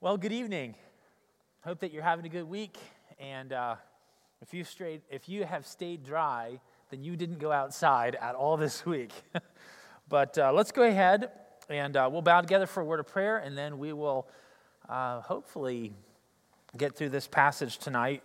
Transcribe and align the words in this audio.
Well, 0.00 0.16
good 0.16 0.30
evening. 0.30 0.76
Hope 1.64 1.80
that 1.80 1.92
you're 1.92 2.04
having 2.04 2.24
a 2.24 2.28
good 2.28 2.48
week. 2.48 2.78
And 3.18 3.52
uh, 3.52 3.74
if, 4.40 4.54
you 4.54 4.62
strayed, 4.62 5.00
if 5.10 5.28
you 5.28 5.42
have 5.42 5.66
stayed 5.66 6.04
dry, 6.04 6.60
then 6.90 7.02
you 7.02 7.16
didn't 7.16 7.40
go 7.40 7.50
outside 7.50 8.14
at 8.14 8.36
all 8.36 8.56
this 8.56 8.86
week. 8.86 9.10
but 10.08 10.38
uh, 10.38 10.52
let's 10.52 10.70
go 10.70 10.84
ahead 10.84 11.32
and 11.68 11.96
uh, 11.96 12.08
we'll 12.12 12.22
bow 12.22 12.40
together 12.40 12.66
for 12.66 12.80
a 12.80 12.84
word 12.84 13.00
of 13.00 13.08
prayer, 13.08 13.38
and 13.38 13.58
then 13.58 13.80
we 13.80 13.92
will 13.92 14.28
uh, 14.88 15.20
hopefully 15.22 15.92
get 16.76 16.94
through 16.94 17.08
this 17.08 17.26
passage 17.26 17.78
tonight. 17.78 18.22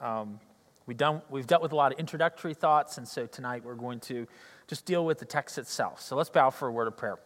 Um, 0.00 0.40
we 0.86 0.94
done, 0.94 1.20
we've 1.28 1.46
dealt 1.46 1.60
with 1.60 1.72
a 1.72 1.76
lot 1.76 1.92
of 1.92 1.98
introductory 1.98 2.54
thoughts, 2.54 2.96
and 2.96 3.06
so 3.06 3.26
tonight 3.26 3.66
we're 3.66 3.74
going 3.74 4.00
to 4.00 4.26
just 4.66 4.86
deal 4.86 5.04
with 5.04 5.18
the 5.18 5.26
text 5.26 5.58
itself. 5.58 6.00
So 6.00 6.16
let's 6.16 6.30
bow 6.30 6.48
for 6.48 6.68
a 6.68 6.72
word 6.72 6.88
of 6.88 6.96
prayer. 6.96 7.18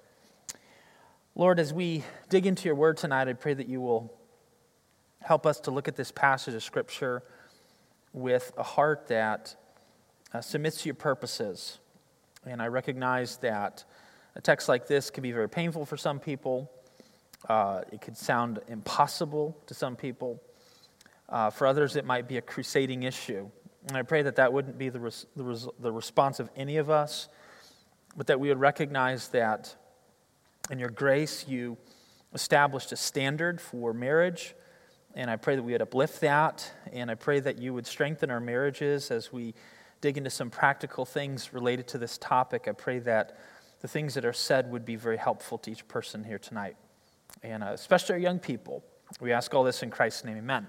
Lord, 1.39 1.61
as 1.61 1.71
we 1.71 2.03
dig 2.31 2.47
into 2.47 2.65
your 2.65 2.75
word 2.75 2.97
tonight, 2.97 3.29
I 3.29 3.35
pray 3.35 3.53
that 3.53 3.69
you 3.69 3.83
will 3.83 4.11
help 5.21 5.45
us 5.45 5.61
to 5.61 5.71
look 5.71 5.87
at 5.87 5.95
this 5.95 6.11
passage 6.11 6.55
of 6.55 6.63
Scripture 6.63 7.23
with 8.15 8.55
a 8.57 8.63
heart 8.63 9.09
that 9.09 9.55
uh, 10.33 10.41
submits 10.41 10.81
to 10.81 10.89
your 10.89 10.95
purposes. 10.95 11.79
And 12.47 12.63
I 12.63 12.69
recognize 12.69 13.37
that 13.39 13.85
a 14.35 14.41
text 14.41 14.67
like 14.67 14.87
this 14.87 15.11
can 15.11 15.23
be 15.23 15.31
very 15.31 15.47
painful 15.47 15.85
for 15.85 15.99
some 15.99 16.21
people. 16.21 16.71
Uh, 17.47 17.83
it 17.93 18.01
could 18.01 18.17
sound 18.17 18.61
impossible 18.69 19.59
to 19.67 19.75
some 19.75 19.95
people. 19.95 20.43
Uh, 21.29 21.51
for 21.51 21.67
others, 21.67 21.97
it 21.97 22.07
might 22.07 22.29
be 22.29 22.39
a 22.39 22.43
crusading 22.43 23.03
issue. 23.03 23.47
And 23.89 23.97
I 23.99 24.05
pray 24.05 24.23
that 24.23 24.37
that 24.37 24.55
wouldn't 24.55 24.79
be 24.79 24.89
the, 24.89 25.01
res- 25.01 25.27
the, 25.37 25.45
res- 25.45 25.69
the 25.81 25.93
response 25.93 26.41
of 26.41 26.49
any 26.57 26.79
of 26.79 26.89
us, 26.89 27.29
but 28.17 28.27
that 28.29 28.41
we 28.41 28.49
would 28.49 28.59
recognize 28.59 29.29
that 29.29 29.77
in 30.71 30.79
your 30.79 30.91
grace, 30.91 31.47
you 31.47 31.77
established 32.35 32.93
a 32.93 32.97
standard 32.97 33.61
for 33.61 33.93
marriage. 33.93 34.55
And 35.15 35.31
I 35.31 35.37
pray 35.37 35.57
that 35.57 35.63
we 35.63 35.73
would 35.73 35.83
uplift 35.83 36.21
that. 36.21 36.71
And 36.93 37.11
I 37.11 37.15
pray 37.15 37.41
that 37.41 37.59
you 37.59 37.73
would 37.73 37.87
strengthen 37.87 38.31
our 38.31 38.41
marriages 38.41 39.11
as 39.11 39.33
we 39.33 39.55
dig 40.01 40.19
into 40.19 40.31
some 40.31 40.51
practical 40.51 41.05
things 41.05 41.53
related 41.53 41.89
to 41.89 41.99
this 41.99 42.19
topic. 42.19 42.67
I 42.69 42.73
pray 42.73 42.99
that 43.01 43.39
the 43.81 43.89
things 43.89 44.15
that 44.15 44.25
are 44.25 44.33
said 44.33 44.71
would 44.71 44.85
be 44.85 44.97
very 44.97 45.17
helpful 45.17 45.59
to 45.59 45.71
each 45.71 45.87
person 45.89 46.25
here 46.25 46.39
tonight, 46.39 46.77
and 47.43 47.63
uh, 47.63 47.69
especially 47.69 48.15
our 48.15 48.19
young 48.19 48.39
people. 48.39 48.83
We 49.21 49.33
ask 49.33 49.55
all 49.55 49.65
this 49.65 49.83
in 49.83 49.91
Christ's 49.91 50.25
name. 50.25 50.39
Amen. 50.39 50.67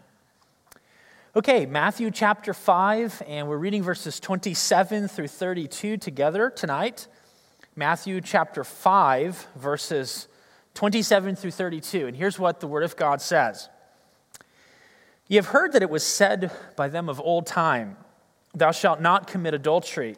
Okay, 1.36 1.66
Matthew 1.66 2.12
chapter 2.12 2.54
5, 2.54 3.24
and 3.28 3.48
we're 3.48 3.58
reading 3.58 3.84
verses 3.84 4.20
27 4.20 5.08
through 5.08 5.28
32 5.28 5.98
together 5.98 6.50
tonight. 6.50 7.08
Matthew 7.80 8.22
chapter 8.22 8.64
5, 8.64 9.50
verses 9.56 10.28
27 10.74 11.36
through 11.36 11.52
32. 11.52 12.08
And 12.08 12.18
here's 12.18 12.40
what 12.40 12.60
the 12.60 12.66
Word 12.66 12.82
of 12.82 12.96
God 12.96 13.22
says 13.22 13.70
Ye 15.28 15.36
have 15.36 15.46
heard 15.46 15.74
that 15.74 15.84
it 15.84 15.90
was 15.92 16.04
said 16.04 16.52
by 16.76 16.88
them 16.88 17.08
of 17.08 17.22
old 17.22 17.46
time, 17.46 17.96
Thou 18.56 18.72
shalt 18.72 19.00
not 19.00 19.28
commit 19.28 19.54
adultery. 19.54 20.16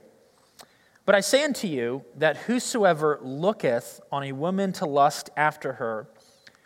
But 1.06 1.16
I 1.16 1.20
say 1.20 1.44
unto 1.44 1.68
you 1.68 2.06
that 2.16 2.38
whosoever 2.38 3.20
looketh 3.22 4.00
on 4.10 4.24
a 4.24 4.32
woman 4.32 4.72
to 4.74 4.86
lust 4.86 5.30
after 5.36 5.74
her 5.74 6.08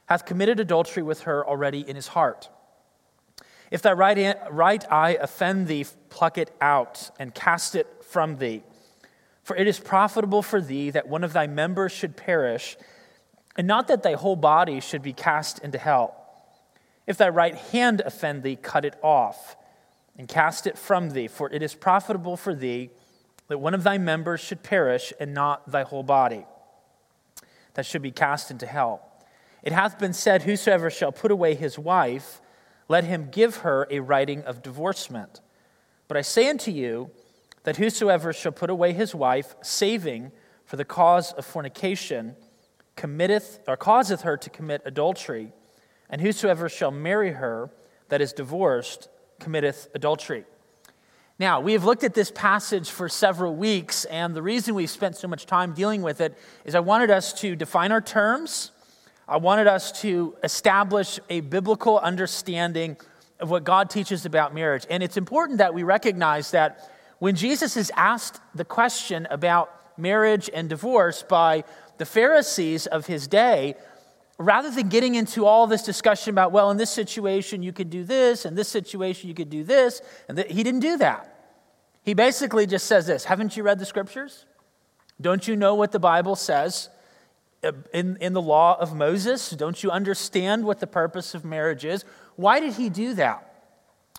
hath 0.06 0.28
committed 0.28 0.60
adultery 0.60 1.02
with 1.02 1.22
her 1.22 1.44
already 1.44 1.80
in 1.90 1.96
his 1.96 2.10
heart. 2.10 2.52
If 3.72 3.82
thy 3.82 3.94
right 3.94 4.92
eye 4.92 5.18
offend 5.20 5.66
thee, 5.66 5.88
pluck 6.12 6.38
it 6.38 6.56
out 6.62 7.10
and 7.18 7.34
cast 7.34 7.74
it 7.74 8.04
from 8.04 8.38
thee. 8.38 8.62
For 9.44 9.56
it 9.56 9.68
is 9.68 9.80
profitable 9.80 10.42
for 10.42 10.62
thee 10.62 10.90
that 10.92 11.08
one 11.08 11.24
of 11.24 11.34
thy 11.34 11.48
members 11.48 11.92
should 11.92 12.16
perish, 12.16 12.78
and 13.58 13.68
not 13.68 13.88
that 13.88 14.02
thy 14.02 14.14
whole 14.14 14.36
body 14.36 14.80
should 14.80 15.02
be 15.02 15.14
cast 15.14 15.60
into 15.60 15.78
hell. 15.78 16.16
If 17.06 17.18
thy 17.18 17.30
right 17.30 17.56
hand 17.56 18.02
offend 18.06 18.44
thee, 18.44 18.56
cut 18.56 18.86
it 18.86 18.96
off 19.04 19.58
and 20.18 20.28
cast 20.28 20.68
it 20.68 20.78
from 20.78 21.10
thee, 21.10 21.28
for 21.28 21.52
it 21.52 21.62
is 21.62 21.76
profitable 21.76 22.38
for 22.38 22.56
thee 22.56 22.90
that 23.48 23.58
one 23.58 23.74
of 23.74 23.84
thy 23.84 23.98
members 23.98 24.40
should 24.40 24.64
perish, 24.64 25.12
and 25.20 25.34
not 25.34 25.70
thy 25.70 25.84
whole 25.84 26.04
body 26.04 26.46
that 27.74 27.86
should 27.86 28.02
be 28.02 28.12
cast 28.12 28.52
into 28.52 28.66
hell. 28.66 29.10
It 29.62 29.74
hath 29.74 30.00
been 30.00 30.14
said, 30.14 30.44
Whosoever 30.44 30.90
shall 30.90 31.12
put 31.12 31.32
away 31.32 31.56
his 31.56 31.78
wife, 31.78 32.42
let 32.88 33.04
him 33.04 33.30
give 33.32 33.58
her 33.58 33.88
a 33.90 34.00
writing 34.00 34.44
of 34.44 34.62
divorcement. 34.62 35.42
But 36.08 36.18
I 36.18 36.22
say 36.22 36.50
unto 36.50 36.72
you, 36.72 37.12
that 37.64 37.78
whosoever 37.78 38.34
shall 38.34 38.52
put 38.52 38.70
away 38.70 38.94
his 38.94 39.16
wife, 39.16 39.56
saving 39.62 40.32
for 40.66 40.76
the 40.76 40.86
cause 40.86 41.34
of 41.34 41.46
fornication, 41.46 42.36
committeth 42.96 43.60
or 43.68 43.76
causeth 43.76 44.22
her 44.22 44.38
to 44.38 44.50
commit 44.50 44.82
adultery, 44.86 45.52
and 46.10 46.22
whosoever 46.22 46.70
shall 46.70 46.92
marry 46.92 47.32
her 47.32 47.70
that 48.10 48.22
is 48.22 48.34
divorced 48.34 49.10
committeth 49.40 49.88
adultery. 49.96 50.46
Now, 51.40 51.62
we 51.62 51.74
have 51.74 51.84
looked 51.84 52.04
at 52.04 52.14
this 52.14 52.30
passage 52.30 52.92
for 52.92 53.10
several 53.10 53.56
weeks, 53.56 54.06
and 54.06 54.36
the 54.36 54.42
reason 54.42 54.76
we've 54.76 54.90
spent 54.90 55.18
so 55.18 55.28
much 55.28 55.46
time 55.48 55.74
dealing 55.74 56.04
with 56.04 56.22
it 56.22 56.38
is 56.64 56.76
I 56.76 56.80
wanted 56.80 57.10
us 57.10 57.34
to 57.42 57.56
define 57.56 57.92
our 57.92 58.02
terms. 58.02 58.72
I 59.28 59.38
wanted 59.38 59.66
us 59.68 59.92
to 60.02 60.36
establish 60.44 61.20
a 61.30 61.40
biblical 61.40 61.98
understanding 61.98 62.98
of 63.40 63.50
what 63.50 63.64
God 63.64 63.90
teaches 63.90 64.26
about 64.26 64.54
marriage. 64.54 64.86
And 64.90 65.02
it's 65.02 65.18
important 65.18 65.58
that 65.58 65.74
we 65.74 65.82
recognize 65.82 66.52
that 66.52 66.93
when 67.24 67.38
Jesus 67.38 67.78
is 67.78 67.90
asked 67.96 68.42
the 68.54 68.66
question 68.66 69.30
about 69.32 69.98
marriage 69.98 70.50
and 70.54 70.68
divorce 70.68 71.24
by 71.24 71.64
the 71.98 72.06
Pharisees 72.06 72.86
of 72.86 73.06
his 73.06 73.28
day, 73.28 73.76
rather 74.38 74.70
than 74.70 74.90
getting 74.90 75.16
into 75.16 75.46
all 75.46 75.66
this 75.66 75.84
discussion 75.84 76.32
about, 76.32 76.52
well, 76.52 76.70
in 76.70 76.76
this 76.76 76.90
situation 76.90 77.64
you 77.64 77.72
could 77.72 77.90
do 77.90 78.04
this, 78.04 78.46
in 78.46 78.56
this 78.56 78.68
situation 78.68 79.30
you 79.30 79.34
could 79.34 79.50
do 79.50 79.64
this, 79.64 80.02
and 80.28 80.38
he 80.38 80.64
didn't 80.64 80.82
do 80.82 80.98
that. 80.98 81.54
He 82.04 82.14
basically 82.14 82.68
just 82.68 82.88
says 82.88 83.08
this 83.08 83.24
Haven't 83.24 83.56
you 83.56 83.64
read 83.64 83.80
the 83.80 83.86
scriptures? 83.86 84.46
Don't 85.22 85.48
you 85.48 85.56
know 85.56 85.76
what 85.76 85.94
the 85.94 86.00
Bible 86.00 86.36
says 86.36 86.90
uh, 87.64 87.72
in, 87.94 88.18
in 88.20 88.34
the 88.34 88.42
law 88.42 88.76
of 88.78 88.98
Moses? 88.98 89.52
Don't 89.52 89.82
you 89.82 89.92
understand 89.92 90.66
what 90.66 90.82
the 90.82 90.88
purpose 90.88 91.34
of 91.34 91.46
marriage 91.46 91.86
is? 91.86 92.04
Why 92.36 92.60
did 92.60 92.74
he 92.74 92.90
do 92.90 93.14
that? 93.14 93.50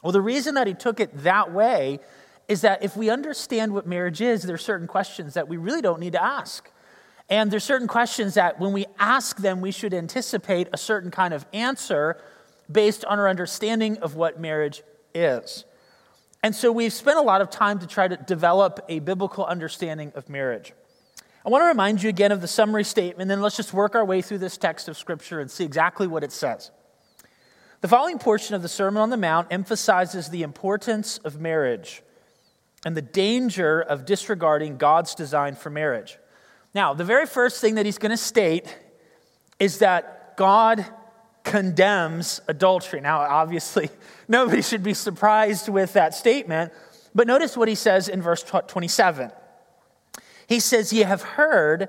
Well, 0.03 0.13
the 0.13 0.23
reason 0.23 0.55
that 0.55 0.67
he 0.67 0.73
took 0.73 1.01
it 1.01 1.23
that 1.23 1.53
way 1.53 2.01
is 2.49 2.61
that 2.61 2.83
if 2.83 2.97
we 2.97 3.11
understand 3.11 3.73
what 3.73 3.87
marriage 3.87 4.21
is, 4.21 4.43
there 4.43 4.55
are 4.55 4.59
certain 4.59 4.87
questions 4.87 5.35
that 5.35 5.49
we 5.49 5.57
really 5.57 5.83
don't 5.83 6.01
need 6.01 6.13
to 6.13 6.23
ask. 6.23 6.71
And 7.31 7.51
there's 7.51 7.65
certain 7.65 7.89
questions 7.89 8.35
that 8.35 8.61
when 8.61 8.73
we 8.73 8.87
ask 8.99 9.39
them, 9.39 9.61
we 9.61 9.71
should 9.71 9.95
anticipate 9.95 10.69
a 10.73 10.77
certain 10.77 11.11
kind 11.11 11.33
of 11.33 11.47
answer 11.53 12.21
based 12.71 13.05
on 13.05 13.19
our 13.19 13.29
understanding 13.29 13.99
of 13.99 14.15
what 14.15 14.39
marriage 14.39 14.83
is. 15.15 15.65
And 16.43 16.55
so 16.55 16.71
we've 16.71 16.93
spent 16.93 17.19
a 17.19 17.23
lot 17.23 17.41
of 17.41 17.49
time 17.49 17.79
to 17.79 17.87
try 17.87 18.07
to 18.07 18.17
develop 18.17 18.85
a 18.89 18.99
biblical 18.99 19.47
understanding 19.47 20.13
of 20.15 20.29
marriage. 20.29 20.75
I 21.47 21.49
want 21.49 21.63
to 21.63 21.67
remind 21.67 22.03
you 22.03 22.11
again 22.11 22.33
of 22.33 22.43
the 22.43 22.49
summary 22.49 22.85
statement, 22.85 23.29
then 23.29 23.41
let's 23.41 23.57
just 23.57 23.73
work 23.73 23.95
our 23.95 24.05
way 24.05 24.21
through 24.21 24.39
this 24.39 24.59
text 24.59 24.89
of 24.89 24.97
Scripture 24.97 25.41
and 25.41 25.51
see 25.51 25.65
exactly 25.65 26.07
what 26.07 26.23
it 26.25 26.33
says. 26.33 26.71
The 27.81 27.89
following 27.89 28.19
portion 28.19 28.55
of 28.55 28.63
the 28.63 28.69
Sermon 28.69 29.03
on 29.03 29.11
the 29.11 29.17
Mount 29.17 29.49
emphasizes 29.51 30.29
the 30.29 30.43
importance 30.43 31.19
of 31.19 31.41
marriage 31.41 32.03
and 32.85 32.97
the 32.97 33.03
danger 33.03 33.81
of 33.81 34.05
disregarding 34.05 34.77
God's 34.77 35.15
design 35.15 35.55
for 35.55 35.71
marriage. 35.71 36.19
Now, 36.75 36.93
the 36.93 37.05
very 37.05 37.27
first 37.27 37.61
thing 37.61 37.77
that 37.77 37.87
he's 37.87 37.99
going 37.99 38.11
to 38.11 38.17
state 38.17 38.77
is 39.59 39.79
that 39.79 40.37
God 40.37 40.85
condemns 41.45 42.41
adultery. 42.49 43.01
Now, 43.01 43.21
obviously, 43.21 43.91
nobody 44.29 44.63
should 44.63 44.83
be 44.83 44.95
surprised 44.95 45.69
with 45.69 45.93
that 45.93 46.15
statement, 46.15 46.73
but 47.15 47.27
notice 47.27 47.57
what 47.57 47.69
he 47.69 47.75
says 47.75 48.09
in 48.09 48.21
verse 48.21 48.43
27. 48.43 49.31
He 50.47 50.61
says, 50.61 50.93
Ye 50.93 51.03
have 51.03 51.23
heard 51.23 51.89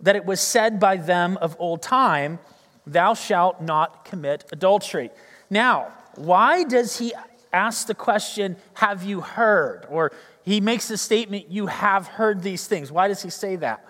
that 0.00 0.16
it 0.16 0.24
was 0.24 0.40
said 0.40 0.80
by 0.80 0.96
them 0.96 1.38
of 1.40 1.56
old 1.58 1.82
time, 1.82 2.38
Thou 2.86 3.14
shalt 3.14 3.60
not 3.60 4.04
commit 4.04 4.44
adultery. 4.52 5.10
Now, 5.50 5.92
why 6.14 6.64
does 6.64 6.98
he 6.98 7.12
ask 7.52 7.86
the 7.86 7.94
question, 7.94 8.56
Have 8.74 9.04
you 9.04 9.20
heard? 9.20 9.86
Or 9.88 10.12
he 10.46 10.60
makes 10.60 10.88
the 10.88 10.96
statement, 10.96 11.50
You 11.50 11.66
have 11.66 12.06
heard 12.06 12.42
these 12.42 12.66
things. 12.66 12.92
Why 12.92 13.08
does 13.08 13.22
he 13.22 13.30
say 13.30 13.56
that? 13.56 13.84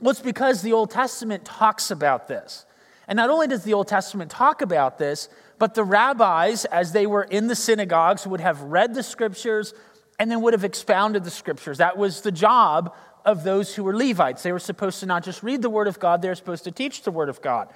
Well, 0.00 0.12
it's 0.12 0.20
because 0.20 0.62
the 0.62 0.72
Old 0.72 0.90
Testament 0.90 1.44
talks 1.44 1.90
about 1.90 2.28
this. 2.28 2.64
And 3.08 3.16
not 3.16 3.28
only 3.28 3.48
does 3.48 3.64
the 3.64 3.74
Old 3.74 3.88
Testament 3.88 4.30
talk 4.30 4.62
about 4.62 4.98
this, 4.98 5.28
but 5.58 5.74
the 5.74 5.82
rabbis, 5.82 6.64
as 6.64 6.92
they 6.92 7.06
were 7.06 7.24
in 7.24 7.48
the 7.48 7.56
synagogues, 7.56 8.26
would 8.26 8.40
have 8.40 8.62
read 8.62 8.94
the 8.94 9.02
scriptures 9.02 9.74
and 10.18 10.30
then 10.30 10.40
would 10.42 10.52
have 10.54 10.64
expounded 10.64 11.24
the 11.24 11.30
scriptures. 11.30 11.78
That 11.78 11.98
was 11.98 12.20
the 12.20 12.30
job 12.32 12.94
of 13.24 13.42
those 13.42 13.74
who 13.74 13.82
were 13.82 13.94
Levites. 13.94 14.42
They 14.44 14.52
were 14.52 14.60
supposed 14.60 15.00
to 15.00 15.06
not 15.06 15.24
just 15.24 15.42
read 15.42 15.60
the 15.60 15.68
Word 15.68 15.88
of 15.88 15.98
God, 15.98 16.22
they 16.22 16.28
were 16.28 16.34
supposed 16.36 16.64
to 16.64 16.70
teach 16.70 17.02
the 17.02 17.10
Word 17.10 17.28
of 17.28 17.42
God. 17.42 17.68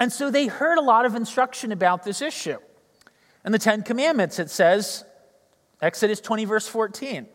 And 0.00 0.10
so 0.10 0.30
they 0.30 0.46
heard 0.46 0.78
a 0.78 0.82
lot 0.82 1.04
of 1.04 1.14
instruction 1.14 1.72
about 1.72 2.04
this 2.04 2.22
issue. 2.22 2.58
In 3.44 3.52
the 3.52 3.58
Ten 3.58 3.82
Commandments, 3.82 4.38
it 4.38 4.50
says, 4.50 5.04
Exodus 5.82 6.20
20, 6.20 6.46
verse 6.46 6.66
14, 6.66 7.26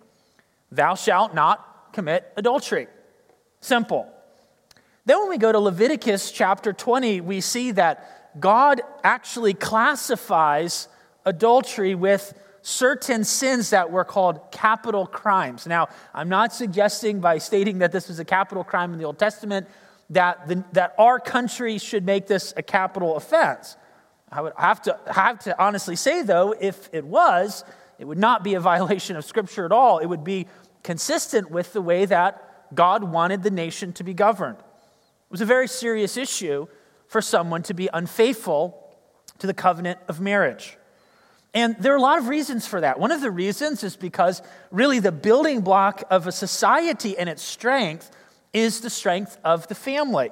Thou 0.71 0.95
shalt 0.95 1.33
not 1.33 1.93
commit 1.93 2.31
adultery. 2.37 2.87
Simple. 3.61 4.07
Then 5.05 5.19
when 5.19 5.29
we 5.29 5.37
go 5.37 5.51
to 5.51 5.59
Leviticus 5.59 6.31
chapter 6.31 6.73
20, 6.73 7.21
we 7.21 7.41
see 7.41 7.71
that 7.71 8.39
God 8.39 8.81
actually 9.03 9.53
classifies 9.53 10.87
adultery 11.25 11.95
with 11.95 12.33
certain 12.61 13.23
sins 13.23 13.71
that 13.71 13.91
were 13.91 14.03
called 14.03 14.51
capital 14.51 15.07
crimes. 15.07 15.65
Now, 15.65 15.89
I'm 16.13 16.29
not 16.29 16.53
suggesting 16.53 17.19
by 17.19 17.37
stating 17.37 17.79
that 17.79 17.91
this 17.91 18.07
was 18.07 18.19
a 18.19 18.25
capital 18.25 18.63
crime 18.63 18.93
in 18.93 18.99
the 18.99 19.05
Old 19.05 19.17
Testament 19.17 19.67
that, 20.11 20.47
the, 20.47 20.63
that 20.73 20.95
our 20.97 21.19
country 21.19 21.77
should 21.77 22.05
make 22.05 22.27
this 22.27 22.53
a 22.57 22.63
capital 22.63 23.15
offense. 23.15 23.77
I 24.31 24.41
would 24.41 24.53
have 24.57 24.81
to, 24.83 24.99
have 25.11 25.39
to 25.39 25.59
honestly 25.61 25.95
say, 25.95 26.21
though, 26.21 26.53
if 26.59 26.89
it 26.93 27.05
was, 27.05 27.63
it 27.99 28.05
would 28.05 28.17
not 28.17 28.43
be 28.43 28.55
a 28.55 28.59
violation 28.71 29.15
of 29.15 29.25
Scripture 29.25 29.65
at 29.65 29.71
all. 29.71 29.99
It 29.99 30.07
would 30.07 30.23
be 30.23 30.47
consistent 30.83 31.51
with 31.51 31.73
the 31.73 31.81
way 31.81 32.05
that 32.05 32.73
God 32.73 33.03
wanted 33.03 33.43
the 33.43 33.51
nation 33.51 33.93
to 33.93 34.03
be 34.03 34.13
governed. 34.13 34.57
It 34.57 35.31
was 35.31 35.41
a 35.41 35.45
very 35.45 35.67
serious 35.67 36.17
issue 36.17 36.67
for 37.07 37.21
someone 37.21 37.63
to 37.63 37.73
be 37.73 37.89
unfaithful 37.93 38.95
to 39.39 39.47
the 39.47 39.53
covenant 39.53 39.99
of 40.07 40.19
marriage. 40.19 40.77
And 41.53 41.75
there 41.79 41.93
are 41.93 41.97
a 41.97 42.01
lot 42.01 42.19
of 42.19 42.27
reasons 42.27 42.67
for 42.67 42.81
that. 42.81 42.99
One 42.99 43.11
of 43.11 43.21
the 43.21 43.31
reasons 43.31 43.83
is 43.83 43.95
because 43.95 44.41
really 44.69 44.99
the 44.99 45.11
building 45.11 45.61
block 45.61 46.03
of 46.11 46.27
a 46.27 46.31
society 46.31 47.17
and 47.17 47.27
its 47.27 47.41
strength 47.41 48.11
is 48.53 48.81
the 48.81 48.89
strength 48.89 49.37
of 49.43 49.67
the 49.67 49.75
family. 49.75 50.29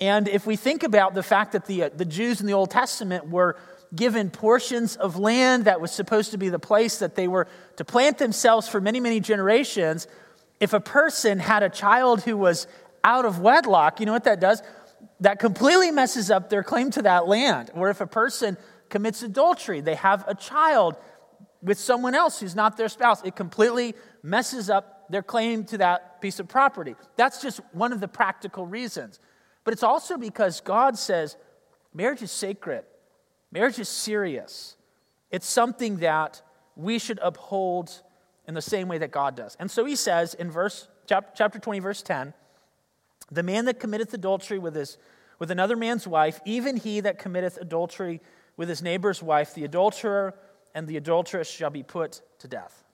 And 0.00 0.28
if 0.28 0.46
we 0.46 0.56
think 0.56 0.82
about 0.82 1.14
the 1.14 1.22
fact 1.22 1.52
that 1.52 1.66
the, 1.66 1.84
uh, 1.84 1.90
the 1.94 2.04
Jews 2.04 2.40
in 2.40 2.46
the 2.46 2.52
Old 2.52 2.70
Testament 2.70 3.28
were 3.28 3.56
given 3.94 4.30
portions 4.30 4.96
of 4.96 5.16
land 5.16 5.64
that 5.64 5.80
was 5.80 5.90
supposed 5.90 6.32
to 6.32 6.38
be 6.38 6.48
the 6.48 6.58
place 6.58 6.98
that 6.98 7.14
they 7.14 7.28
were 7.28 7.46
to 7.76 7.84
plant 7.84 8.18
themselves 8.18 8.68
for 8.68 8.80
many, 8.80 9.00
many 9.00 9.20
generations, 9.20 10.06
if 10.60 10.72
a 10.72 10.80
person 10.80 11.38
had 11.38 11.62
a 11.62 11.68
child 11.68 12.22
who 12.22 12.36
was 12.36 12.66
out 13.04 13.24
of 13.24 13.40
wedlock, 13.40 14.00
you 14.00 14.06
know 14.06 14.12
what 14.12 14.24
that 14.24 14.40
does? 14.40 14.62
That 15.20 15.38
completely 15.38 15.90
messes 15.90 16.30
up 16.30 16.50
their 16.50 16.62
claim 16.62 16.90
to 16.92 17.02
that 17.02 17.26
land. 17.26 17.70
Or 17.74 17.90
if 17.90 18.00
a 18.00 18.06
person 18.06 18.56
commits 18.88 19.22
adultery, 19.22 19.80
they 19.80 19.94
have 19.94 20.24
a 20.26 20.34
child 20.34 20.96
with 21.62 21.78
someone 21.78 22.14
else 22.14 22.40
who's 22.40 22.54
not 22.54 22.76
their 22.76 22.88
spouse, 22.88 23.22
it 23.24 23.34
completely 23.34 23.94
messes 24.22 24.70
up 24.70 25.10
their 25.10 25.22
claim 25.22 25.64
to 25.64 25.78
that 25.78 26.20
piece 26.20 26.38
of 26.38 26.48
property. 26.48 26.94
That's 27.16 27.40
just 27.40 27.60
one 27.72 27.92
of 27.92 28.00
the 28.00 28.08
practical 28.08 28.66
reasons. 28.66 29.18
But 29.64 29.72
it's 29.72 29.82
also 29.82 30.16
because 30.16 30.60
God 30.60 30.96
says 30.98 31.36
marriage 31.92 32.22
is 32.22 32.30
sacred, 32.30 32.84
marriage 33.50 33.78
is 33.78 33.88
serious. 33.88 34.76
It's 35.30 35.46
something 35.46 35.98
that 35.98 36.42
we 36.76 36.98
should 36.98 37.18
uphold 37.22 38.02
in 38.46 38.54
the 38.54 38.62
same 38.62 38.88
way 38.88 38.98
that 38.98 39.10
God 39.10 39.36
does. 39.36 39.56
And 39.60 39.70
so 39.70 39.84
he 39.84 39.96
says 39.96 40.34
in 40.34 40.50
verse 40.50 40.88
chapter 41.06 41.58
20 41.58 41.80
verse 41.80 42.02
10, 42.02 42.34
the 43.30 43.42
man 43.42 43.66
that 43.66 43.78
committeth 43.78 44.14
adultery 44.14 44.58
with 44.58 44.74
his 44.74 44.98
with 45.38 45.50
another 45.50 45.76
man's 45.76 46.06
wife, 46.06 46.40
even 46.44 46.76
he 46.76 47.00
that 47.00 47.18
committeth 47.18 47.58
adultery 47.58 48.20
with 48.56 48.68
his 48.68 48.82
neighbor's 48.82 49.22
wife, 49.22 49.54
the 49.54 49.64
adulterer 49.64 50.34
and 50.74 50.88
the 50.88 50.96
adulteress 50.96 51.48
shall 51.48 51.70
be 51.70 51.82
put 51.82 52.22
to 52.40 52.48
death. 52.48 52.84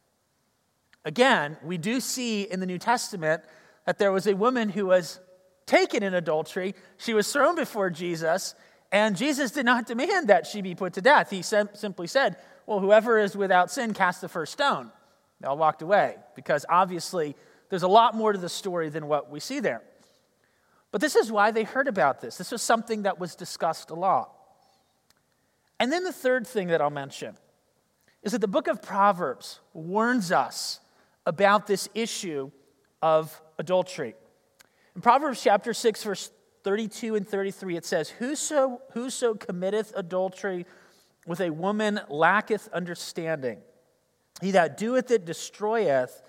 Again, 1.05 1.57
we 1.63 1.79
do 1.79 2.01
see 2.01 2.43
in 2.43 2.61
the 2.61 2.67
New 2.67 2.79
Testament 2.79 3.43
that 3.87 3.99
there 3.99 4.13
was 4.13 4.27
a 4.27 4.35
woman 4.35 4.69
who 4.69 4.87
was 4.87 5.21
taken 5.67 6.03
in 6.03 6.15
adultery. 6.15 6.75
She 6.99 7.15
was 7.15 7.31
thrown 7.31 7.57
before 7.57 7.91
Jesus, 7.91 8.55
and 8.93 9.17
Jesus 9.17 9.51
did 9.51 9.67
not 9.67 9.87
demand 9.87 10.29
that 10.29 10.47
she 10.47 10.63
be 10.63 10.75
put 10.75 10.93
to 10.95 11.01
death. 11.01 11.31
He 11.31 11.43
simply 11.43 12.07
said, 12.07 12.37
Well, 12.67 12.81
whoever 12.81 13.19
is 13.19 13.37
without 13.37 13.71
sin, 13.71 13.95
cast 13.95 14.21
the 14.21 14.29
first 14.29 14.53
stone. 14.53 14.91
They 15.41 15.49
all 15.49 15.59
walked 15.59 15.83
away 15.83 16.17
because 16.37 16.65
obviously 16.69 17.37
there's 17.71 17.83
a 17.83 17.89
lot 17.89 18.15
more 18.15 18.33
to 18.33 18.39
the 18.39 18.49
story 18.49 18.89
than 18.89 19.09
what 19.09 19.31
we 19.31 19.41
see 19.41 19.61
there. 19.61 19.83
But 20.91 21.01
this 21.01 21.17
is 21.17 21.33
why 21.33 21.51
they 21.51 21.65
heard 21.65 21.89
about 21.89 22.21
this. 22.21 22.37
This 22.37 22.53
was 22.53 22.63
something 22.63 23.03
that 23.03 23.19
was 23.19 23.35
discussed 23.35 23.91
a 23.91 23.95
lot. 23.95 24.31
And 25.81 25.91
then 25.91 26.05
the 26.05 26.13
third 26.13 26.47
thing 26.47 26.69
that 26.69 26.81
I'll 26.81 26.89
mention 26.89 27.37
is 28.23 28.33
that 28.33 28.41
the 28.41 28.49
book 28.49 28.69
of 28.69 28.81
Proverbs 28.81 29.61
warns 29.73 30.31
us 30.31 30.79
about 31.27 31.67
this 31.67 31.89
issue 31.95 32.51
of 33.03 33.41
adultery. 33.59 34.15
In 34.95 35.03
Proverbs 35.03 35.43
chapter 35.43 35.75
6, 35.75 36.05
verse 36.05 36.31
32 36.65 37.15
and 37.15 37.29
33, 37.29 37.77
it 37.77 37.85
says, 37.85 38.09
Whoso, 38.09 38.81
whoso 38.93 39.35
committeth 39.35 39.93
adultery 39.95 40.67
with 41.27 41.41
a 41.41 41.51
woman 41.51 42.01
lacketh 42.09 42.69
understanding. 42.73 43.59
He 44.41 44.51
that 44.53 44.77
doeth 44.77 45.11
it 45.11 45.25
destroyeth 45.25 46.23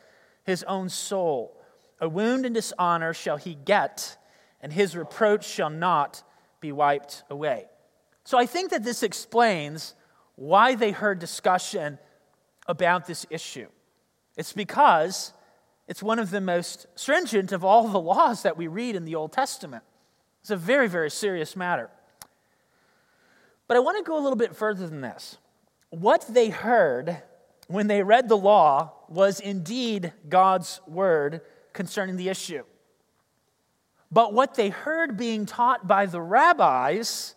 his 0.44 0.64
own 0.64 0.90
soul. 0.90 1.60
A 2.00 2.10
wound 2.10 2.46
and 2.46 2.54
dishonor 2.54 3.14
shall 3.14 3.38
he 3.38 3.56
get, 3.56 4.18
and 4.62 4.72
his 4.72 4.96
reproach 4.96 5.48
shall 5.48 5.70
not 5.70 6.22
be 6.60 6.72
wiped 6.72 7.24
away. 7.30 7.66
So 8.26 8.38
I 8.38 8.46
think 8.46 8.72
that 8.72 8.84
this 8.84 9.04
explains 9.04 9.96
why 10.36 10.76
they 10.76 10.92
heard 10.92 11.20
discussion 11.20 11.98
about 12.68 13.08
this 13.08 13.26
issue. 13.30 13.68
It's 14.36 14.54
because 14.54 15.32
it's 15.88 16.04
one 16.04 16.20
of 16.20 16.32
the 16.32 16.42
most 16.42 16.88
stringent 16.96 17.52
of 17.52 17.64
all 17.64 17.88
the 17.88 18.00
laws 18.00 18.44
that 18.44 18.58
we 18.58 18.68
read 18.68 18.96
in 18.96 19.06
the 19.06 19.16
Old 19.16 19.32
Testament. 19.32 19.84
It's 20.46 20.52
a 20.52 20.56
very, 20.56 20.88
very 20.88 21.10
serious 21.10 21.56
matter. 21.56 21.90
But 23.68 23.78
I 23.78 23.80
want 23.80 23.98
to 23.98 24.08
go 24.08 24.16
a 24.16 24.22
little 24.22 24.38
bit 24.38 24.56
further 24.56 24.88
than 24.88 25.02
this. 25.02 25.40
What 25.90 26.24
they 26.30 26.50
heard 26.50 27.24
when 27.66 27.88
they 27.88 28.04
read 28.04 28.30
the 28.30 28.38
law 28.38 28.92
was 29.10 29.40
indeed 29.40 30.14
God's 30.30 30.82
word 30.86 31.42
concerning 31.74 32.16
the 32.16 32.30
issue. 32.30 32.62
But 34.12 34.34
what 34.34 34.54
they 34.54 34.70
heard 34.70 35.18
being 35.18 35.48
taught 35.48 35.88
by 35.88 36.06
the 36.06 36.22
rabbis 36.22 37.34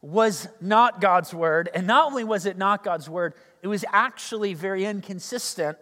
was 0.00 0.46
not 0.60 1.00
God's 1.00 1.34
word. 1.34 1.68
And 1.74 1.84
not 1.88 2.06
only 2.06 2.22
was 2.22 2.46
it 2.46 2.56
not 2.56 2.84
God's 2.84 3.10
word, 3.10 3.34
it 3.60 3.66
was 3.66 3.84
actually 3.92 4.54
very 4.54 4.84
inconsistent 4.84 5.78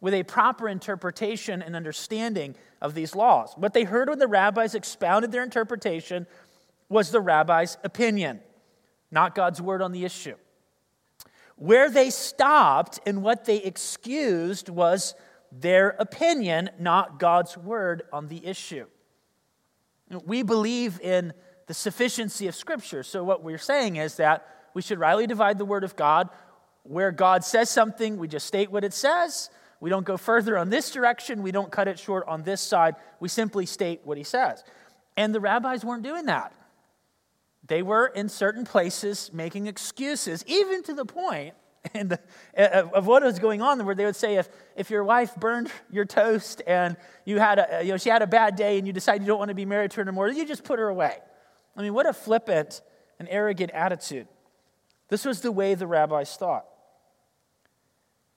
with 0.00 0.14
a 0.14 0.22
proper 0.22 0.68
interpretation 0.68 1.62
and 1.62 1.76
understanding 1.76 2.54
of 2.80 2.94
these 2.94 3.14
laws. 3.14 3.52
What 3.56 3.74
they 3.74 3.84
heard 3.84 4.08
when 4.08 4.18
the 4.18 4.26
rabbis 4.26 4.74
expounded 4.74 5.30
their 5.30 5.42
interpretation 5.42 6.26
was 6.88 7.10
the 7.10 7.20
rabbi's 7.20 7.76
opinion, 7.84 8.40
not 9.10 9.34
God's 9.34 9.60
word 9.60 9.82
on 9.82 9.92
the 9.92 10.04
issue. 10.04 10.36
Where 11.56 11.90
they 11.90 12.08
stopped 12.10 13.00
and 13.04 13.22
what 13.22 13.44
they 13.44 13.58
excused 13.58 14.68
was 14.68 15.14
their 15.52 15.90
opinion, 15.98 16.70
not 16.78 17.18
God's 17.18 17.56
word 17.56 18.02
on 18.12 18.28
the 18.28 18.46
issue. 18.46 18.86
We 20.24 20.42
believe 20.42 21.00
in 21.00 21.32
the 21.66 21.74
sufficiency 21.74 22.48
of 22.48 22.54
Scripture. 22.54 23.02
So, 23.02 23.22
what 23.22 23.44
we're 23.44 23.58
saying 23.58 23.96
is 23.96 24.16
that 24.16 24.46
we 24.74 24.82
should 24.82 24.98
rightly 24.98 25.26
divide 25.26 25.58
the 25.58 25.64
Word 25.64 25.84
of 25.84 25.94
God. 25.94 26.28
Where 26.82 27.12
God 27.12 27.44
says 27.44 27.68
something, 27.70 28.16
we 28.16 28.26
just 28.26 28.46
state 28.46 28.72
what 28.72 28.82
it 28.82 28.94
says. 28.94 29.50
We 29.80 29.90
don't 29.90 30.04
go 30.04 30.16
further 30.16 30.58
on 30.58 30.68
this 30.68 30.90
direction. 30.90 31.42
We 31.42 31.52
don't 31.52 31.72
cut 31.72 31.88
it 31.88 31.98
short 31.98 32.28
on 32.28 32.42
this 32.42 32.60
side. 32.60 32.96
We 33.18 33.28
simply 33.28 33.66
state 33.66 34.02
what 34.04 34.18
He 34.18 34.24
says. 34.24 34.62
And 35.16 35.34
the 35.34 35.40
rabbis 35.40 35.84
weren't 35.84 36.02
doing 36.02 36.26
that. 36.26 36.54
They 37.66 37.82
were 37.82 38.06
in 38.06 38.28
certain 38.28 38.64
places 38.64 39.30
making 39.32 39.66
excuses, 39.66 40.44
even 40.46 40.82
to 40.84 40.94
the 40.94 41.04
point 41.04 41.54
and 41.94 42.18
of 42.54 43.06
what 43.06 43.22
was 43.22 43.38
going 43.38 43.62
on 43.62 43.84
where 43.86 43.94
they 43.94 44.04
would 44.04 44.16
say 44.16 44.36
if, 44.36 44.48
if 44.76 44.90
your 44.90 45.04
wife 45.04 45.34
burned 45.36 45.70
your 45.90 46.04
toast 46.04 46.62
and 46.66 46.96
you 47.24 47.38
had 47.38 47.58
a, 47.58 47.82
you 47.82 47.92
know, 47.92 47.96
she 47.96 48.10
had 48.10 48.22
a 48.22 48.26
bad 48.26 48.56
day 48.56 48.76
and 48.76 48.86
you 48.86 48.92
decide 48.92 49.22
you 49.22 49.26
don't 49.26 49.38
want 49.38 49.48
to 49.48 49.54
be 49.54 49.64
married 49.64 49.90
to 49.92 49.96
her 49.96 50.02
anymore, 50.02 50.28
you 50.28 50.46
just 50.46 50.64
put 50.64 50.78
her 50.78 50.88
away. 50.88 51.16
I 51.76 51.82
mean, 51.82 51.94
what 51.94 52.06
a 52.06 52.12
flippant 52.12 52.82
and 53.18 53.28
arrogant 53.30 53.70
attitude. 53.70 54.28
This 55.08 55.24
was 55.24 55.40
the 55.40 55.52
way 55.52 55.74
the 55.74 55.86
rabbis 55.86 56.36
thought. 56.36 56.66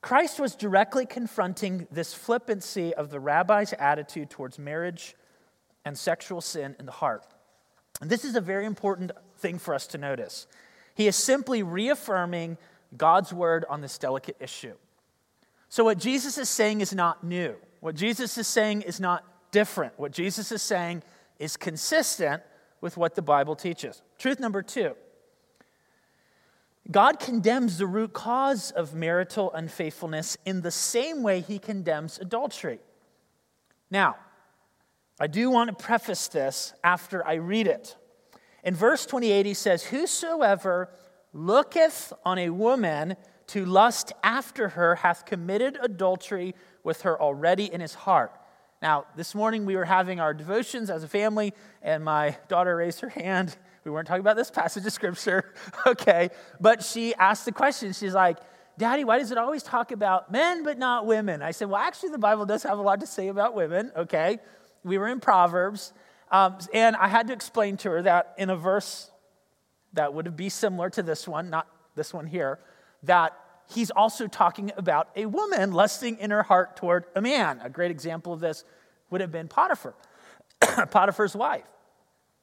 Christ 0.04 0.38
was 0.38 0.54
directly 0.54 1.06
confronting 1.06 1.88
this 1.90 2.14
flippancy 2.14 2.94
of 2.94 3.10
the 3.10 3.22
rabbi's 3.22 3.72
attitude 3.72 4.30
towards 4.30 4.60
marriage 4.60 5.16
and 5.86 5.98
sexual 5.98 6.42
sin 6.42 6.76
in 6.78 6.86
the 6.86 6.92
heart. 6.92 7.26
And 8.02 8.10
this 8.10 8.26
is 8.26 8.36
a 8.36 8.42
very 8.42 8.66
important 8.66 9.12
thing 9.38 9.58
for 9.58 9.74
us 9.74 9.88
to 9.88 9.98
notice. 9.98 10.46
He 10.94 11.08
is 11.08 11.16
simply 11.16 11.64
reaffirming 11.64 12.58
God's 12.98 13.32
word 13.32 13.64
on 13.70 13.80
this 13.80 13.98
delicate 13.98 14.36
issue. 14.42 14.74
So, 15.70 15.86
what 15.86 16.00
Jesus 16.00 16.38
is 16.38 16.50
saying 16.50 16.82
is 16.82 16.94
not 16.94 17.24
new. 17.24 17.56
What 17.80 17.96
Jesus 17.96 18.38
is 18.38 18.46
saying 18.46 18.82
is 18.82 19.00
not 19.00 19.24
different. 19.52 19.98
What 19.98 20.12
Jesus 20.12 20.52
is 20.52 20.62
saying 20.62 21.04
is 21.40 21.56
consistent 21.56 22.44
with 22.82 22.98
what 22.98 23.16
the 23.16 23.22
Bible 23.22 23.56
teaches. 23.56 24.02
Truth 24.18 24.42
number 24.42 24.62
two 24.62 24.96
God 26.92 27.20
condemns 27.20 27.78
the 27.78 27.88
root 27.88 28.14
cause 28.14 28.72
of 28.72 28.94
marital 28.94 29.52
unfaithfulness 29.54 30.38
in 30.46 30.62
the 30.62 30.72
same 30.72 31.24
way 31.24 31.40
he 31.40 31.58
condemns 31.58 32.20
adultery. 32.20 32.80
Now, 33.90 34.18
I 35.20 35.28
do 35.28 35.50
want 35.50 35.70
to 35.70 35.84
preface 35.84 36.28
this 36.28 36.74
after 36.84 37.26
I 37.26 37.36
read 37.36 37.68
it. 37.68 37.96
In 38.64 38.76
verse 38.76 39.06
28, 39.06 39.46
he 39.46 39.54
says, 39.54 39.84
Whosoever 39.84 40.90
looketh 41.32 42.12
on 42.26 42.38
a 42.38 42.50
woman 42.50 43.16
to 43.48 43.66
lust 43.66 44.12
after 44.24 44.70
her 44.70 44.96
hath 44.96 45.26
committed 45.26 45.78
adultery 45.82 46.56
with 46.84 47.02
her 47.02 47.20
already 47.22 47.72
in 47.72 47.82
his 47.82 47.94
heart. 47.94 48.32
Now, 48.82 49.06
this 49.16 49.34
morning 49.34 49.66
we 49.66 49.76
were 49.78 49.86
having 49.86 50.20
our 50.20 50.34
devotions 50.34 50.90
as 50.90 51.04
a 51.04 51.08
family, 51.08 51.54
and 51.82 52.04
my 52.04 52.38
daughter 52.50 52.76
raised 52.76 53.00
her 53.00 53.10
hand 53.10 53.56
We 53.84 53.92
weren't 53.92 54.08
talking 54.08 54.22
about 54.22 54.38
this 54.38 54.50
passage 54.50 54.86
of 54.86 54.94
scripture, 54.94 55.54
okay? 55.88 56.30
But 56.60 56.84
she 56.84 57.14
asked 57.16 57.46
the 57.46 57.52
question. 57.52 57.94
She's 57.94 58.14
like, 58.14 58.38
Daddy, 58.78 59.04
why 59.04 59.20
does 59.20 59.32
it 59.32 59.38
always 59.38 59.62
talk 59.62 59.92
about 59.92 60.32
men 60.32 60.64
but 60.64 60.78
not 60.78 61.06
women? 61.06 61.42
I 61.42 61.52
said, 61.52 61.70
Well, 61.70 61.82
actually, 61.82 62.10
the 62.10 62.18
Bible 62.18 62.46
does 62.46 62.64
have 62.64 62.80
a 62.80 62.82
lot 62.82 63.02
to 63.02 63.08
say 63.08 63.28
about 63.28 63.54
women, 63.54 63.92
okay? 63.96 64.40
We 64.84 64.98
were 64.98 65.08
in 65.08 65.20
Proverbs, 65.20 65.94
um, 66.32 66.58
and 66.74 66.96
I 66.96 67.08
had 67.08 67.28
to 67.28 67.34
explain 67.34 67.78
to 67.78 67.90
her 67.92 68.02
that 68.02 68.34
in 68.38 68.50
a 68.50 68.56
verse 68.56 69.12
that 69.94 70.14
would 70.14 70.36
be 70.36 70.50
similar 70.50 70.90
to 70.92 71.04
this 71.04 71.28
one, 71.28 71.50
not 71.50 71.68
this 71.96 72.14
one 72.14 72.26
here, 72.26 72.60
that 73.04 73.38
he's 73.72 73.92
also 73.92 74.28
talking 74.28 74.72
about 74.76 75.10
a 75.16 75.28
woman 75.28 75.72
lusting 75.72 76.18
in 76.18 76.32
her 76.32 76.44
heart 76.44 76.76
toward 76.76 77.06
a 77.16 77.22
man. 77.22 77.60
A 77.64 77.70
great 77.70 77.92
example 77.92 78.34
of 78.34 78.40
this 78.40 78.64
would 79.12 79.22
have 79.22 79.32
been 79.32 79.48
Potiphar, 79.48 79.94
Potiphar's 80.90 81.36
wife. 81.36 81.64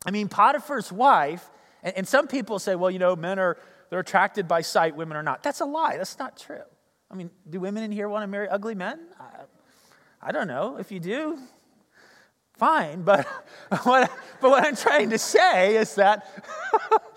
I 0.06 0.10
mean, 0.10 0.28
Potiphar's 0.28 0.90
wife, 0.90 1.48
and, 1.82 1.96
and 1.98 2.08
some 2.08 2.26
people 2.26 2.58
say, 2.58 2.74
well, 2.74 2.90
you 2.90 2.98
know, 2.98 3.16
men 3.16 3.38
are 3.38 3.56
they're 3.90 4.00
attracted 4.00 4.46
by 4.46 4.60
sight, 4.60 4.94
women 4.94 5.16
are 5.16 5.22
not. 5.22 5.42
That's 5.42 5.60
a 5.60 5.64
lie. 5.64 5.96
That's 5.96 6.18
not 6.18 6.38
true. 6.38 6.62
I 7.10 7.14
mean, 7.16 7.30
do 7.48 7.58
women 7.58 7.82
in 7.82 7.90
here 7.90 8.08
want 8.08 8.22
to 8.22 8.28
marry 8.28 8.48
ugly 8.48 8.76
men? 8.76 9.00
I, 9.18 9.24
I 10.22 10.32
don't 10.32 10.46
know. 10.46 10.76
If 10.76 10.92
you 10.92 11.00
do, 11.00 11.38
fine. 12.56 13.02
But 13.02 13.26
what, 13.82 14.10
but 14.40 14.50
what 14.50 14.64
I'm 14.64 14.76
trying 14.76 15.10
to 15.10 15.18
say 15.18 15.76
is 15.76 15.96
that 15.96 16.24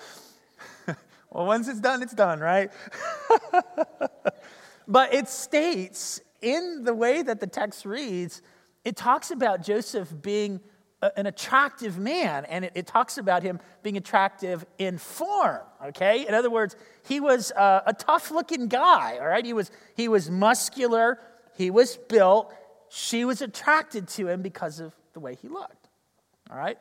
Well, 1.33 1.47
once 1.47 1.67
it's 1.67 1.79
done, 1.79 2.03
it's 2.03 2.13
done, 2.13 2.39
right? 2.39 2.71
but 4.87 5.13
it 5.13 5.27
states 5.27 6.21
in 6.41 6.83
the 6.83 6.93
way 6.93 7.23
that 7.23 7.39
the 7.39 7.47
text 7.47 7.85
reads, 7.85 8.43
it 8.85 8.95
talks 8.95 9.31
about 9.31 9.63
Joseph 9.63 10.13
being 10.21 10.61
an 11.15 11.25
attractive 11.25 11.97
man, 11.97 12.45
and 12.45 12.65
it, 12.65 12.71
it, 12.75 12.87
talks 12.87 13.17
about 13.17 13.43
him 13.43 13.59
being 13.81 13.97
attractive 13.97 14.65
in 14.77 14.97
form, 14.97 15.61
okay? 15.85 16.27
In 16.27 16.33
other 16.33 16.49
words, 16.49 16.75
he 17.07 17.19
was 17.19 17.51
uh, 17.51 17.81
a, 17.85 17.89
a 17.89 17.93
tough 17.93 18.31
looking 18.31 18.67
guy, 18.67 19.17
all 19.19 19.27
right? 19.27 19.45
He 19.45 19.53
was, 19.53 19.71
he 19.95 20.07
was 20.07 20.29
muscular, 20.29 21.19
he 21.55 21.69
was 21.71 21.97
built, 21.97 22.53
she 22.89 23.25
was 23.25 23.41
attracted 23.41 24.07
to 24.09 24.27
him 24.27 24.41
because 24.41 24.79
of 24.79 24.93
the 25.13 25.19
way 25.19 25.35
he 25.35 25.47
looked, 25.47 25.89
all 26.49 26.57
right? 26.57 26.77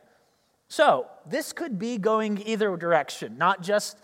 So, 0.68 1.06
this 1.26 1.52
could 1.52 1.78
be 1.78 1.98
going 1.98 2.42
either 2.46 2.76
direction, 2.76 3.36
not 3.36 3.62
just 3.62 3.98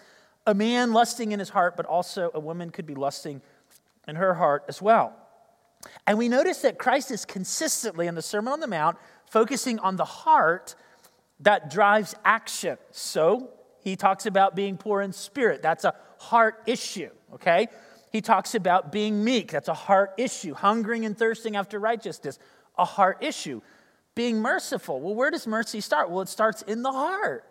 a 0.47 0.55
man 0.55 0.93
lusting 0.93 1.33
in 1.33 1.39
his 1.39 1.51
heart, 1.51 1.77
but 1.77 1.87
also 1.87 2.31
a 2.35 2.41
woman 2.41 2.71
could 2.71 2.87
be 2.87 2.95
lusting 2.95 3.43
in 4.07 4.17
her 4.17 4.35
heart 4.35 4.65
as 4.69 4.81
well. 4.83 5.15
And 6.07 6.19
we 6.19 6.29
notice 6.29 6.63
that 6.63 6.79
Christ 6.79 7.11
is 7.11 7.25
consistently 7.25 8.07
in 8.07 8.15
the 8.15 8.23
Sermon 8.23 8.53
on 8.53 8.61
the 8.61 8.67
Mount 8.67 8.97
focusing 9.31 9.79
on 9.79 9.97
the 9.97 10.05
heart 10.05 10.75
that 11.41 11.71
drives 11.71 12.15
action. 12.25 12.79
So 12.91 13.51
he 13.81 13.97
talks 13.97 14.27
about 14.27 14.57
being 14.57 14.77
poor 14.77 15.01
in 15.01 15.13
spirit. 15.13 15.63
That's 15.63 15.85
a 15.85 15.95
heart 16.19 16.63
issue, 16.67 17.11
okay? 17.35 17.69
He 18.11 18.21
talks 18.21 18.55
about 18.55 18.91
being 18.91 19.23
meek. 19.23 19.51
That's 19.53 19.69
a 19.69 19.75
heart 19.75 20.15
issue. 20.17 20.55
Hungering 20.55 21.05
and 21.05 21.17
thirsting 21.17 21.57
after 21.57 21.79
righteousness, 21.79 22.39
a 22.77 22.85
heart 22.85 23.19
issue. 23.23 23.61
Being 24.15 24.41
merciful. 24.41 25.01
Well, 25.01 25.15
where 25.15 25.31
does 25.31 25.47
mercy 25.47 25.81
start? 25.81 26.11
Well, 26.11 26.23
it 26.23 26.29
starts 26.29 26.63
in 26.63 26.83
the 26.83 26.91
heart. 26.91 27.45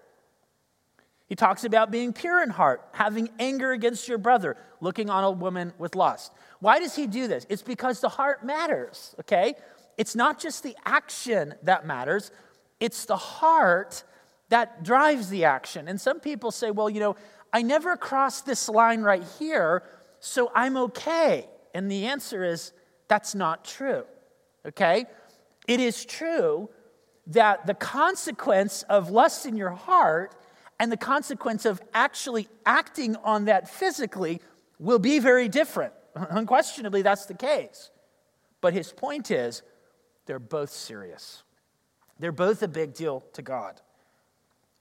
He 1.27 1.35
talks 1.35 1.63
about 1.63 1.91
being 1.91 2.13
pure 2.13 2.41
in 2.41 2.49
heart, 2.49 2.81
having 2.93 3.29
anger 3.37 3.71
against 3.71 4.07
your 4.07 4.17
brother, 4.17 4.57
looking 4.79 5.09
on 5.09 5.23
a 5.23 5.31
woman 5.31 5.73
with 5.77 5.95
lust. 5.95 6.31
Why 6.59 6.79
does 6.79 6.95
he 6.95 7.05
do 7.05 7.27
this? 7.27 7.45
It's 7.49 7.61
because 7.61 7.99
the 7.99 8.09
heart 8.09 8.45
matters, 8.45 9.15
okay? 9.19 9.55
It's 9.97 10.15
not 10.15 10.39
just 10.39 10.63
the 10.63 10.75
action 10.85 11.55
that 11.63 11.85
matters, 11.85 12.31
it's 12.79 13.05
the 13.05 13.17
heart 13.17 14.03
that 14.49 14.83
drives 14.83 15.29
the 15.29 15.45
action. 15.45 15.87
And 15.87 15.99
some 15.99 16.19
people 16.19 16.51
say, 16.51 16.71
well, 16.71 16.89
you 16.89 16.99
know, 16.99 17.15
I 17.51 17.61
never 17.61 17.97
crossed 17.97 18.45
this 18.45 18.69
line 18.69 19.01
right 19.01 19.23
here, 19.39 19.83
so 20.19 20.51
I'm 20.53 20.77
okay. 20.77 21.49
And 21.73 21.91
the 21.91 22.05
answer 22.05 22.43
is 22.43 22.71
that's 23.07 23.35
not 23.35 23.65
true, 23.65 24.03
okay? 24.65 25.05
It 25.67 25.79
is 25.79 26.05
true 26.05 26.69
that 27.27 27.65
the 27.65 27.73
consequence 27.73 28.83
of 28.83 29.09
lust 29.09 29.45
in 29.45 29.57
your 29.57 29.71
heart 29.71 30.33
and 30.79 30.91
the 30.91 30.97
consequence 30.97 31.65
of 31.65 31.81
actually 31.93 32.47
acting 32.65 33.15
on 33.17 33.45
that 33.45 33.69
physically 33.69 34.41
will 34.79 34.99
be 34.99 35.19
very 35.19 35.49
different. 35.49 35.93
Unquestionably, 36.15 37.01
that's 37.01 37.25
the 37.25 37.33
case. 37.33 37.89
But 38.61 38.73
his 38.73 38.91
point 38.91 39.31
is, 39.31 39.61
they're 40.27 40.39
both 40.39 40.69
serious. 40.69 41.43
They're 42.19 42.31
both 42.31 42.61
a 42.63 42.67
big 42.67 42.93
deal 42.93 43.23
to 43.33 43.41
God. 43.41 43.81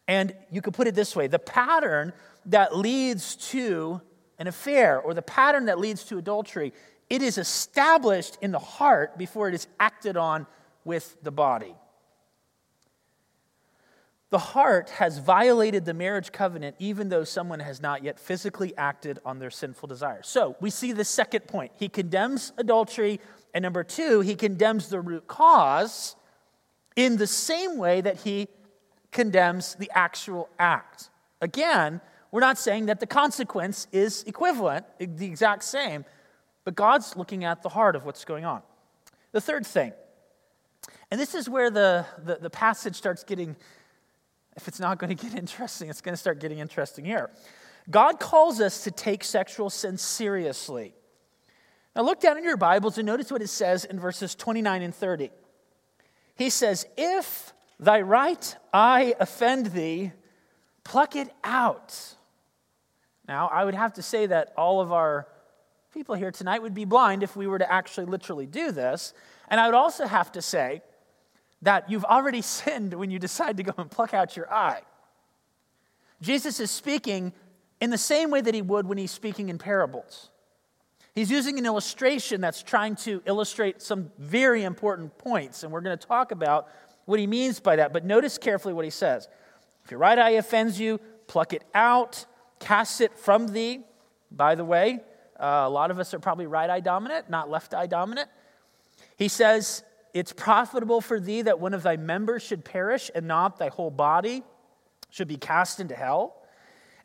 And 0.09 0.35
you 0.51 0.63
could 0.63 0.75
put 0.75 0.87
it 0.87 0.95
this 0.95 1.17
way 1.17 1.27
the 1.27 1.39
pattern 1.39 2.13
that 2.47 2.77
leads 2.77 3.37
to 3.51 4.01
an 4.39 4.47
affair 4.47 5.01
or 5.01 5.15
the 5.15 5.23
pattern 5.23 5.67
that 5.67 5.79
leads 5.79 6.05
to 6.05 6.19
adultery, 6.19 6.73
it 7.09 7.23
is 7.23 7.39
established 7.39 8.37
in 8.41 8.53
the 8.53 8.59
heart 8.59 9.17
before 9.17 9.49
it 9.49 9.55
is 9.55 9.67
acted 9.81 10.17
on 10.17 10.47
with 10.85 11.17
the 11.23 11.31
body. 11.31 11.75
The 14.31 14.39
heart 14.39 14.91
has 14.91 15.19
violated 15.19 15.85
the 15.85 15.95
marriage 15.95 16.33
covenant 16.33 16.77
even 16.79 17.09
though 17.09 17.25
someone 17.25 17.61
has 17.61 17.81
not 17.81 18.03
yet 18.03 18.19
physically 18.19 18.77
acted 18.77 19.21
on 19.25 19.39
their 19.39 19.51
sinful 19.51 19.87
desires. 19.87 20.27
So 20.27 20.57
we 20.61 20.71
see 20.71 20.93
the 20.93 21.05
second 21.05 21.47
point. 21.47 21.73
He 21.77 21.89
condemns 21.89 22.53
adultery. 22.59 23.21
And 23.57 23.63
number 23.63 23.83
two, 23.83 24.21
he 24.21 24.35
condemns 24.35 24.91
the 24.91 25.01
root 25.01 25.27
cause 25.29 26.15
in 26.95 27.17
the 27.17 27.27
same 27.27 27.79
way 27.79 28.03
that 28.03 28.19
he 28.19 28.49
condemns 29.13 29.77
the 29.77 29.91
actual 29.95 30.51
act. 30.59 31.09
Again, 31.41 32.03
we're 32.31 32.43
not 32.43 32.59
saying 32.59 32.85
that 32.87 33.01
the 33.01 33.07
consequence 33.07 33.87
is 33.93 34.25
equivalent, 34.25 34.85
the 34.99 35.25
exact 35.25 35.65
same, 35.65 36.05
but 36.65 36.75
God's 36.75 37.17
looking 37.17 37.45
at 37.45 37.63
the 37.63 37.71
heart 37.71 37.97
of 37.97 38.05
what's 38.05 38.27
going 38.27 38.45
on. 38.45 38.61
The 39.33 39.41
third 39.41 39.67
thing, 39.67 39.95
and 41.11 41.19
this 41.19 41.35
is 41.35 41.49
where 41.49 41.71
the, 41.71 42.05
the, 42.23 42.37
the 42.37 42.51
passage 42.51 42.97
starts 42.97 43.25
getting 43.25 43.57
if 44.55 44.69
it's 44.69 44.81
not 44.81 44.99
going 44.99 45.17
to 45.17 45.27
get 45.27 45.35
interesting, 45.35 45.89
it's 45.89 46.03
going 46.03 46.13
to 46.13 46.21
start 46.21 46.41
getting 46.41 46.59
interesting 46.59 47.07
here. 47.07 47.31
God 47.89 48.21
calls 48.21 48.61
us 48.61 48.85
to 48.85 48.91
take 48.91 49.25
sexual 49.25 49.71
sin 49.71 49.97
seriously. 49.97 50.93
Now, 51.97 52.03
look 52.03 52.21
down 52.21 52.37
in 52.37 52.45
your 52.45 52.59
Bibles 52.59 52.99
and 52.99 53.07
notice 53.07 53.33
what 53.33 53.41
it 53.41 53.49
says 53.49 53.87
in 53.87 53.99
verses 53.99 54.35
29 54.35 54.83
and 54.83 54.95
30. 54.95 55.31
He 56.35 56.51
says, 56.51 56.85
If 56.99 57.55
thy 57.81 58.03
right 58.03 58.55
eye 58.71 59.15
offend 59.19 59.69
thee, 59.69 60.13
pluck 60.85 61.17
it 61.17 61.33
out. 61.43 61.99
Now, 63.27 63.49
I 63.49 63.65
would 63.65 63.75
have 63.75 63.95
to 63.95 64.03
say 64.03 64.27
that 64.27 64.53
all 64.59 64.83
of 64.83 64.93
our 64.93 65.27
people 65.95 66.15
here 66.15 66.31
tonight 66.31 66.61
would 66.61 66.75
be 66.75 66.85
blind 66.85 67.23
if 67.23 67.35
we 67.35 67.47
were 67.47 67.59
to 67.59 67.73
actually 67.73 68.05
literally 68.05 68.45
do 68.45 68.73
this. 68.73 69.15
And 69.49 69.59
I 69.59 69.65
would 69.65 69.75
also 69.75 70.07
have 70.07 70.31
to 70.33 70.43
say 70.43 70.83
that 71.63 71.91
you've 71.91 72.05
already 72.05 72.43
sinned 72.43 72.93
when 72.93 73.11
you 73.11 73.19
decide 73.19 73.57
to 73.57 73.63
go 73.63 73.73
and 73.79 73.91
pluck 73.91 74.13
out 74.13 74.37
your 74.37 74.53
eye. 74.53 74.83
Jesus 76.21 76.61
is 76.61 76.71
speaking 76.71 77.33
in 77.81 77.89
the 77.89 77.97
same 77.97 78.31
way 78.31 78.43
that 78.43 78.53
he 78.53 78.61
would 78.61 78.87
when 78.87 78.99
he's 78.99 79.11
speaking 79.11 79.49
in 79.49 79.57
parables. 79.57 80.29
He's 81.17 81.31
using 81.31 81.59
an 81.59 81.65
illustration 81.65 82.43
that's 82.43 82.63
trying 82.63 82.95
to 82.97 83.23
illustrate 83.25 83.81
some 83.81 84.11
very 84.19 84.65
important 84.65 85.17
points, 85.17 85.63
and 85.63 85.73
we're 85.73 85.81
going 85.81 85.97
to 85.97 86.07
talk 86.07 86.31
about 86.31 86.69
what 87.07 87.19
he 87.19 87.27
means 87.27 87.59
by 87.59 87.77
that. 87.77 87.95
But 87.95 88.05
notice 88.05 88.37
carefully 88.37 88.75
what 88.75 88.85
he 88.85 88.91
says. 88.91 89.27
If 89.83 89.91
your 89.91 89.99
right 89.99 90.19
eye 90.19 90.33
offends 90.33 90.79
you, 90.79 91.01
pluck 91.27 91.55
it 91.55 91.65
out, 91.75 92.27
cast 92.61 93.01
it 93.01 93.19
from 93.19 93.49
thee. 93.49 93.81
By 94.31 94.57
the 94.57 94.65
way, 94.65 95.01
uh, 95.41 95.63
a 95.65 95.71
lot 95.71 95.91
of 95.91 95.99
us 95.99 96.13
are 96.13 96.19
probably 96.19 96.47
right 96.47 96.69
eye 96.69 96.81
dominant, 96.81 97.31
not 97.31 97.49
left 97.49 97.73
eye 97.73 97.87
dominant. 97.87 98.29
He 99.17 99.29
says, 99.29 99.85
it's 100.13 100.35
profitable 100.35 101.01
for 101.01 101.19
thee 101.19 101.41
that 101.41 101.59
one 101.61 101.73
of 101.73 101.83
thy 101.83 101.97
members 101.97 102.43
should 102.43 102.63
perish, 102.63 103.11
and 103.15 103.27
not 103.27 103.59
thy 103.59 103.69
whole 103.69 103.91
body 103.91 104.43
should 105.09 105.29
be 105.29 105.39
cast 105.39 105.81
into 105.81 105.95
hell. 105.95 106.36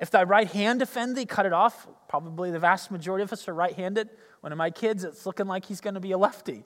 If 0.02 0.10
thy 0.10 0.24
right 0.24 0.50
hand 0.50 0.82
offend 0.82 1.16
thee, 1.16 1.28
cut 1.28 1.46
it 1.46 1.54
off. 1.54 1.88
Probably 2.10 2.50
the 2.50 2.58
vast 2.58 2.90
majority 2.90 3.24
of 3.24 3.32
us 3.32 3.48
are 3.48 3.54
right 3.54 3.74
handed. 3.74 4.10
One 4.42 4.52
of 4.52 4.58
my 4.58 4.72
kids, 4.72 5.04
it's 5.04 5.28
looking 5.28 5.46
like 5.46 5.64
he's 5.66 5.80
going 5.80 5.94
to 5.94 6.00
be 6.00 6.12
a 6.12 6.18
lefty. 6.18 6.66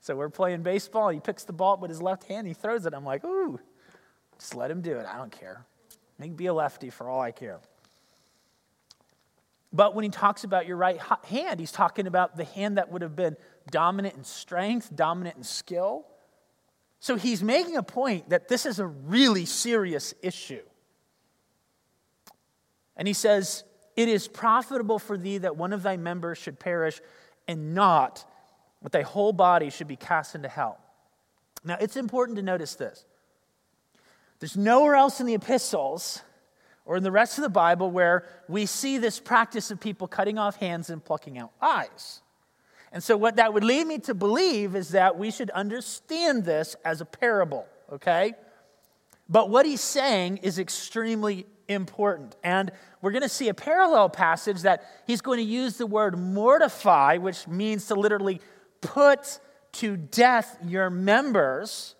So 0.00 0.14
we're 0.14 0.30
playing 0.30 0.62
baseball. 0.62 1.08
He 1.08 1.18
picks 1.18 1.42
the 1.42 1.52
ball 1.52 1.74
up 1.74 1.80
with 1.80 1.90
his 1.90 2.00
left 2.00 2.24
hand, 2.24 2.46
he 2.46 2.54
throws 2.54 2.86
it. 2.86 2.94
I'm 2.94 3.04
like, 3.04 3.24
ooh, 3.24 3.58
just 4.38 4.54
let 4.54 4.70
him 4.70 4.80
do 4.80 4.96
it. 4.96 5.06
I 5.06 5.18
don't 5.18 5.32
care. 5.32 5.66
He 6.18 6.28
can 6.28 6.36
be 6.36 6.46
a 6.46 6.54
lefty 6.54 6.88
for 6.88 7.08
all 7.08 7.20
I 7.20 7.32
care. 7.32 7.58
But 9.72 9.96
when 9.96 10.04
he 10.04 10.10
talks 10.10 10.44
about 10.44 10.66
your 10.66 10.76
right 10.76 11.00
hand, 11.24 11.58
he's 11.58 11.72
talking 11.72 12.06
about 12.06 12.36
the 12.36 12.44
hand 12.44 12.78
that 12.78 12.92
would 12.92 13.02
have 13.02 13.16
been 13.16 13.36
dominant 13.72 14.14
in 14.16 14.22
strength, 14.22 14.94
dominant 14.94 15.36
in 15.36 15.42
skill. 15.42 16.06
So 17.00 17.16
he's 17.16 17.42
making 17.42 17.76
a 17.76 17.82
point 17.82 18.30
that 18.30 18.46
this 18.46 18.66
is 18.66 18.78
a 18.78 18.86
really 18.86 19.46
serious 19.46 20.14
issue. 20.22 20.62
And 22.98 23.08
he 23.08 23.14
says, 23.14 23.64
It 23.96 24.08
is 24.08 24.28
profitable 24.28 24.98
for 24.98 25.16
thee 25.16 25.38
that 25.38 25.56
one 25.56 25.72
of 25.72 25.82
thy 25.82 25.96
members 25.96 26.36
should 26.36 26.58
perish, 26.58 27.00
and 27.46 27.74
not 27.74 28.24
that 28.82 28.92
thy 28.92 29.02
whole 29.02 29.32
body 29.32 29.70
should 29.70 29.88
be 29.88 29.96
cast 29.96 30.34
into 30.34 30.48
hell. 30.48 30.78
Now, 31.64 31.78
it's 31.80 31.96
important 31.96 32.36
to 32.36 32.42
notice 32.42 32.74
this. 32.74 33.04
There's 34.40 34.56
nowhere 34.56 34.94
else 34.94 35.20
in 35.20 35.26
the 35.26 35.34
epistles 35.34 36.22
or 36.84 36.96
in 36.96 37.02
the 37.02 37.10
rest 37.10 37.38
of 37.38 37.42
the 37.42 37.50
Bible 37.50 37.90
where 37.90 38.24
we 38.48 38.66
see 38.66 38.98
this 38.98 39.18
practice 39.18 39.70
of 39.70 39.80
people 39.80 40.06
cutting 40.06 40.38
off 40.38 40.56
hands 40.56 40.90
and 40.90 41.04
plucking 41.04 41.38
out 41.38 41.52
eyes. 41.60 42.22
And 42.92 43.02
so, 43.02 43.16
what 43.16 43.36
that 43.36 43.52
would 43.52 43.64
lead 43.64 43.86
me 43.86 43.98
to 44.00 44.14
believe 44.14 44.74
is 44.74 44.90
that 44.90 45.18
we 45.18 45.30
should 45.30 45.50
understand 45.50 46.44
this 46.44 46.76
as 46.84 47.00
a 47.00 47.04
parable, 47.04 47.66
okay? 47.92 48.32
But 49.28 49.50
what 49.50 49.66
he's 49.66 49.82
saying 49.82 50.38
is 50.38 50.58
extremely 50.58 51.46
important. 51.68 52.36
And 52.42 52.72
we're 53.00 53.12
going 53.12 53.22
to 53.22 53.28
see 53.28 53.48
a 53.48 53.54
parallel 53.54 54.08
passage 54.08 54.62
that 54.62 54.82
he's 55.06 55.20
going 55.20 55.38
to 55.38 55.44
use 55.44 55.76
the 55.76 55.86
word 55.86 56.18
mortify, 56.18 57.18
which 57.18 57.46
means 57.46 57.86
to 57.86 57.94
literally 57.94 58.40
put 58.80 59.38
to 59.72 59.96
death 59.96 60.56
your 60.66 60.90
members. 60.90 61.94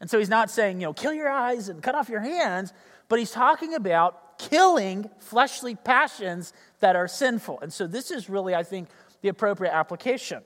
And 0.00 0.10
so 0.10 0.18
he's 0.18 0.28
not 0.28 0.50
saying, 0.50 0.80
you 0.80 0.86
know, 0.86 0.92
kill 0.92 1.12
your 1.12 1.28
eyes 1.28 1.68
and 1.68 1.82
cut 1.82 1.94
off 1.94 2.08
your 2.08 2.20
hands, 2.20 2.72
but 3.08 3.18
he's 3.18 3.30
talking 3.30 3.74
about 3.74 4.38
killing 4.38 5.10
fleshly 5.18 5.74
passions 5.74 6.52
that 6.80 6.96
are 6.96 7.06
sinful. 7.06 7.60
And 7.60 7.72
so 7.72 7.86
this 7.86 8.10
is 8.10 8.30
really, 8.30 8.54
I 8.54 8.62
think, 8.62 8.88
the 9.20 9.28
appropriate 9.28 9.72
application. 9.72 10.42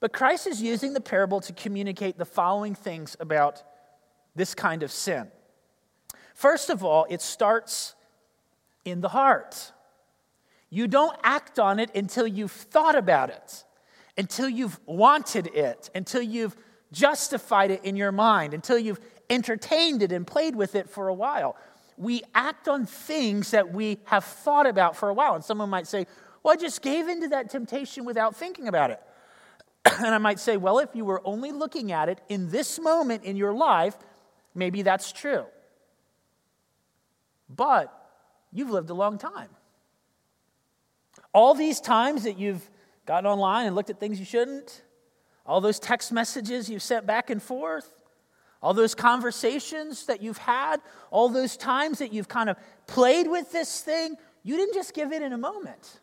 But 0.00 0.12
Christ 0.12 0.46
is 0.46 0.60
using 0.60 0.92
the 0.92 1.00
parable 1.00 1.40
to 1.40 1.52
communicate 1.54 2.18
the 2.18 2.26
following 2.26 2.74
things 2.74 3.16
about 3.20 3.62
this 4.36 4.54
kind 4.54 4.82
of 4.82 4.92
sin. 4.92 5.28
First 6.34 6.70
of 6.70 6.84
all, 6.84 7.06
it 7.08 7.22
starts 7.22 7.94
in 8.84 9.00
the 9.00 9.08
heart. 9.08 9.72
You 10.68 10.86
don't 10.86 11.16
act 11.22 11.58
on 11.58 11.78
it 11.78 11.94
until 11.94 12.26
you've 12.26 12.52
thought 12.52 12.96
about 12.96 13.30
it, 13.30 13.64
until 14.18 14.48
you've 14.48 14.78
wanted 14.86 15.46
it, 15.48 15.88
until 15.94 16.22
you've 16.22 16.56
justified 16.92 17.70
it 17.70 17.84
in 17.84 17.96
your 17.96 18.12
mind, 18.12 18.52
until 18.52 18.78
you've 18.78 19.00
entertained 19.30 20.02
it 20.02 20.12
and 20.12 20.26
played 20.26 20.54
with 20.54 20.74
it 20.74 20.90
for 20.90 21.08
a 21.08 21.14
while 21.14 21.56
we 21.96 22.22
act 22.34 22.68
on 22.68 22.86
things 22.86 23.52
that 23.52 23.72
we 23.72 23.98
have 24.04 24.24
thought 24.24 24.66
about 24.66 24.96
for 24.96 25.08
a 25.08 25.14
while. 25.14 25.34
And 25.34 25.44
someone 25.44 25.70
might 25.70 25.86
say, 25.86 26.06
Well, 26.42 26.54
I 26.54 26.56
just 26.56 26.82
gave 26.82 27.08
into 27.08 27.28
that 27.28 27.50
temptation 27.50 28.04
without 28.04 28.36
thinking 28.36 28.68
about 28.68 28.90
it. 28.90 29.00
and 29.84 30.14
I 30.14 30.18
might 30.18 30.40
say, 30.40 30.56
Well, 30.56 30.78
if 30.78 30.90
you 30.94 31.04
were 31.04 31.22
only 31.24 31.52
looking 31.52 31.92
at 31.92 32.08
it 32.08 32.20
in 32.28 32.50
this 32.50 32.78
moment 32.78 33.24
in 33.24 33.36
your 33.36 33.52
life, 33.52 33.96
maybe 34.54 34.82
that's 34.82 35.12
true. 35.12 35.44
But 37.48 37.92
you've 38.52 38.70
lived 38.70 38.90
a 38.90 38.94
long 38.94 39.18
time. 39.18 39.48
All 41.32 41.54
these 41.54 41.80
times 41.80 42.24
that 42.24 42.38
you've 42.38 42.68
gotten 43.06 43.26
online 43.26 43.66
and 43.66 43.74
looked 43.74 43.90
at 43.90 44.00
things 44.00 44.18
you 44.18 44.24
shouldn't, 44.24 44.82
all 45.46 45.60
those 45.60 45.78
text 45.78 46.12
messages 46.12 46.68
you've 46.68 46.82
sent 46.82 47.06
back 47.06 47.30
and 47.30 47.42
forth, 47.42 47.92
all 48.62 48.72
those 48.72 48.94
conversations 48.94 50.06
that 50.06 50.22
you've 50.22 50.38
had, 50.38 50.80
all 51.10 51.28
those 51.28 51.56
times 51.56 51.98
that 51.98 52.12
you've 52.12 52.28
kind 52.28 52.48
of 52.48 52.56
played 52.86 53.26
with 53.26 53.52
this 53.52 53.82
thing, 53.82 54.16
you 54.42 54.56
didn't 54.56 54.74
just 54.74 54.94
give 54.94 55.12
in 55.12 55.22
in 55.22 55.32
a 55.32 55.38
moment. 55.38 56.00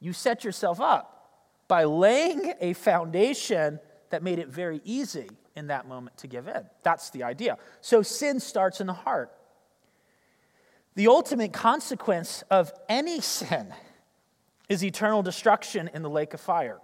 You 0.00 0.12
set 0.12 0.44
yourself 0.44 0.80
up 0.80 1.14
by 1.66 1.84
laying 1.84 2.54
a 2.60 2.72
foundation 2.74 3.80
that 4.10 4.22
made 4.22 4.38
it 4.38 4.48
very 4.48 4.80
easy 4.84 5.28
in 5.56 5.66
that 5.66 5.88
moment 5.88 6.16
to 6.18 6.28
give 6.28 6.46
in. 6.46 6.64
That's 6.82 7.10
the 7.10 7.24
idea. 7.24 7.58
So 7.80 8.02
sin 8.02 8.38
starts 8.38 8.80
in 8.80 8.86
the 8.86 8.92
heart. 8.92 9.32
The 10.98 11.06
ultimate 11.06 11.52
consequence 11.52 12.42
of 12.50 12.72
any 12.88 13.20
sin 13.20 13.72
is 14.68 14.82
eternal 14.82 15.22
destruction 15.22 15.88
in 15.94 16.02
the 16.02 16.10
lake 16.10 16.34
of 16.34 16.40
fire. 16.40 16.80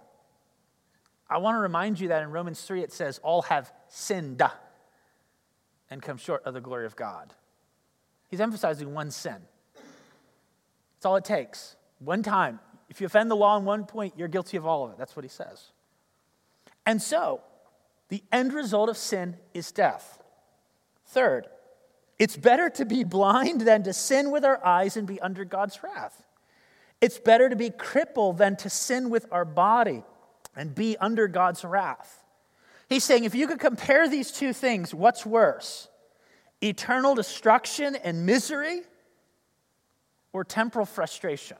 I 1.29 1.39
want 1.39 1.55
to 1.55 1.59
remind 1.59 1.99
you 1.99 2.07
that 2.07 2.23
in 2.23 2.31
Romans 2.31 2.61
3 2.61 2.81
it 2.81 2.93
says, 2.93 3.19
All 3.23 3.41
have 3.41 3.73
sinned 3.89 4.41
and 5.91 6.01
come 6.01 6.15
short 6.15 6.45
of 6.45 6.53
the 6.53 6.61
glory 6.61 6.85
of 6.85 6.95
God. 6.95 7.33
He's 8.29 8.39
emphasizing 8.39 8.93
one 8.93 9.11
sin. 9.11 9.35
That's 9.73 11.05
all 11.05 11.17
it 11.17 11.25
takes. 11.25 11.75
One 11.99 12.23
time. 12.23 12.61
If 12.87 13.01
you 13.01 13.07
offend 13.07 13.29
the 13.29 13.35
law 13.35 13.57
in 13.57 13.65
one 13.65 13.83
point, 13.83 14.13
you're 14.15 14.29
guilty 14.29 14.55
of 14.55 14.65
all 14.65 14.85
of 14.85 14.91
it. 14.91 14.97
That's 14.97 15.17
what 15.17 15.25
he 15.25 15.29
says. 15.29 15.73
And 16.85 17.01
so, 17.01 17.41
the 18.07 18.23
end 18.31 18.53
result 18.53 18.87
of 18.87 18.95
sin 18.95 19.35
is 19.53 19.73
death. 19.73 20.23
Third, 21.05 21.47
it's 22.17 22.37
better 22.37 22.69
to 22.71 22.85
be 22.85 23.03
blind 23.03 23.61
than 23.61 23.83
to 23.83 23.93
sin 23.93 24.31
with 24.31 24.45
our 24.45 24.63
eyes 24.65 24.95
and 24.95 25.05
be 25.05 25.19
under 25.19 25.43
God's 25.43 25.81
wrath. 25.83 26.25
It's 27.01 27.19
better 27.19 27.49
to 27.49 27.55
be 27.55 27.69
crippled 27.69 28.37
than 28.37 28.55
to 28.57 28.69
sin 28.69 29.09
with 29.09 29.25
our 29.31 29.45
body 29.45 30.03
and 30.55 30.73
be 30.73 30.97
under 30.97 31.27
God's 31.27 31.63
wrath. 31.65 32.23
He's 32.87 33.03
saying 33.03 33.25
if 33.25 33.35
you 33.35 33.47
could 33.47 33.59
compare 33.59 34.07
these 34.07 34.31
two 34.31 34.53
things, 34.53 34.93
what's 34.93 35.25
worse? 35.25 35.89
Eternal 36.61 37.15
destruction 37.15 37.95
and 37.95 38.25
misery 38.25 38.81
or 40.31 40.43
temporal 40.43 40.85
frustration? 40.85 41.57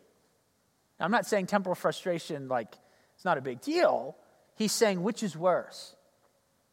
Now, 1.00 1.06
I'm 1.06 1.12
not 1.12 1.26
saying 1.26 1.48
temporal 1.48 1.76
frustration 1.76 2.48
like 2.48 2.74
it's 3.16 3.26
not 3.26 3.38
a 3.38 3.42
big 3.42 3.60
deal. 3.60 4.16
He's 4.56 4.72
saying 4.72 5.04
which 5.04 5.22
is 5.22 5.36
worse? 5.36 5.96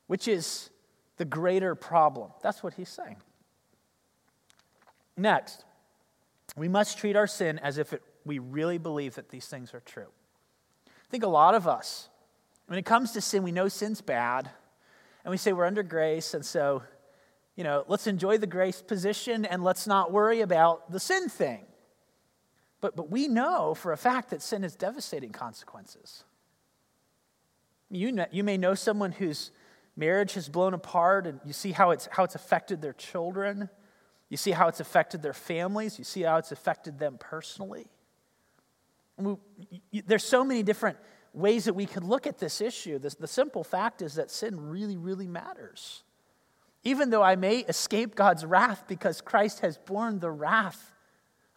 Which 0.07 0.29
is 0.29 0.71
the 1.17 1.25
greater 1.25 1.75
problem? 1.75 2.31
That's 2.43 2.63
what 2.63 2.75
he's 2.75 2.89
saying. 2.89 3.17
Next, 5.17 5.65
we 6.57 6.69
must 6.69 6.99
treat 6.99 7.17
our 7.17 7.27
sin 7.27 7.59
as 7.59 7.79
if 7.79 7.93
it, 7.93 8.03
we 8.25 8.39
really 8.39 8.79
believe 8.79 9.15
that 9.17 9.29
these 9.29 9.47
things 9.47 9.75
are 9.75 9.81
true. 9.81 10.09
I 10.87 11.11
think 11.11 11.25
a 11.25 11.29
lot 11.29 11.55
of 11.55 11.67
us 11.67 12.09
when 12.73 12.79
it 12.79 12.87
comes 12.87 13.13
to 13.13 13.21
sin, 13.21 13.43
we 13.43 13.53
know 13.53 13.69
sin's 13.69 14.01
bad, 14.01 14.49
and 15.25 15.31
we 15.31 15.37
say 15.37 15.53
we're 15.53 15.67
under 15.67 15.83
grace, 15.83 16.33
and 16.33 16.43
so, 16.43 16.83
you 17.55 17.65
know, 17.65 17.85
let's 17.87 18.07
enjoy 18.07 18.39
the 18.39 18.47
grace 18.47 18.81
position 18.81 19.45
and 19.45 19.63
let's 19.63 19.87
not 19.87 20.11
worry 20.11 20.41
about 20.41 20.91
the 20.91 20.99
sin 20.99 21.29
thing. 21.29 21.67
But, 22.81 22.97
but 22.97 23.11
we 23.11 23.29
know 23.29 23.75
for 23.75 23.93
a 23.93 23.99
fact 23.99 24.31
that 24.31 24.41
sin 24.41 24.63
has 24.63 24.75
devastating 24.75 25.33
consequences. 25.33 26.25
You, 27.91 28.11
know, 28.11 28.25
you 28.31 28.43
may 28.43 28.57
know 28.57 28.75
someone 28.75 29.13
whose 29.13 29.51
marriage 29.95 30.33
has 30.33 30.49
blown 30.49 30.73
apart, 30.73 31.27
and 31.27 31.41
you 31.45 31.53
see 31.53 31.73
how 31.73 31.91
it's, 31.91 32.09
how 32.11 32.25
it's 32.25 32.35
affected 32.35 32.81
their 32.81 32.95
children. 32.95 33.69
You 34.33 34.39
see 34.39 34.53
how 34.53 34.69
it's 34.69 34.81
affected 34.81 35.21
their 35.21 35.35
families. 35.35 35.99
You 35.99 36.05
see 36.07 36.23
how 36.23 36.39
it's 36.39 36.53
affected 36.53 36.99
them 36.99 37.19
personally. 37.21 37.91
We, 39.19 39.37
there's 40.07 40.25
so 40.25 40.43
many 40.43 40.63
different 40.63 40.97
ways 41.35 41.67
that 41.67 41.75
we 41.75 41.85
could 41.85 42.03
look 42.03 42.27
at 42.27 42.39
this 42.39 42.63
issue. 42.63 42.99
The, 42.99 43.15
the 43.21 43.27
simple 43.27 43.63
fact 43.63 44.01
is 44.01 44.15
that 44.15 44.31
sin 44.31 44.59
really, 44.59 44.97
really 44.97 45.27
matters. 45.27 46.03
Even 46.83 47.11
though 47.11 47.23
I 47.23 47.37
may 47.37 47.59
escape 47.59 48.15
God's 48.15 48.47
wrath 48.47 48.85
because 48.89 49.21
Christ 49.21 49.61
has 49.61 49.77
borne 49.77 50.19
the 50.19 50.31
wrath 50.31 50.95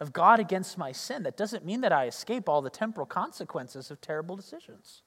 of 0.01 0.11
God 0.11 0.41
against 0.41 0.77
my 0.77 0.91
sin, 0.91 1.23
that 1.23 1.37
doesn't 1.37 1.63
mean 1.63 1.79
that 1.79 1.93
I 1.93 2.07
escape 2.07 2.49
all 2.49 2.61
the 2.61 2.69
temporal 2.69 3.07
consequences 3.07 3.89
of 3.89 4.01
terrible 4.01 4.35
decisions. 4.35 5.01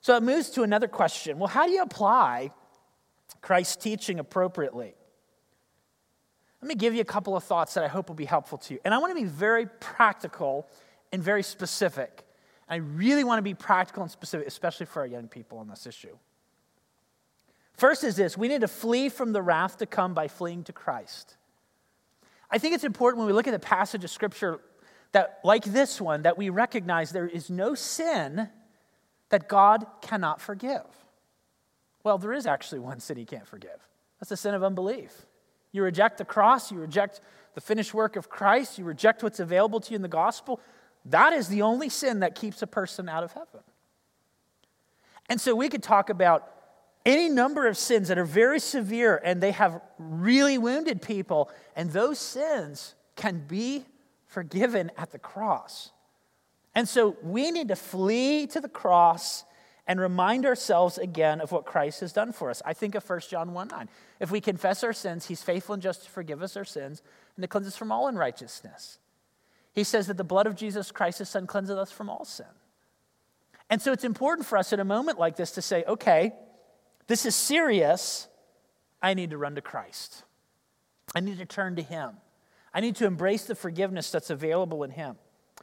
So 0.00 0.14
it 0.14 0.22
moves 0.22 0.50
to 0.50 0.62
another 0.62 0.86
question. 0.86 1.40
Well, 1.40 1.48
how 1.48 1.66
do 1.66 1.72
you 1.72 1.82
apply 1.82 2.52
Christ's 3.40 3.74
teaching 3.74 4.20
appropriately? 4.20 4.94
Let 6.60 6.68
me 6.68 6.74
give 6.74 6.94
you 6.94 7.00
a 7.00 7.04
couple 7.04 7.36
of 7.36 7.44
thoughts 7.44 7.74
that 7.74 7.84
I 7.84 7.88
hope 7.88 8.08
will 8.08 8.16
be 8.16 8.24
helpful 8.24 8.58
to 8.58 8.74
you. 8.74 8.80
And 8.84 8.92
I 8.92 8.98
want 8.98 9.16
to 9.16 9.22
be 9.22 9.28
very 9.28 9.66
practical 9.66 10.66
and 11.12 11.22
very 11.22 11.42
specific. 11.42 12.24
I 12.68 12.76
really 12.76 13.24
want 13.24 13.38
to 13.38 13.42
be 13.42 13.54
practical 13.54 14.02
and 14.02 14.10
specific, 14.10 14.46
especially 14.46 14.86
for 14.86 15.00
our 15.00 15.06
young 15.06 15.28
people 15.28 15.58
on 15.58 15.68
this 15.68 15.86
issue. 15.86 16.16
First 17.74 18.02
is 18.02 18.16
this 18.16 18.36
we 18.36 18.48
need 18.48 18.62
to 18.62 18.68
flee 18.68 19.08
from 19.08 19.32
the 19.32 19.40
wrath 19.40 19.78
to 19.78 19.86
come 19.86 20.14
by 20.14 20.28
fleeing 20.28 20.64
to 20.64 20.72
Christ. 20.72 21.36
I 22.50 22.58
think 22.58 22.74
it's 22.74 22.84
important 22.84 23.18
when 23.18 23.26
we 23.28 23.32
look 23.32 23.46
at 23.46 23.52
the 23.52 23.58
passage 23.58 24.04
of 24.04 24.10
Scripture 24.10 24.60
that, 25.12 25.40
like 25.44 25.64
this 25.64 26.00
one, 26.00 26.22
that 26.22 26.36
we 26.36 26.50
recognize 26.50 27.12
there 27.12 27.26
is 27.26 27.50
no 27.50 27.74
sin 27.74 28.48
that 29.28 29.48
God 29.48 29.86
cannot 30.02 30.40
forgive. 30.40 30.84
Well, 32.02 32.18
there 32.18 32.32
is 32.32 32.46
actually 32.46 32.80
one 32.80 33.00
sin 33.00 33.16
He 33.16 33.24
can't 33.24 33.46
forgive 33.46 33.78
that's 34.18 34.30
the 34.30 34.36
sin 34.36 34.54
of 34.54 34.64
unbelief. 34.64 35.26
You 35.72 35.82
reject 35.82 36.18
the 36.18 36.24
cross, 36.24 36.72
you 36.72 36.78
reject 36.78 37.20
the 37.54 37.60
finished 37.60 37.94
work 37.94 38.16
of 38.16 38.28
Christ, 38.28 38.78
you 38.78 38.84
reject 38.84 39.22
what's 39.22 39.40
available 39.40 39.80
to 39.80 39.90
you 39.90 39.96
in 39.96 40.02
the 40.02 40.08
gospel. 40.08 40.60
That 41.04 41.32
is 41.32 41.48
the 41.48 41.62
only 41.62 41.88
sin 41.88 42.20
that 42.20 42.34
keeps 42.34 42.62
a 42.62 42.66
person 42.66 43.08
out 43.08 43.24
of 43.24 43.32
heaven. 43.32 43.60
And 45.28 45.40
so 45.40 45.54
we 45.54 45.68
could 45.68 45.82
talk 45.82 46.10
about 46.10 46.48
any 47.04 47.28
number 47.28 47.66
of 47.66 47.76
sins 47.76 48.08
that 48.08 48.18
are 48.18 48.24
very 48.24 48.60
severe 48.60 49.20
and 49.24 49.40
they 49.40 49.52
have 49.52 49.80
really 49.98 50.58
wounded 50.58 51.02
people, 51.02 51.50
and 51.76 51.90
those 51.90 52.18
sins 52.18 52.94
can 53.16 53.44
be 53.46 53.84
forgiven 54.26 54.90
at 54.96 55.10
the 55.10 55.18
cross. 55.18 55.90
And 56.74 56.88
so 56.88 57.16
we 57.22 57.50
need 57.50 57.68
to 57.68 57.76
flee 57.76 58.46
to 58.48 58.60
the 58.60 58.68
cross 58.68 59.44
and 59.88 59.98
remind 59.98 60.44
ourselves 60.44 60.98
again 60.98 61.40
of 61.40 61.50
what 61.50 61.64
Christ 61.64 62.00
has 62.00 62.12
done 62.12 62.32
for 62.32 62.50
us. 62.50 62.60
I 62.64 62.74
think 62.74 62.94
of 62.94 63.08
1 63.08 63.20
John 63.30 63.54
1 63.54 63.68
9. 63.68 63.88
If 64.20 64.30
we 64.30 64.40
confess 64.40 64.84
our 64.84 64.92
sins, 64.92 65.26
he's 65.26 65.42
faithful 65.42 65.72
and 65.72 65.82
just 65.82 66.04
to 66.04 66.10
forgive 66.10 66.42
us 66.42 66.56
our 66.56 66.64
sins 66.64 67.02
and 67.34 67.42
to 67.42 67.48
cleanse 67.48 67.66
us 67.66 67.76
from 67.76 67.90
all 67.90 68.06
unrighteousness. 68.06 68.98
He 69.72 69.84
says 69.84 70.06
that 70.06 70.18
the 70.18 70.24
blood 70.24 70.46
of 70.46 70.54
Jesus 70.54 70.92
Christ, 70.92 71.20
his 71.20 71.30
son, 71.30 71.46
cleanses 71.46 71.76
us 71.76 71.90
from 71.90 72.10
all 72.10 72.26
sin. 72.26 72.46
And 73.70 73.80
so 73.80 73.92
it's 73.92 74.04
important 74.04 74.46
for 74.46 74.58
us 74.58 74.72
in 74.72 74.80
a 74.80 74.84
moment 74.84 75.18
like 75.18 75.36
this 75.36 75.52
to 75.52 75.62
say, 75.62 75.84
okay, 75.86 76.32
this 77.06 77.24
is 77.24 77.34
serious. 77.34 78.28
I 79.00 79.14
need 79.14 79.30
to 79.30 79.38
run 79.38 79.54
to 79.54 79.62
Christ. 79.62 80.24
I 81.14 81.20
need 81.20 81.38
to 81.38 81.46
turn 81.46 81.76
to 81.76 81.82
Him. 81.82 82.12
I 82.74 82.80
need 82.80 82.96
to 82.96 83.06
embrace 83.06 83.44
the 83.44 83.54
forgiveness 83.54 84.10
that's 84.10 84.30
available 84.30 84.84
in 84.84 84.90
Him. 84.90 85.16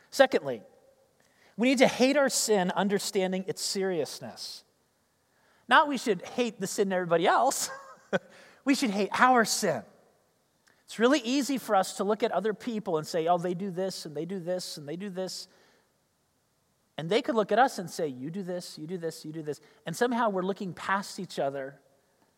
Secondly, 0.10 0.64
we 1.58 1.70
need 1.70 1.78
to 1.80 1.88
hate 1.88 2.18
our 2.18 2.30
sin, 2.30 2.72
understanding 2.72 3.46
its 3.48 3.62
seriousness. 3.62 4.64
Not 5.68 5.88
we 5.88 5.98
should 5.98 6.22
hate 6.22 6.60
the 6.60 6.68
sin 6.68 6.90
in 6.90 6.94
everybody 6.94 7.26
else, 7.26 7.70
we 8.66 8.76
should 8.76 8.92
hate 8.92 9.10
our 9.20 9.46
sin. 9.46 9.84
It's 10.86 11.00
really 11.00 11.20
easy 11.20 11.58
for 11.58 11.76
us 11.76 11.98
to 11.98 12.04
look 12.04 12.22
at 12.22 12.32
other 12.32 12.54
people 12.54 12.98
and 12.98 13.08
say, 13.08 13.28
oh, 13.28 13.40
they 13.40 13.56
do 13.56 13.72
this 13.72 14.06
and 14.06 14.16
they 14.16 14.26
do 14.26 14.40
this 14.40 14.78
and 14.78 14.88
they 14.88 14.96
do 14.96 15.10
this. 15.10 15.48
And 16.98 17.10
they 17.10 17.22
could 17.22 17.36
look 17.36 17.52
at 17.52 17.60
us 17.60 17.80
and 17.80 17.90
say, 17.90 18.08
you 18.08 18.30
do 18.30 18.44
this, 18.44 18.78
you 18.78 18.86
do 18.86 18.98
this, 18.98 19.26
you 19.26 19.34
do 19.34 19.42
this. 19.42 19.60
And 19.86 19.96
somehow 19.96 20.30
we're 20.30 20.44
looking 20.44 20.74
past 20.74 21.20
each 21.20 21.40
other 21.40 21.80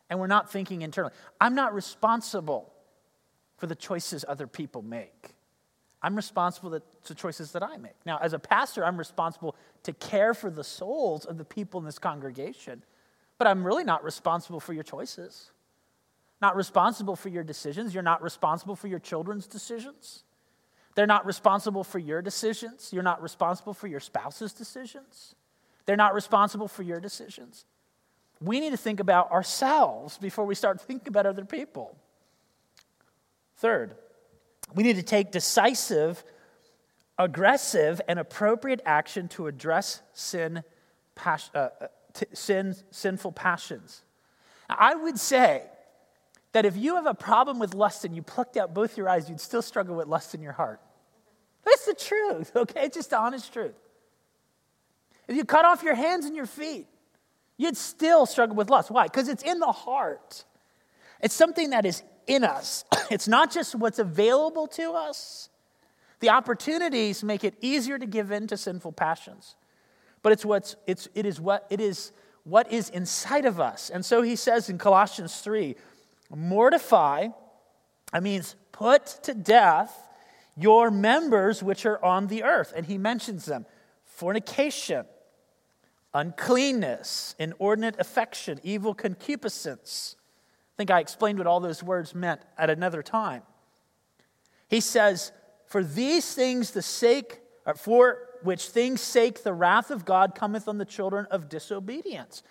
and 0.10 0.20
we're 0.20 0.28
not 0.28 0.50
thinking 0.50 0.82
internally. 0.82 1.14
I'm 1.42 1.56
not 1.56 1.74
responsible 1.74 2.74
for 3.58 3.68
the 3.68 3.76
choices 3.76 4.24
other 4.28 4.48
people 4.48 4.82
make. 4.82 5.36
I'm 6.02 6.16
responsible 6.16 6.80
to, 7.06 7.16
choices 7.16 7.52
that 7.54 7.64
I 7.64 7.78
make. 7.78 7.96
Now, 8.06 8.20
as 8.22 8.34
a 8.34 8.40
pastor, 8.40 8.86
I'm 8.86 8.98
responsible 8.98 9.56
to 9.84 9.94
care 9.94 10.34
for 10.34 10.50
the 10.50 10.64
souls 10.64 11.26
of 11.26 11.38
the 11.38 11.46
people 11.46 11.80
in 11.80 11.86
this 11.86 12.00
congregation, 12.00 12.84
but 13.38 13.48
I'm 13.48 13.66
really 13.66 13.84
not 13.84 14.04
responsible 14.04 14.60
for 14.60 14.74
your 14.74 14.84
choices. 14.84 15.52
Not 16.40 16.56
responsible 16.56 17.16
for 17.16 17.30
your 17.30 17.44
decisions. 17.44 17.94
You're 17.94 18.04
not 18.04 18.22
responsible 18.22 18.76
for 18.76 18.88
your 18.88 19.00
children's 19.00 19.48
decisions. 19.48 20.24
They're 20.94 21.08
not 21.08 21.26
responsible 21.26 21.84
for 21.84 22.00
your 22.00 22.22
decisions. 22.22 22.92
You're 22.94 23.04
not 23.04 23.22
responsible 23.22 23.74
for 23.74 23.88
your 23.88 24.00
spouse's 24.00 24.54
decisions. 24.54 25.36
They're 25.86 25.96
not 25.96 26.14
responsible 26.14 26.68
for 26.68 26.84
your 26.84 27.00
decisions. 27.00 27.66
We 28.40 28.60
need 28.60 28.70
to 28.70 28.78
think 28.78 29.00
about 29.00 29.32
ourselves 29.32 30.18
before 30.20 30.46
we 30.46 30.54
start 30.54 30.80
thinking 30.80 31.08
about 31.08 31.26
other 31.26 31.46
people. 31.46 31.96
Third, 33.58 33.96
we 34.76 34.84
need 34.84 34.96
to 34.98 35.04
take 35.04 35.32
decisive, 35.32 36.24
aggressive, 37.18 38.02
and 38.08 38.20
appropriate 38.20 38.82
action 38.86 39.28
to 39.30 39.48
address 39.48 40.02
sin, 40.14 40.64
pas- 41.16 41.50
uh, 41.56 41.70
uh 41.80 41.88
t- 42.14 42.26
sin 42.34 42.76
sinful 42.92 43.32
passions. 43.32 44.04
I 44.70 44.96
would 44.96 45.20
say 45.20 45.64
that 46.52 46.66
if 46.66 46.76
you 46.76 46.96
have 46.96 47.06
a 47.06 47.14
problem 47.14 47.60
with 47.60 47.74
lust 47.74 48.04
and 48.04 48.16
you 48.16 48.22
plucked 48.22 48.58
out 48.58 48.74
both 48.74 48.98
your 48.98 49.08
eyes, 49.08 49.30
you'd 49.30 49.40
still 49.40 49.62
struggle 49.62 49.96
with 49.96 50.08
lust 50.08 50.36
in 50.36 50.42
your 50.42 50.54
heart. 50.54 50.82
That's 51.64 51.86
the 51.86 51.94
truth, 51.94 52.52
okay? 52.56 52.86
It's 52.86 52.96
just 52.96 53.12
the 53.12 53.20
honest 53.20 53.54
truth. 53.54 53.76
If 55.28 55.36
you 55.36 55.46
cut 55.46 55.66
off 55.66 55.84
your 55.84 55.96
hands 55.96 56.26
and 56.26 56.36
your 56.36 56.46
feet, 56.46 56.88
you'd 57.58 57.78
still 57.78 58.26
struggle 58.26 58.56
with 58.56 58.70
lust. 58.70 58.90
Why? 58.90 59.04
Because 59.04 59.28
it's 59.28 59.44
in 59.44 59.60
the 59.60 59.72
heart. 59.72 60.46
It's 61.22 61.36
something 61.36 61.72
that 61.72 61.86
is 61.86 62.04
in 62.28 62.44
us. 62.44 62.84
It's 63.10 63.28
not 63.28 63.54
just 63.54 63.74
what's 63.74 64.00
available 64.00 64.68
to 64.68 64.92
us. 64.92 65.48
The 66.20 66.30
opportunities 66.30 67.24
make 67.24 67.46
it 67.46 67.54
easier 67.62 67.98
to 67.98 68.06
give 68.06 68.32
in 68.32 68.48
to 68.48 68.58
sinful 68.58 68.92
passions. 68.92 69.56
But 70.24 70.34
it's 70.34 70.44
what's 70.44 70.76
it's 70.86 71.08
it 71.16 71.26
is 71.26 71.40
what 71.40 71.66
it 71.70 71.80
is 71.80 72.12
what 72.44 72.70
is 72.70 72.90
inside 72.90 73.46
of 73.46 73.62
us. 73.62 73.90
And 73.90 74.06
so 74.06 74.22
he 74.22 74.36
says 74.36 74.70
in 74.70 74.78
Colossians 74.78 75.40
3, 75.40 75.76
mortify, 76.30 77.30
that 78.12 78.24
means 78.24 78.58
put 78.74 79.06
to 79.24 79.34
death 79.34 79.98
your 80.58 80.92
members 80.92 81.64
which 81.64 81.86
are 81.86 82.04
on 82.04 82.28
the 82.28 82.44
earth. 82.44 82.74
And 82.76 82.86
he 82.86 82.98
mentions 82.98 83.46
them 83.46 83.66
fornication, 84.04 85.06
uncleanness, 86.14 87.36
inordinate 87.40 87.96
affection, 88.00 88.60
evil 88.64 88.94
concupiscence. 88.94 90.17
Think 90.78 90.92
I 90.92 91.00
explained 91.00 91.40
what 91.40 91.48
all 91.48 91.60
those 91.60 91.82
words 91.82 92.14
meant 92.14 92.42
at 92.58 92.70
another 92.70 93.02
time. 93.02 93.42
He 94.68 94.80
says, 94.80 95.32
For 95.66 95.84
these 95.84 96.34
things, 96.34 96.72
the 96.72 96.84
sake, 96.84 97.42
uh, 97.66 97.74
for 97.74 98.20
which 98.44 98.70
things 98.70 99.02
sake 99.02 99.44
the 99.44 99.54
wrath 99.54 99.90
of 99.90 100.06
God 100.06 100.36
cometh 100.36 100.68
on 100.68 100.78
the 100.78 100.86
children 100.86 101.26
of 101.32 101.50
disobedience, 101.50 102.44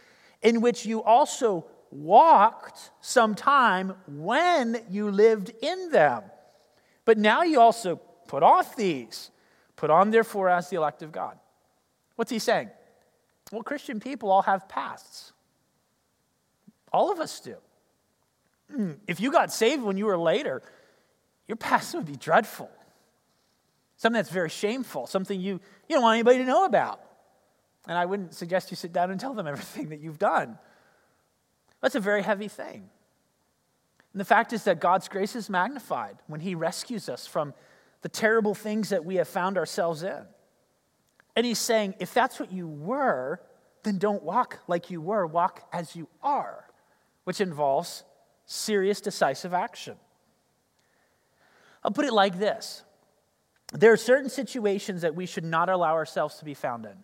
in 0.43 0.61
which 0.61 0.85
you 0.85 1.03
also 1.03 1.67
walked 1.93 2.91
some 3.01 3.37
time 3.37 3.95
when 4.09 4.85
you 4.91 5.11
lived 5.11 5.53
in 5.63 5.91
them. 5.91 6.25
But 7.05 7.19
now 7.19 7.43
you 7.43 7.61
also 7.61 7.97
put 8.27 8.43
off 8.43 8.75
these. 8.75 9.31
Put 9.77 9.91
on, 9.91 10.11
therefore, 10.11 10.49
as 10.49 10.69
the 10.69 10.77
elect 10.77 11.03
of 11.03 11.13
God. 11.13 11.39
What's 12.17 12.31
he 12.31 12.41
saying? 12.41 12.71
Well, 13.53 13.63
Christian 13.63 14.01
people 14.01 14.33
all 14.33 14.43
have 14.43 14.69
pasts. 14.69 15.33
All 16.93 17.13
of 17.13 17.21
us 17.21 17.39
do. 17.41 17.57
Hmm, 18.71 18.93
if 19.07 19.21
you 19.21 19.31
got 19.31 19.53
saved 19.53 19.83
when 19.83 19.97
you 19.97 20.07
were 20.07 20.19
later, 20.19 20.63
your 21.47 21.57
past 21.57 21.95
would 21.95 22.07
be 22.07 22.17
dreadful. 22.17 22.71
Something 23.97 24.19
that's 24.19 24.31
very 24.31 24.51
shameful, 24.51 25.07
something 25.07 25.41
you, 25.41 25.61
you 25.89 25.97
don't 25.97 26.03
want 26.03 26.17
anybody 26.17 26.39
to 26.39 26.45
know 26.45 26.65
about. 26.65 27.01
And 27.89 27.97
I 27.97 28.05
wouldn't 28.05 28.35
suggest 28.35 28.71
you 28.71 28.77
sit 28.77 28.93
down 28.93 29.11
and 29.11 29.21
tell 29.21 29.35
them 29.35 29.47
everything 29.47 29.91
that 29.91 30.01
you've 30.01 30.19
done. 30.19 30.59
That's 31.81 31.95
a 31.95 32.01
very 32.01 32.23
heavy 32.23 32.49
thing. 32.49 32.91
And 34.13 34.21
the 34.21 34.25
fact 34.25 34.53
is 34.53 34.65
that 34.65 34.81
God's 34.81 35.09
grace 35.09 35.37
is 35.37 35.49
magnified 35.49 36.17
when 36.27 36.41
He 36.41 36.55
rescues 36.55 37.09
us 37.09 37.27
from 37.27 37.55
the 38.03 38.09
terrible 38.09 38.55
things 38.55 38.89
that 38.89 39.05
we 39.05 39.17
have 39.17 39.29
found 39.29 39.57
ourselves 39.57 40.03
in. 40.03 40.23
And 41.37 41.47
He's 41.47 41.59
saying, 41.59 41.95
if 42.01 42.13
that's 42.13 42.41
what 42.41 42.51
you 42.51 42.67
were, 42.67 43.41
then 43.83 43.99
don't 43.99 44.23
walk 44.23 44.59
like 44.67 44.91
you 44.91 45.01
were, 45.01 45.27
walk 45.27 45.69
as 45.73 45.95
you 45.95 46.09
are, 46.23 46.65
which 47.25 47.41
involves 47.41 48.05
serious, 48.47 49.01
decisive 49.01 49.53
action. 49.53 49.97
I'll 51.85 51.91
put 51.91 52.05
it 52.05 52.13
like 52.13 52.39
this 52.39 52.83
there 53.73 53.93
are 53.93 53.97
certain 53.97 54.31
situations 54.31 55.03
that 55.03 55.15
we 55.15 55.27
should 55.27 55.45
not 55.45 55.69
allow 55.69 55.95
ourselves 55.95 56.37
to 56.37 56.45
be 56.45 56.55
found 56.55 56.87
in. 56.87 56.97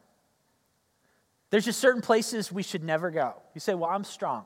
There's 1.50 1.64
just 1.64 1.81
certain 1.81 2.00
places 2.00 2.50
we 2.50 2.62
should 2.62 2.83
never 2.83 3.11
go. 3.11 3.35
You 3.55 3.61
say, 3.61 3.74
Well, 3.74 3.90
I'm 3.90 4.05
strong. 4.05 4.44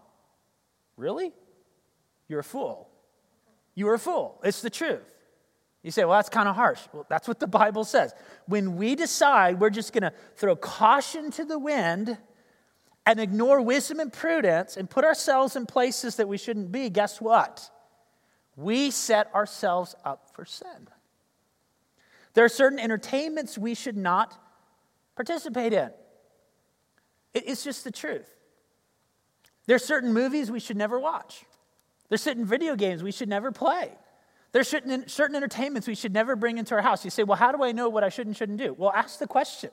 Really? 0.96 1.32
You're 2.28 2.40
a 2.40 2.44
fool. 2.44 2.88
You 3.74 3.88
are 3.88 3.94
a 3.94 3.98
fool. 3.98 4.40
It's 4.42 4.62
the 4.62 4.70
truth. 4.70 5.02
You 5.82 5.92
say, 5.92 6.04
well, 6.04 6.18
that's 6.18 6.30
kind 6.30 6.48
of 6.48 6.56
harsh. 6.56 6.80
Well, 6.92 7.06
that's 7.08 7.28
what 7.28 7.38
the 7.38 7.46
Bible 7.46 7.84
says. 7.84 8.12
When 8.46 8.76
we 8.76 8.96
decide 8.96 9.60
we're 9.60 9.70
just 9.70 9.92
going 9.92 10.02
to 10.02 10.12
throw 10.34 10.56
caution 10.56 11.30
to 11.32 11.44
the 11.44 11.60
wind 11.60 12.18
and 13.06 13.20
ignore 13.20 13.62
wisdom 13.62 14.00
and 14.00 14.12
prudence 14.12 14.76
and 14.76 14.90
put 14.90 15.04
ourselves 15.04 15.54
in 15.54 15.64
places 15.64 16.16
that 16.16 16.28
we 16.28 16.36
shouldn't 16.36 16.72
be, 16.72 16.90
guess 16.90 17.20
what? 17.20 17.70
We 18.56 18.90
set 18.90 19.32
ourselves 19.32 19.94
up 20.04 20.34
for 20.34 20.44
sin. 20.44 20.88
There 22.34 22.44
are 22.44 22.50
certain 22.50 22.80
entertainments 22.80 23.56
we 23.56 23.74
should 23.74 23.96
not 23.96 24.36
participate 25.14 25.72
in. 25.72 25.90
It's 27.32 27.62
just 27.62 27.84
the 27.84 27.92
truth. 27.92 28.28
There 29.66 29.76
are 29.76 29.80
certain 29.80 30.12
movies 30.12 30.50
we 30.50 30.60
should 30.60 30.76
never 30.76 30.98
watch. 30.98 31.44
There's 32.08 32.22
certain 32.22 32.44
video 32.44 32.76
games 32.76 33.02
we 33.02 33.12
should 33.12 33.28
never 33.28 33.52
play. 33.52 33.92
There's 34.52 34.68
certain, 34.68 35.08
certain 35.08 35.36
entertainments 35.36 35.86
we 35.86 35.94
should 35.94 36.12
never 36.12 36.34
bring 36.34 36.58
into 36.58 36.74
our 36.74 36.82
house. 36.82 37.04
You 37.04 37.10
say, 37.10 37.24
well, 37.24 37.36
how 37.36 37.52
do 37.52 37.62
I 37.62 37.72
know 37.72 37.88
what 37.88 38.04
I 38.04 38.08
should 38.08 38.26
and 38.26 38.36
shouldn't 38.36 38.58
do? 38.58 38.74
Well, 38.74 38.92
ask 38.94 39.18
the 39.18 39.26
question 39.26 39.70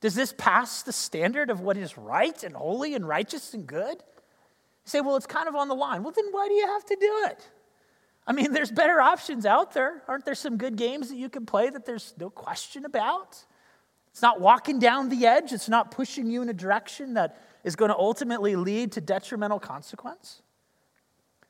Does 0.00 0.14
this 0.14 0.32
pass 0.36 0.82
the 0.82 0.92
standard 0.92 1.50
of 1.50 1.60
what 1.60 1.76
is 1.76 1.98
right 1.98 2.42
and 2.44 2.54
holy 2.54 2.94
and 2.94 3.06
righteous 3.06 3.54
and 3.54 3.66
good? 3.66 3.96
You 3.96 4.90
say, 4.90 5.00
well, 5.00 5.16
it's 5.16 5.26
kind 5.26 5.48
of 5.48 5.54
on 5.54 5.68
the 5.68 5.74
line. 5.74 6.02
Well, 6.02 6.12
then 6.14 6.26
why 6.30 6.48
do 6.48 6.54
you 6.54 6.66
have 6.66 6.84
to 6.86 6.96
do 6.96 7.26
it? 7.30 7.48
I 8.26 8.32
mean, 8.32 8.52
there's 8.52 8.70
better 8.70 9.00
options 9.00 9.44
out 9.44 9.72
there. 9.72 10.02
Aren't 10.06 10.24
there 10.24 10.34
some 10.34 10.56
good 10.56 10.76
games 10.76 11.08
that 11.08 11.16
you 11.16 11.28
can 11.28 11.46
play 11.46 11.70
that 11.70 11.84
there's 11.84 12.14
no 12.18 12.30
question 12.30 12.84
about? 12.84 13.44
It's 14.10 14.22
not 14.22 14.40
walking 14.40 14.78
down 14.78 15.08
the 15.08 15.26
edge, 15.26 15.52
it's 15.52 15.68
not 15.68 15.90
pushing 15.90 16.30
you 16.30 16.42
in 16.42 16.48
a 16.48 16.54
direction 16.54 17.14
that 17.14 17.40
is 17.64 17.76
going 17.76 17.90
to 17.90 17.96
ultimately 17.96 18.56
lead 18.56 18.92
to 18.92 19.00
detrimental 19.00 19.58
consequence. 19.58 20.42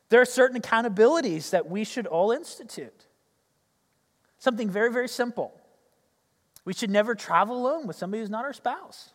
There 0.09 0.21
are 0.21 0.27
certain 0.27 0.61
accountabilities 0.61 1.51
that 1.51 1.69
we 1.69 1.85
should 1.85 2.07
all 2.07 2.31
institute. 2.31 3.07
Something 4.39 4.71
very, 4.71 4.91
very 4.93 5.09
simple. 5.09 5.58
We 6.65 6.73
should 6.73 6.91
never 6.91 7.15
travel 7.15 7.57
alone 7.57 7.87
with 7.87 7.97
somebody 7.97 8.21
who's 8.21 8.31
not 8.31 8.45
our 8.45 8.53
spouse. 8.53 9.11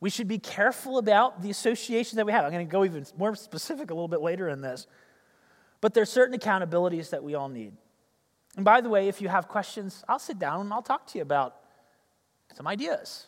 We 0.00 0.10
should 0.10 0.26
be 0.26 0.38
careful 0.38 0.98
about 0.98 1.42
the 1.42 1.50
associations 1.50 2.16
that 2.16 2.26
we 2.26 2.32
have. 2.32 2.44
I'm 2.44 2.50
going 2.50 2.66
to 2.66 2.70
go 2.70 2.84
even 2.84 3.06
more 3.16 3.36
specific 3.36 3.90
a 3.90 3.94
little 3.94 4.08
bit 4.08 4.20
later 4.20 4.48
in 4.48 4.60
this. 4.60 4.86
But 5.80 5.94
there 5.94 6.02
are 6.02 6.06
certain 6.06 6.38
accountabilities 6.38 7.10
that 7.10 7.22
we 7.22 7.34
all 7.34 7.48
need. 7.48 7.74
And 8.56 8.64
by 8.64 8.80
the 8.80 8.88
way, 8.88 9.08
if 9.08 9.20
you 9.20 9.28
have 9.28 9.48
questions, 9.48 10.04
I'll 10.08 10.18
sit 10.18 10.38
down 10.38 10.62
and 10.62 10.72
I'll 10.72 10.82
talk 10.82 11.06
to 11.08 11.18
you 11.18 11.22
about 11.22 11.56
some 12.54 12.66
ideas 12.66 13.26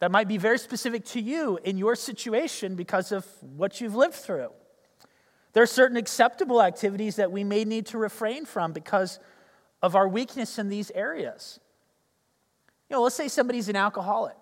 that 0.00 0.10
might 0.10 0.26
be 0.26 0.36
very 0.36 0.58
specific 0.58 1.04
to 1.04 1.20
you 1.20 1.60
in 1.62 1.78
your 1.78 1.94
situation 1.94 2.74
because 2.74 3.12
of 3.12 3.24
what 3.40 3.80
you've 3.80 3.94
lived 3.94 4.14
through. 4.14 4.50
There 5.52 5.62
are 5.62 5.66
certain 5.66 5.96
acceptable 5.96 6.60
activities 6.60 7.16
that 7.16 7.30
we 7.30 7.44
may 7.44 7.64
need 7.64 7.86
to 7.86 7.98
refrain 7.98 8.44
from 8.44 8.72
because 8.72 9.20
of 9.82 9.94
our 9.94 10.08
weakness 10.08 10.58
in 10.58 10.68
these 10.68 10.90
areas. 10.96 11.60
You 12.92 12.98
know, 12.98 13.04
let's 13.04 13.16
say 13.16 13.28
somebody's 13.28 13.70
an 13.70 13.76
alcoholic 13.76 14.36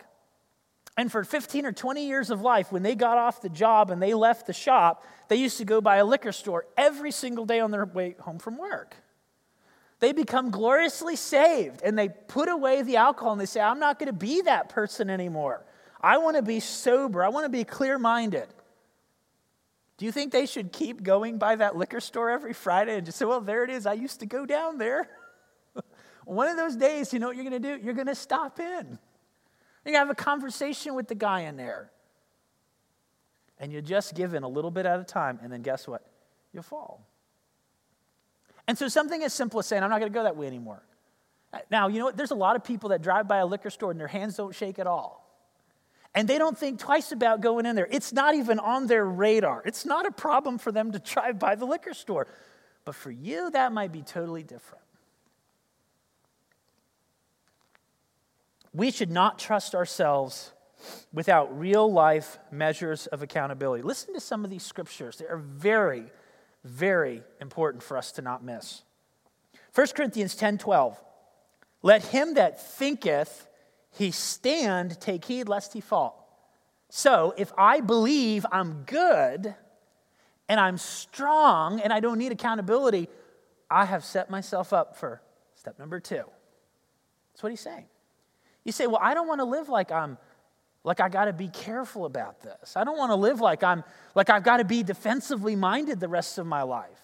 And 0.96 1.12
for 1.12 1.22
15 1.22 1.66
or 1.66 1.70
20 1.70 2.04
years 2.04 2.30
of 2.30 2.40
life, 2.40 2.72
when 2.72 2.82
they 2.82 2.96
got 2.96 3.16
off 3.16 3.40
the 3.40 3.48
job 3.48 3.92
and 3.92 4.02
they 4.02 4.12
left 4.12 4.48
the 4.48 4.52
shop, 4.52 5.06
they 5.28 5.36
used 5.36 5.58
to 5.58 5.64
go 5.64 5.80
by 5.80 5.98
a 5.98 6.04
liquor 6.04 6.32
store 6.32 6.66
every 6.76 7.12
single 7.12 7.46
day 7.46 7.60
on 7.60 7.70
their 7.70 7.84
way 7.84 8.16
home 8.18 8.40
from 8.40 8.58
work. 8.58 8.96
They 10.00 10.10
become 10.10 10.50
gloriously 10.50 11.14
saved 11.14 11.80
and 11.84 11.96
they 11.96 12.08
put 12.08 12.48
away 12.48 12.82
the 12.82 12.96
alcohol 12.96 13.30
and 13.30 13.40
they 13.40 13.46
say, 13.46 13.60
I'm 13.60 13.78
not 13.78 14.00
going 14.00 14.08
to 14.08 14.12
be 14.12 14.40
that 14.40 14.68
person 14.68 15.10
anymore. 15.10 15.64
I 16.00 16.18
want 16.18 16.34
to 16.34 16.42
be 16.42 16.58
sober. 16.58 17.22
I 17.22 17.28
want 17.28 17.44
to 17.44 17.50
be 17.50 17.62
clear 17.62 18.00
minded. 18.00 18.48
Do 19.96 20.06
you 20.06 20.10
think 20.10 20.32
they 20.32 20.46
should 20.46 20.72
keep 20.72 21.04
going 21.04 21.38
by 21.38 21.54
that 21.54 21.76
liquor 21.76 22.00
store 22.00 22.30
every 22.30 22.54
Friday 22.54 22.96
and 22.96 23.06
just 23.06 23.16
say, 23.16 23.26
well, 23.26 23.42
there 23.42 23.62
it 23.62 23.70
is. 23.70 23.86
I 23.86 23.92
used 23.92 24.18
to 24.20 24.26
go 24.26 24.44
down 24.44 24.78
there. 24.78 25.08
One 26.24 26.48
of 26.48 26.56
those 26.56 26.76
days, 26.76 27.12
you 27.12 27.18
know 27.18 27.26
what 27.26 27.36
you're 27.36 27.48
going 27.48 27.60
to 27.62 27.76
do? 27.76 27.82
You're 27.82 27.94
going 27.94 28.06
to 28.06 28.14
stop 28.14 28.60
in. 28.60 28.66
You're 28.66 29.92
going 29.92 29.94
to 29.94 29.98
have 29.98 30.10
a 30.10 30.14
conversation 30.14 30.94
with 30.94 31.08
the 31.08 31.14
guy 31.14 31.40
in 31.40 31.56
there. 31.56 31.90
And 33.58 33.72
you 33.72 33.82
just 33.82 34.14
give 34.14 34.34
in 34.34 34.42
a 34.42 34.48
little 34.48 34.70
bit 34.70 34.86
at 34.86 35.00
a 35.00 35.04
time, 35.04 35.38
and 35.42 35.52
then 35.52 35.62
guess 35.62 35.86
what? 35.86 36.06
You'll 36.52 36.62
fall. 36.62 37.06
And 38.66 38.78
so 38.78 38.88
something 38.88 39.22
as 39.22 39.34
simple 39.34 39.60
as 39.60 39.66
saying, 39.66 39.82
I'm 39.82 39.90
not 39.90 40.00
going 40.00 40.12
to 40.12 40.16
go 40.16 40.22
that 40.22 40.36
way 40.36 40.46
anymore. 40.46 40.82
Now, 41.70 41.88
you 41.88 41.98
know 41.98 42.06
what? 42.06 42.16
There's 42.16 42.30
a 42.30 42.36
lot 42.36 42.56
of 42.56 42.64
people 42.64 42.90
that 42.90 43.02
drive 43.02 43.26
by 43.26 43.38
a 43.38 43.46
liquor 43.46 43.70
store 43.70 43.90
and 43.90 43.98
their 43.98 44.06
hands 44.06 44.36
don't 44.36 44.54
shake 44.54 44.78
at 44.78 44.86
all. 44.86 45.26
And 46.14 46.26
they 46.26 46.38
don't 46.38 46.56
think 46.56 46.78
twice 46.78 47.12
about 47.12 47.40
going 47.40 47.66
in 47.66 47.76
there. 47.76 47.88
It's 47.90 48.12
not 48.12 48.34
even 48.34 48.58
on 48.58 48.86
their 48.86 49.04
radar. 49.04 49.62
It's 49.64 49.84
not 49.84 50.06
a 50.06 50.10
problem 50.10 50.58
for 50.58 50.72
them 50.72 50.92
to 50.92 50.98
drive 50.98 51.38
by 51.38 51.54
the 51.54 51.64
liquor 51.64 51.94
store. 51.94 52.26
But 52.84 52.94
for 52.94 53.10
you, 53.10 53.50
that 53.50 53.72
might 53.72 53.92
be 53.92 54.02
totally 54.02 54.42
different. 54.42 54.79
We 58.72 58.90
should 58.90 59.10
not 59.10 59.38
trust 59.38 59.74
ourselves 59.74 60.52
without 61.12 61.58
real 61.58 61.90
life 61.90 62.38
measures 62.50 63.06
of 63.08 63.22
accountability. 63.22 63.82
Listen 63.82 64.14
to 64.14 64.20
some 64.20 64.44
of 64.44 64.50
these 64.50 64.62
scriptures. 64.62 65.16
They 65.16 65.26
are 65.26 65.36
very, 65.36 66.04
very 66.64 67.22
important 67.40 67.82
for 67.82 67.96
us 67.96 68.12
to 68.12 68.22
not 68.22 68.44
miss. 68.44 68.82
1 69.74 69.86
Corinthians 69.88 70.34
10 70.34 70.58
12. 70.58 71.02
Let 71.82 72.04
him 72.06 72.34
that 72.34 72.62
thinketh 72.62 73.48
he 73.90 74.10
stand, 74.10 75.00
take 75.00 75.24
heed 75.24 75.48
lest 75.48 75.72
he 75.72 75.80
fall. 75.80 76.16
So 76.90 77.34
if 77.36 77.52
I 77.56 77.80
believe 77.80 78.44
I'm 78.50 78.82
good 78.84 79.54
and 80.48 80.60
I'm 80.60 80.78
strong 80.78 81.80
and 81.80 81.92
I 81.92 82.00
don't 82.00 82.18
need 82.18 82.32
accountability, 82.32 83.08
I 83.70 83.84
have 83.84 84.04
set 84.04 84.30
myself 84.30 84.72
up 84.72 84.96
for 84.96 85.22
step 85.54 85.78
number 85.78 86.00
two. 86.00 86.24
That's 87.32 87.42
what 87.42 87.50
he's 87.50 87.60
saying. 87.60 87.86
You 88.64 88.72
say, 88.72 88.86
well, 88.86 89.00
I 89.00 89.14
don't 89.14 89.26
want 89.26 89.40
to 89.40 89.44
live 89.44 89.68
like 89.68 89.90
I'm 89.90 90.18
like 90.82 91.00
I 91.00 91.08
got 91.08 91.26
to 91.26 91.32
be 91.32 91.48
careful 91.48 92.06
about 92.06 92.40
this. 92.40 92.76
I 92.76 92.84
don't 92.84 92.96
want 92.96 93.10
to 93.10 93.16
live 93.16 93.40
like 93.40 93.62
I'm 93.62 93.84
like 94.14 94.30
I've 94.30 94.44
got 94.44 94.58
to 94.58 94.64
be 94.64 94.82
defensively 94.82 95.56
minded 95.56 96.00
the 96.00 96.08
rest 96.08 96.38
of 96.38 96.46
my 96.46 96.62
life. 96.62 97.00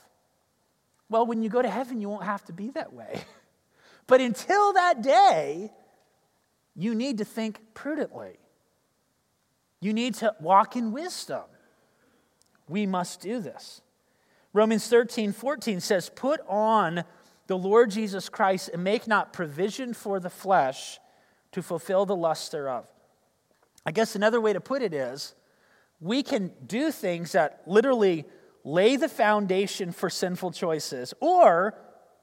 Well, 1.09 1.27
when 1.27 1.43
you 1.43 1.49
go 1.49 1.63
to 1.63 1.71
heaven, 1.71 2.01
you 2.01 2.09
won't 2.09 2.25
have 2.25 2.45
to 2.47 2.53
be 2.53 2.71
that 2.71 2.93
way. 2.93 3.23
But 4.09 4.21
until 4.21 4.75
that 4.75 5.03
day, 5.03 5.73
you 6.77 6.95
need 6.95 7.19
to 7.19 7.25
think 7.25 7.75
prudently. 7.75 8.39
You 9.81 9.93
need 9.93 10.15
to 10.17 10.35
walk 10.41 10.77
in 10.77 10.93
wisdom. 10.93 11.43
We 12.69 12.87
must 12.87 13.21
do 13.21 13.41
this. 13.41 13.81
Romans 14.53 14.87
13, 14.89 15.33
14 15.33 15.81
says, 15.81 16.09
Put 16.09 16.41
on 16.49 17.05
the 17.47 17.59
Lord 17.59 17.91
Jesus 17.91 18.29
Christ 18.29 18.71
and 18.73 18.85
make 18.85 19.07
not 19.07 19.33
provision 19.33 19.93
for 19.93 20.21
the 20.21 20.31
flesh 20.31 20.99
to 21.57 21.63
fulfill 21.63 22.05
the 22.05 22.15
lust 22.15 22.53
thereof. 22.53 22.87
I 23.87 23.91
guess 23.91 24.15
another 24.15 24.43
way 24.43 24.53
to 24.53 24.61
put 24.61 24.83
it 24.83 24.93
is 24.93 25.35
we 26.03 26.23
can 26.23 26.53
do 26.67 26.93
things 26.93 27.33
that 27.33 27.63
literally 27.67 28.27
lay 28.63 28.97
the 28.97 29.09
foundation 29.09 29.91
for 29.91 30.11
sinful 30.11 30.51
choices, 30.51 31.15
or 31.19 31.73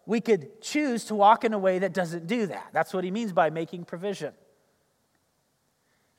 we 0.05 0.21
could 0.21 0.61
choose 0.61 1.05
to 1.05 1.15
walk 1.15 1.43
in 1.43 1.51
a 1.51 1.57
way 1.57 1.79
that 1.79 1.95
doesn't 1.95 2.27
do 2.27 2.45
that. 2.45 2.69
That's 2.73 2.93
what 2.93 3.03
he 3.03 3.09
means 3.09 3.33
by 3.33 3.49
making 3.49 3.85
provision. 3.85 4.35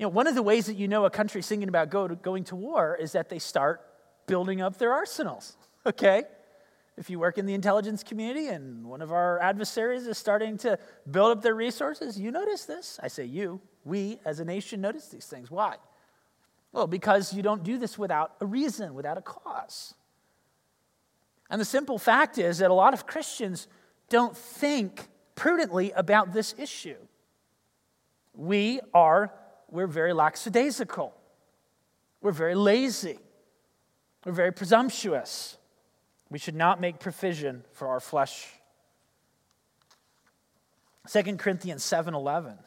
You 0.00 0.06
know, 0.06 0.10
one 0.10 0.26
of 0.26 0.34
the 0.34 0.42
ways 0.42 0.66
that 0.66 0.74
you 0.74 0.88
know 0.88 1.04
a 1.04 1.10
country's 1.10 1.46
thinking 1.46 1.68
about 1.68 1.90
go 1.90 2.08
to, 2.08 2.16
going 2.16 2.42
to 2.44 2.56
war 2.56 2.96
is 3.00 3.12
that 3.12 3.28
they 3.28 3.38
start 3.38 3.80
building 4.26 4.60
up 4.60 4.76
their 4.78 4.92
arsenals, 4.92 5.56
okay? 5.86 6.24
If 6.96 7.10
you 7.10 7.18
work 7.18 7.38
in 7.38 7.46
the 7.46 7.54
intelligence 7.54 8.04
community 8.04 8.48
and 8.48 8.84
one 8.86 9.02
of 9.02 9.10
our 9.10 9.40
adversaries 9.40 10.06
is 10.06 10.16
starting 10.16 10.56
to 10.58 10.78
build 11.10 11.36
up 11.36 11.42
their 11.42 11.54
resources, 11.54 12.18
you 12.18 12.30
notice 12.30 12.64
this. 12.66 13.00
I 13.02 13.08
say 13.08 13.24
you, 13.24 13.60
we 13.84 14.18
as 14.24 14.38
a 14.38 14.44
nation 14.44 14.80
notice 14.80 15.08
these 15.08 15.26
things. 15.26 15.50
Why? 15.50 15.76
Well, 16.72 16.86
because 16.86 17.32
you 17.32 17.42
don't 17.42 17.64
do 17.64 17.78
this 17.78 17.98
without 17.98 18.34
a 18.40 18.46
reason, 18.46 18.94
without 18.94 19.18
a 19.18 19.22
cause. 19.22 19.94
And 21.50 21.60
the 21.60 21.64
simple 21.64 21.98
fact 21.98 22.38
is 22.38 22.58
that 22.58 22.70
a 22.70 22.74
lot 22.74 22.94
of 22.94 23.06
Christians 23.06 23.68
don't 24.08 24.36
think 24.36 25.08
prudently 25.34 25.90
about 25.92 26.32
this 26.32 26.54
issue. 26.58 26.96
We 28.34 28.80
are 28.92 29.32
we're 29.70 29.86
very 29.88 30.12
lackadaisical. 30.12 31.12
We're 32.20 32.32
very 32.32 32.54
lazy. 32.54 33.18
We're 34.24 34.32
very 34.32 34.52
presumptuous. 34.52 35.58
We 36.34 36.40
should 36.40 36.56
not 36.56 36.80
make 36.80 36.98
provision 36.98 37.62
for 37.70 37.86
our 37.86 38.00
flesh. 38.00 38.48
2 41.06 41.38
Corinthians 41.38 41.84
7:11. 41.84 42.58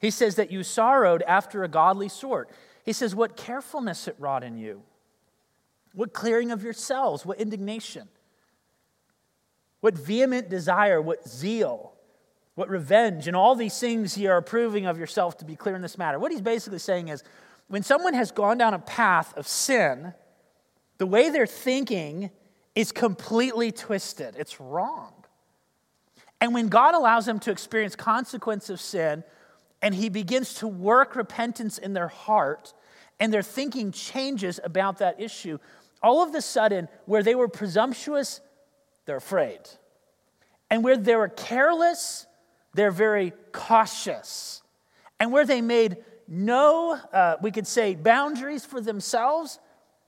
He 0.00 0.10
says 0.10 0.36
that 0.36 0.50
you 0.50 0.62
sorrowed 0.62 1.20
after 1.24 1.62
a 1.62 1.68
godly 1.68 2.08
sort. 2.08 2.48
He 2.82 2.94
says 2.94 3.14
what 3.14 3.36
carefulness 3.36 4.08
it 4.08 4.16
wrought 4.18 4.42
in 4.42 4.56
you. 4.56 4.84
What 5.92 6.14
clearing 6.14 6.50
of 6.50 6.62
yourselves, 6.62 7.26
what 7.26 7.38
indignation. 7.38 8.08
What 9.80 9.98
vehement 9.98 10.48
desire, 10.48 10.98
what 10.98 11.28
zeal 11.28 11.92
what 12.54 12.70
revenge 12.70 13.26
and 13.26 13.36
all 13.36 13.54
these 13.54 13.78
things 13.78 14.16
you 14.16 14.30
are 14.30 14.38
approving 14.38 14.86
of 14.86 14.96
yourself 14.96 15.36
to 15.36 15.44
be 15.44 15.56
clear 15.56 15.74
in 15.74 15.82
this 15.82 15.98
matter. 15.98 16.18
What 16.18 16.32
he's 16.32 16.40
basically 16.40 16.78
saying 16.78 17.08
is 17.08 17.22
when 17.66 17.82
someone 17.82 18.14
has 18.14 18.30
gone 18.30 18.56
down 18.56 18.72
a 18.72 18.78
path 18.78 19.36
of 19.36 19.46
sin, 19.46 20.14
the 20.98 21.06
way 21.06 21.28
they're 21.28 21.46
thinking 21.46 22.30
is 22.74 22.92
completely 22.92 23.70
twisted. 23.72 24.34
It's 24.38 24.60
wrong. 24.60 25.12
And 26.40 26.52
when 26.52 26.68
God 26.68 26.94
allows 26.94 27.26
them 27.26 27.38
to 27.40 27.50
experience 27.50 27.96
consequence 27.96 28.68
of 28.68 28.80
sin 28.80 29.24
and 29.80 29.94
he 29.94 30.08
begins 30.08 30.54
to 30.54 30.68
work 30.68 31.16
repentance 31.16 31.78
in 31.78 31.92
their 31.92 32.08
heart 32.08 32.74
and 33.20 33.32
their 33.32 33.42
thinking 33.42 33.92
changes 33.92 34.60
about 34.62 34.98
that 34.98 35.20
issue, 35.20 35.58
all 36.02 36.22
of 36.22 36.34
a 36.34 36.42
sudden, 36.42 36.88
where 37.06 37.22
they 37.22 37.34
were 37.34 37.48
presumptuous, 37.48 38.40
they're 39.06 39.16
afraid. 39.16 39.60
And 40.70 40.84
where 40.84 40.96
they 40.96 41.16
were 41.16 41.28
careless, 41.28 42.26
they're 42.74 42.90
very 42.90 43.32
cautious. 43.52 44.62
And 45.20 45.32
where 45.32 45.46
they 45.46 45.62
made 45.62 45.98
no, 46.26 46.98
uh, 47.12 47.36
we 47.40 47.50
could 47.50 47.66
say, 47.66 47.94
boundaries 47.94 48.64
for 48.64 48.80
themselves, 48.80 49.58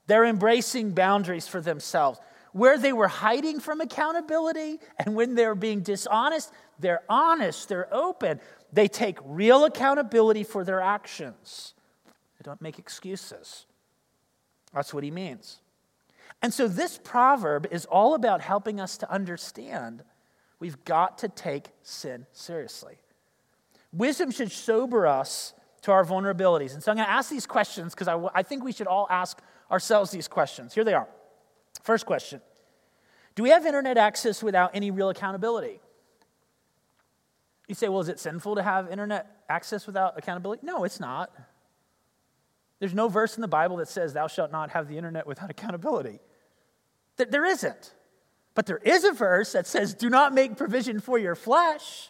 they're 0.07 0.25
embracing 0.25 0.91
boundaries 0.91 1.47
for 1.47 1.61
themselves. 1.61 2.19
Where 2.57 2.77
they 2.77 2.93
were 2.93 3.07
hiding 3.07 3.59
from 3.59 3.81
accountability 3.81 4.79
and 4.99 5.15
when 5.15 5.35
they're 5.35 5.55
being 5.55 5.81
dishonest, 5.81 6.51
they're 6.79 7.03
honest, 7.07 7.69
they're 7.69 7.93
open. 7.93 8.39
They 8.73 8.87
take 8.87 9.17
real 9.23 9.65
accountability 9.65 10.43
for 10.43 10.63
their 10.63 10.81
actions. 10.81 11.73
They 12.05 12.43
don't 12.43 12.61
make 12.61 12.79
excuses. 12.79 13.65
That's 14.73 14.93
what 14.93 15.03
he 15.03 15.11
means. 15.11 15.59
And 16.41 16.53
so 16.53 16.67
this 16.67 16.99
proverb 17.03 17.67
is 17.71 17.85
all 17.85 18.13
about 18.13 18.41
helping 18.41 18.79
us 18.79 18.97
to 18.97 19.11
understand 19.11 20.03
We've 20.59 20.83
got 20.85 21.19
to 21.19 21.29
take 21.29 21.69
sin 21.83 22.25
seriously. 22.31 22.95
Wisdom 23.93 24.31
should 24.31 24.51
sober 24.51 25.05
us 25.05 25.53
to 25.83 25.91
our 25.91 26.03
vulnerabilities. 26.03 26.73
And 26.73 26.83
so 26.83 26.91
I'm 26.91 26.97
going 26.97 27.07
to 27.07 27.13
ask 27.13 27.29
these 27.29 27.45
questions 27.45 27.93
because 27.93 28.07
I, 28.07 28.19
I 28.33 28.43
think 28.43 28.63
we 28.63 28.71
should 28.71 28.87
all 28.87 29.07
ask 29.09 29.39
ourselves 29.71 30.11
these 30.11 30.27
questions. 30.27 30.73
Here 30.73 30.83
they 30.83 30.93
are. 30.93 31.07
First 31.83 32.05
question 32.05 32.41
Do 33.37 33.43
we 33.43 33.51
have 33.51 33.67
internet 33.67 33.99
access 33.99 34.41
without 34.41 34.71
any 34.73 34.89
real 34.89 35.09
accountability? 35.09 35.79
You 37.67 37.75
say, 37.75 37.87
well, 37.87 37.99
is 37.99 38.09
it 38.09 38.19
sinful 38.19 38.55
to 38.55 38.63
have 38.63 38.91
internet 38.91 39.43
access 39.47 39.85
without 39.85 40.17
accountability? 40.17 40.65
No, 40.65 40.85
it's 40.85 40.99
not. 40.99 41.31
There's 42.79 42.95
no 42.95 43.09
verse 43.09 43.35
in 43.35 43.41
the 43.41 43.47
Bible 43.47 43.77
that 43.77 43.89
says, 43.89 44.13
Thou 44.13 44.25
shalt 44.25 44.51
not 44.51 44.71
have 44.71 44.87
the 44.87 44.97
internet 44.97 45.27
without 45.27 45.49
accountability. 45.51 46.19
There 47.17 47.45
isn't. 47.45 47.93
But 48.55 48.65
there 48.65 48.79
is 48.79 49.03
a 49.03 49.11
verse 49.11 49.51
that 49.51 49.67
says, 49.67 49.93
do 49.93 50.09
not 50.09 50.33
make 50.33 50.57
provision 50.57 50.99
for 50.99 51.19
your 51.19 51.35
flesh. 51.35 52.09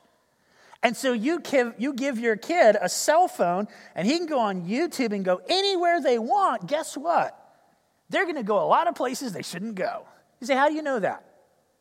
And 0.81 0.95
so 0.95 1.11
you 1.11 1.41
give, 1.41 1.73
you 1.77 1.91
give 1.93 2.19
your 2.19 2.37
kid 2.37 2.77
a 2.79 2.87
cell 2.87 3.27
phone 3.27 3.67
and 3.95 4.07
he 4.07 4.17
can 4.17 4.27
go 4.27 4.39
on 4.39 4.65
YouTube 4.65 5.11
and 5.11 5.25
go 5.25 5.41
anywhere 5.49 5.99
they 6.01 6.17
want. 6.19 6.67
Guess 6.67 6.95
what? 6.95 7.37
They're 8.09 8.23
going 8.23 8.37
to 8.37 8.43
go 8.43 8.63
a 8.63 8.67
lot 8.67 8.87
of 8.87 8.95
places 8.95 9.33
they 9.33 9.41
shouldn't 9.41 9.75
go. 9.75 10.05
You 10.39 10.47
say, 10.47 10.55
how 10.55 10.67
do 10.69 10.75
you 10.75 10.81
know 10.81 10.99
that? 10.99 11.23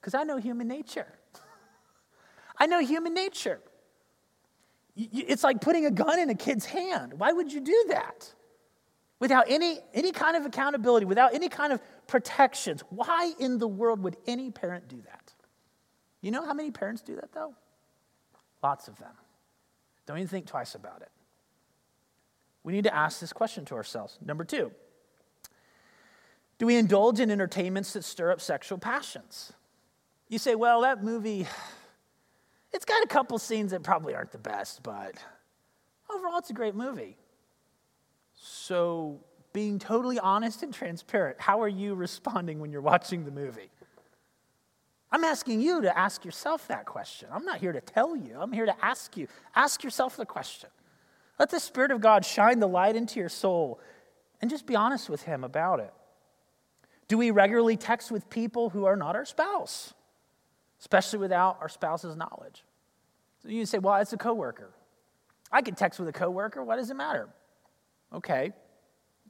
Because 0.00 0.14
I 0.14 0.24
know 0.24 0.36
human 0.36 0.68
nature. 0.68 1.06
I 2.58 2.66
know 2.66 2.80
human 2.80 3.14
nature. 3.14 3.60
It's 4.96 5.44
like 5.44 5.60
putting 5.60 5.84
a 5.84 5.90
gun 5.90 6.18
in 6.18 6.30
a 6.30 6.34
kid's 6.34 6.64
hand. 6.64 7.14
Why 7.18 7.32
would 7.32 7.52
you 7.52 7.60
do 7.60 7.84
that? 7.88 8.32
Without 9.18 9.46
any, 9.48 9.78
any 9.94 10.12
kind 10.12 10.36
of 10.36 10.46
accountability, 10.46 11.06
without 11.06 11.34
any 11.34 11.48
kind 11.48 11.72
of 11.72 11.80
protections. 12.06 12.82
Why 12.90 13.32
in 13.38 13.58
the 13.58 13.68
world 13.68 14.02
would 14.02 14.16
any 14.26 14.50
parent 14.50 14.88
do 14.88 15.00
that? 15.02 15.32
You 16.22 16.30
know 16.30 16.44
how 16.44 16.54
many 16.54 16.70
parents 16.70 17.02
do 17.02 17.14
that, 17.16 17.32
though? 17.32 17.54
Lots 18.62 18.88
of 18.88 18.98
them. 18.98 19.12
Don't 20.06 20.18
even 20.18 20.28
think 20.28 20.46
twice 20.46 20.74
about 20.74 21.02
it. 21.02 21.10
We 22.62 22.72
need 22.72 22.84
to 22.84 22.94
ask 22.94 23.20
this 23.20 23.32
question 23.32 23.64
to 23.66 23.74
ourselves. 23.74 24.18
Number 24.24 24.44
two, 24.44 24.72
do 26.58 26.66
we 26.66 26.76
indulge 26.76 27.20
in 27.20 27.30
entertainments 27.30 27.92
that 27.92 28.04
stir 28.04 28.30
up 28.30 28.40
sexual 28.40 28.78
passions? 28.78 29.52
You 30.28 30.38
say, 30.38 30.54
well, 30.54 30.80
that 30.82 31.04
movie, 31.04 31.46
it's 32.72 32.84
got 32.84 33.02
a 33.02 33.06
couple 33.06 33.38
scenes 33.38 33.70
that 33.72 33.82
probably 33.82 34.14
aren't 34.14 34.32
the 34.32 34.38
best, 34.38 34.82
but 34.82 35.14
overall, 36.12 36.38
it's 36.38 36.50
a 36.50 36.54
great 36.54 36.74
movie. 36.74 37.16
So, 38.34 39.20
being 39.52 39.78
totally 39.78 40.18
honest 40.18 40.62
and 40.62 40.72
transparent, 40.72 41.40
how 41.40 41.62
are 41.62 41.68
you 41.68 41.94
responding 42.06 42.58
when 42.58 42.72
you're 42.72 42.80
watching 42.80 43.24
the 43.24 43.30
movie? 43.30 43.70
I'm 45.12 45.24
asking 45.24 45.60
you 45.60 45.82
to 45.82 45.96
ask 45.96 46.24
yourself 46.24 46.66
that 46.68 46.84
question. 46.84 47.28
I'm 47.32 47.44
not 47.44 47.58
here 47.58 47.72
to 47.72 47.80
tell 47.80 48.16
you, 48.16 48.38
I'm 48.40 48.52
here 48.52 48.66
to 48.66 48.84
ask 48.84 49.16
you. 49.16 49.28
Ask 49.54 49.84
yourself 49.84 50.16
the 50.16 50.26
question. 50.26 50.68
Let 51.38 51.50
the 51.50 51.60
Spirit 51.60 51.90
of 51.90 52.00
God 52.00 52.24
shine 52.24 52.60
the 52.60 52.66
light 52.66 52.96
into 52.96 53.20
your 53.20 53.28
soul 53.28 53.78
and 54.40 54.50
just 54.50 54.66
be 54.66 54.74
honest 54.74 55.08
with 55.08 55.22
Him 55.22 55.44
about 55.44 55.80
it. 55.80 55.92
Do 57.08 57.18
we 57.18 57.30
regularly 57.30 57.76
text 57.76 58.10
with 58.10 58.28
people 58.28 58.70
who 58.70 58.84
are 58.84 58.96
not 58.96 59.14
our 59.14 59.24
spouse, 59.24 59.94
especially 60.80 61.20
without 61.20 61.58
our 61.60 61.68
spouse's 61.68 62.16
knowledge? 62.16 62.64
So 63.42 63.48
you 63.48 63.64
say, 63.66 63.78
well, 63.78 63.94
it's 63.96 64.12
a 64.12 64.16
coworker. 64.16 64.70
I 65.52 65.62
can 65.62 65.74
text 65.74 66.00
with 66.00 66.08
a 66.08 66.12
coworker. 66.12 66.64
What 66.64 66.76
does 66.76 66.90
it 66.90 66.94
matter? 66.94 67.28
Okay. 68.12 68.52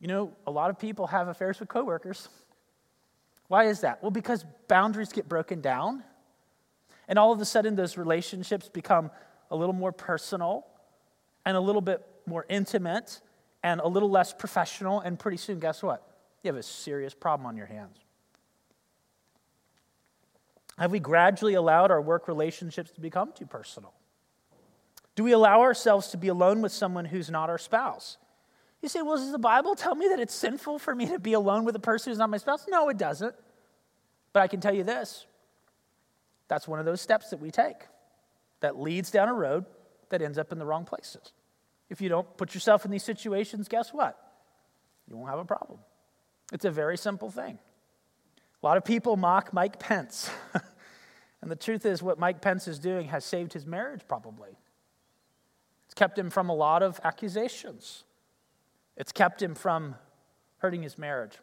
You 0.00 0.08
know, 0.08 0.32
a 0.46 0.50
lot 0.50 0.70
of 0.70 0.78
people 0.78 1.06
have 1.08 1.28
affairs 1.28 1.60
with 1.60 1.68
coworkers. 1.68 2.28
Why 3.48 3.64
is 3.64 3.80
that? 3.80 4.02
Well, 4.02 4.10
because 4.10 4.44
boundaries 4.68 5.12
get 5.12 5.28
broken 5.28 5.60
down, 5.60 6.02
and 7.08 7.18
all 7.18 7.32
of 7.32 7.40
a 7.40 7.44
sudden 7.44 7.76
those 7.76 7.96
relationships 7.96 8.68
become 8.68 9.10
a 9.50 9.56
little 9.56 9.74
more 9.74 9.92
personal 9.92 10.66
and 11.44 11.56
a 11.56 11.60
little 11.60 11.80
bit 11.80 12.04
more 12.26 12.44
intimate 12.48 13.20
and 13.62 13.80
a 13.80 13.86
little 13.86 14.10
less 14.10 14.32
professional, 14.32 15.00
and 15.00 15.18
pretty 15.18 15.36
soon, 15.36 15.58
guess 15.60 15.82
what? 15.82 16.15
You 16.46 16.52
have 16.52 16.60
a 16.60 16.62
serious 16.62 17.12
problem 17.12 17.44
on 17.44 17.56
your 17.56 17.66
hands. 17.66 17.98
Have 20.78 20.92
we 20.92 21.00
gradually 21.00 21.54
allowed 21.54 21.90
our 21.90 22.00
work 22.00 22.28
relationships 22.28 22.92
to 22.92 23.00
become 23.00 23.32
too 23.32 23.46
personal? 23.46 23.92
Do 25.16 25.24
we 25.24 25.32
allow 25.32 25.62
ourselves 25.62 26.06
to 26.10 26.16
be 26.16 26.28
alone 26.28 26.62
with 26.62 26.70
someone 26.70 27.04
who's 27.04 27.30
not 27.30 27.50
our 27.50 27.58
spouse? 27.58 28.16
You 28.80 28.88
say, 28.88 29.02
well, 29.02 29.16
does 29.16 29.32
the 29.32 29.40
Bible 29.40 29.74
tell 29.74 29.96
me 29.96 30.06
that 30.06 30.20
it's 30.20 30.36
sinful 30.36 30.78
for 30.78 30.94
me 30.94 31.06
to 31.06 31.18
be 31.18 31.32
alone 31.32 31.64
with 31.64 31.74
a 31.74 31.80
person 31.80 32.12
who's 32.12 32.18
not 32.18 32.30
my 32.30 32.36
spouse? 32.36 32.64
No, 32.68 32.90
it 32.90 32.96
doesn't. 32.96 33.34
But 34.32 34.44
I 34.44 34.46
can 34.46 34.60
tell 34.60 34.72
you 34.72 34.84
this 34.84 35.26
that's 36.46 36.68
one 36.68 36.78
of 36.78 36.84
those 36.84 37.00
steps 37.00 37.30
that 37.30 37.40
we 37.40 37.50
take 37.50 37.88
that 38.60 38.78
leads 38.78 39.10
down 39.10 39.28
a 39.28 39.34
road 39.34 39.64
that 40.10 40.22
ends 40.22 40.38
up 40.38 40.52
in 40.52 40.60
the 40.60 40.66
wrong 40.66 40.84
places. 40.84 41.32
If 41.90 42.00
you 42.00 42.08
don't 42.08 42.36
put 42.36 42.54
yourself 42.54 42.84
in 42.84 42.92
these 42.92 43.02
situations, 43.02 43.66
guess 43.66 43.92
what? 43.92 44.16
You 45.10 45.16
won't 45.16 45.30
have 45.30 45.40
a 45.40 45.44
problem. 45.44 45.80
It's 46.52 46.64
a 46.64 46.70
very 46.70 46.96
simple 46.96 47.30
thing. 47.30 47.58
A 48.62 48.66
lot 48.66 48.76
of 48.76 48.84
people 48.84 49.16
mock 49.16 49.52
Mike 49.52 49.78
Pence. 49.78 50.30
and 51.42 51.50
the 51.50 51.56
truth 51.56 51.84
is, 51.84 52.02
what 52.02 52.18
Mike 52.18 52.40
Pence 52.40 52.68
is 52.68 52.78
doing 52.78 53.08
has 53.08 53.24
saved 53.24 53.52
his 53.52 53.66
marriage, 53.66 54.02
probably. 54.06 54.50
It's 55.86 55.94
kept 55.94 56.18
him 56.18 56.30
from 56.30 56.48
a 56.48 56.54
lot 56.54 56.82
of 56.82 57.00
accusations. 57.04 58.04
It's 58.96 59.12
kept 59.12 59.42
him 59.42 59.54
from 59.54 59.96
hurting 60.58 60.82
his 60.82 60.98
marriage. 60.98 61.38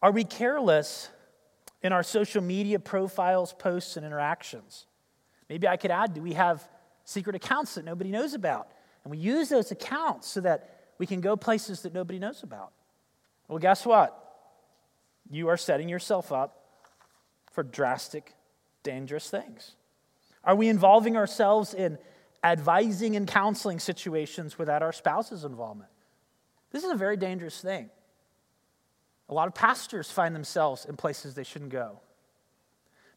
Are 0.00 0.12
we 0.12 0.24
careless 0.24 1.10
in 1.82 1.92
our 1.92 2.02
social 2.02 2.42
media 2.42 2.78
profiles, 2.78 3.52
posts, 3.52 3.96
and 3.96 4.06
interactions? 4.06 4.86
Maybe 5.48 5.66
I 5.66 5.76
could 5.76 5.90
add 5.90 6.14
do 6.14 6.22
we 6.22 6.34
have 6.34 6.68
secret 7.04 7.34
accounts 7.34 7.74
that 7.74 7.84
nobody 7.84 8.10
knows 8.10 8.34
about? 8.34 8.70
And 9.02 9.10
we 9.10 9.18
use 9.18 9.48
those 9.48 9.70
accounts 9.70 10.28
so 10.28 10.40
that 10.42 10.92
we 10.98 11.06
can 11.06 11.20
go 11.20 11.36
places 11.36 11.82
that 11.82 11.94
nobody 11.94 12.18
knows 12.18 12.42
about. 12.42 12.72
Well, 13.48 13.58
guess 13.58 13.84
what? 13.84 14.14
You 15.30 15.48
are 15.48 15.56
setting 15.56 15.88
yourself 15.88 16.30
up 16.32 16.64
for 17.52 17.62
drastic, 17.62 18.34
dangerous 18.82 19.28
things. 19.28 19.74
Are 20.44 20.54
we 20.54 20.68
involving 20.68 21.16
ourselves 21.16 21.74
in 21.74 21.98
advising 22.44 23.16
and 23.16 23.26
counseling 23.26 23.78
situations 23.78 24.58
without 24.58 24.82
our 24.82 24.92
spouse's 24.92 25.44
involvement. 25.44 25.90
This 26.70 26.84
is 26.84 26.90
a 26.90 26.96
very 26.96 27.16
dangerous 27.16 27.60
thing. 27.60 27.90
A 29.28 29.34
lot 29.34 29.48
of 29.48 29.54
pastors 29.54 30.10
find 30.10 30.34
themselves 30.34 30.84
in 30.84 30.96
places 30.96 31.34
they 31.34 31.44
shouldn't 31.44 31.70
go. 31.70 32.00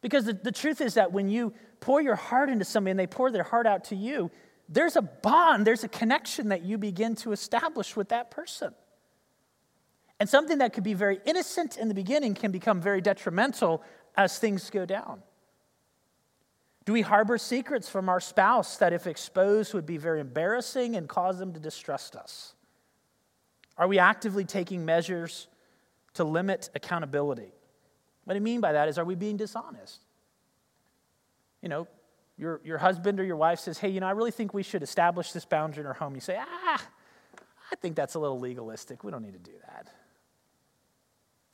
Because 0.00 0.24
the, 0.24 0.32
the 0.32 0.52
truth 0.52 0.80
is 0.80 0.94
that 0.94 1.12
when 1.12 1.28
you 1.28 1.54
pour 1.80 2.02
your 2.02 2.16
heart 2.16 2.50
into 2.50 2.64
somebody 2.64 2.90
and 2.90 3.00
they 3.00 3.06
pour 3.06 3.30
their 3.30 3.44
heart 3.44 3.66
out 3.66 3.84
to 3.84 3.96
you, 3.96 4.30
there's 4.68 4.96
a 4.96 5.02
bond, 5.02 5.66
there's 5.66 5.84
a 5.84 5.88
connection 5.88 6.48
that 6.48 6.62
you 6.62 6.76
begin 6.76 7.14
to 7.16 7.32
establish 7.32 7.94
with 7.94 8.08
that 8.08 8.30
person. 8.30 8.74
And 10.22 10.28
something 10.28 10.58
that 10.58 10.72
could 10.72 10.84
be 10.84 10.94
very 10.94 11.18
innocent 11.24 11.76
in 11.76 11.88
the 11.88 11.94
beginning 11.94 12.34
can 12.34 12.52
become 12.52 12.80
very 12.80 13.00
detrimental 13.00 13.82
as 14.16 14.38
things 14.38 14.70
go 14.70 14.86
down. 14.86 15.20
Do 16.84 16.92
we 16.92 17.00
harbor 17.00 17.38
secrets 17.38 17.88
from 17.88 18.08
our 18.08 18.20
spouse 18.20 18.76
that, 18.76 18.92
if 18.92 19.08
exposed, 19.08 19.74
would 19.74 19.84
be 19.84 19.96
very 19.96 20.20
embarrassing 20.20 20.94
and 20.94 21.08
cause 21.08 21.40
them 21.40 21.52
to 21.54 21.58
distrust 21.58 22.14
us? 22.14 22.54
Are 23.76 23.88
we 23.88 23.98
actively 23.98 24.44
taking 24.44 24.84
measures 24.84 25.48
to 26.14 26.22
limit 26.22 26.70
accountability? 26.76 27.52
What 28.22 28.36
I 28.36 28.38
mean 28.38 28.60
by 28.60 28.74
that 28.74 28.88
is, 28.88 28.98
are 28.98 29.04
we 29.04 29.16
being 29.16 29.36
dishonest? 29.36 30.04
You 31.62 31.68
know, 31.68 31.88
your, 32.38 32.60
your 32.62 32.78
husband 32.78 33.18
or 33.18 33.24
your 33.24 33.34
wife 33.34 33.58
says, 33.58 33.76
Hey, 33.76 33.88
you 33.88 33.98
know, 33.98 34.06
I 34.06 34.12
really 34.12 34.30
think 34.30 34.54
we 34.54 34.62
should 34.62 34.84
establish 34.84 35.32
this 35.32 35.44
boundary 35.44 35.80
in 35.80 35.88
our 35.88 35.94
home. 35.94 36.14
You 36.14 36.20
say, 36.20 36.38
Ah, 36.38 36.80
I 37.72 37.74
think 37.74 37.96
that's 37.96 38.14
a 38.14 38.20
little 38.20 38.38
legalistic. 38.38 39.02
We 39.02 39.10
don't 39.10 39.24
need 39.24 39.32
to 39.32 39.40
do 39.40 39.58
that. 39.66 39.88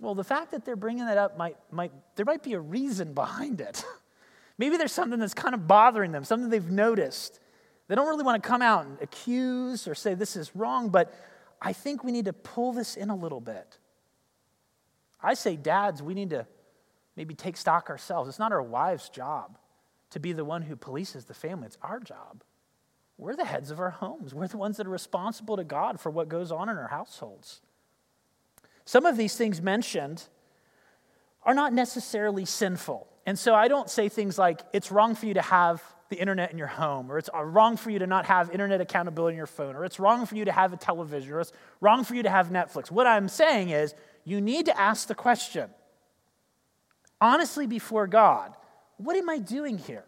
Well, 0.00 0.14
the 0.14 0.24
fact 0.24 0.52
that 0.52 0.64
they're 0.64 0.76
bringing 0.76 1.06
that 1.06 1.18
up 1.18 1.36
might, 1.36 1.56
might 1.70 1.92
there 2.16 2.24
might 2.24 2.42
be 2.42 2.54
a 2.54 2.60
reason 2.60 3.14
behind 3.14 3.60
it. 3.60 3.84
Maybe 4.58 4.76
there's 4.76 4.92
something 4.92 5.18
that's 5.18 5.34
kind 5.34 5.54
of 5.54 5.66
bothering 5.66 6.12
them, 6.12 6.24
something 6.24 6.50
they've 6.50 6.70
noticed. 6.70 7.40
They 7.86 7.94
don't 7.94 8.08
really 8.08 8.24
want 8.24 8.42
to 8.42 8.48
come 8.48 8.62
out 8.62 8.86
and 8.86 9.00
accuse 9.00 9.88
or 9.88 9.94
say 9.94 10.14
this 10.14 10.36
is 10.36 10.54
wrong, 10.54 10.90
but 10.90 11.14
I 11.60 11.72
think 11.72 12.04
we 12.04 12.12
need 12.12 12.26
to 12.26 12.32
pull 12.32 12.72
this 12.72 12.96
in 12.96 13.10
a 13.10 13.16
little 13.16 13.40
bit. 13.40 13.78
I 15.20 15.34
say, 15.34 15.56
dads, 15.56 16.02
we 16.02 16.14
need 16.14 16.30
to 16.30 16.46
maybe 17.16 17.34
take 17.34 17.56
stock 17.56 17.90
ourselves. 17.90 18.28
It's 18.28 18.38
not 18.38 18.52
our 18.52 18.62
wife's 18.62 19.08
job 19.08 19.58
to 20.10 20.20
be 20.20 20.32
the 20.32 20.44
one 20.44 20.62
who 20.62 20.76
polices 20.76 21.26
the 21.26 21.34
family, 21.34 21.66
it's 21.66 21.78
our 21.82 22.00
job. 22.00 22.42
We're 23.16 23.36
the 23.36 23.44
heads 23.44 23.70
of 23.70 23.80
our 23.80 23.90
homes, 23.90 24.34
we're 24.34 24.48
the 24.48 24.58
ones 24.58 24.76
that 24.76 24.86
are 24.86 24.90
responsible 24.90 25.56
to 25.56 25.64
God 25.64 26.00
for 26.00 26.10
what 26.10 26.28
goes 26.28 26.52
on 26.52 26.68
in 26.68 26.76
our 26.76 26.88
households. 26.88 27.60
Some 28.88 29.04
of 29.04 29.18
these 29.18 29.36
things 29.36 29.60
mentioned 29.60 30.22
are 31.42 31.52
not 31.52 31.74
necessarily 31.74 32.46
sinful. 32.46 33.06
And 33.26 33.38
so 33.38 33.54
I 33.54 33.68
don't 33.68 33.90
say 33.90 34.08
things 34.08 34.38
like, 34.38 34.62
it's 34.72 34.90
wrong 34.90 35.14
for 35.14 35.26
you 35.26 35.34
to 35.34 35.42
have 35.42 35.82
the 36.08 36.16
internet 36.16 36.52
in 36.52 36.56
your 36.56 36.68
home, 36.68 37.12
or 37.12 37.18
it's 37.18 37.28
uh, 37.34 37.44
wrong 37.44 37.76
for 37.76 37.90
you 37.90 37.98
to 37.98 38.06
not 38.06 38.24
have 38.24 38.50
internet 38.50 38.80
accountability 38.80 39.34
in 39.34 39.36
your 39.36 39.46
phone, 39.46 39.76
or 39.76 39.84
it's 39.84 40.00
wrong 40.00 40.24
for 40.24 40.36
you 40.36 40.46
to 40.46 40.52
have 40.52 40.72
a 40.72 40.78
television, 40.78 41.34
or 41.34 41.40
it's 41.40 41.52
wrong 41.82 42.02
for 42.02 42.14
you 42.14 42.22
to 42.22 42.30
have 42.30 42.48
Netflix. 42.48 42.90
What 42.90 43.06
I'm 43.06 43.28
saying 43.28 43.68
is, 43.68 43.94
you 44.24 44.40
need 44.40 44.64
to 44.64 44.80
ask 44.80 45.06
the 45.06 45.14
question 45.14 45.68
honestly 47.20 47.66
before 47.66 48.06
God 48.06 48.54
what 48.96 49.16
am 49.16 49.28
I 49.28 49.36
doing 49.36 49.76
here? 49.76 50.06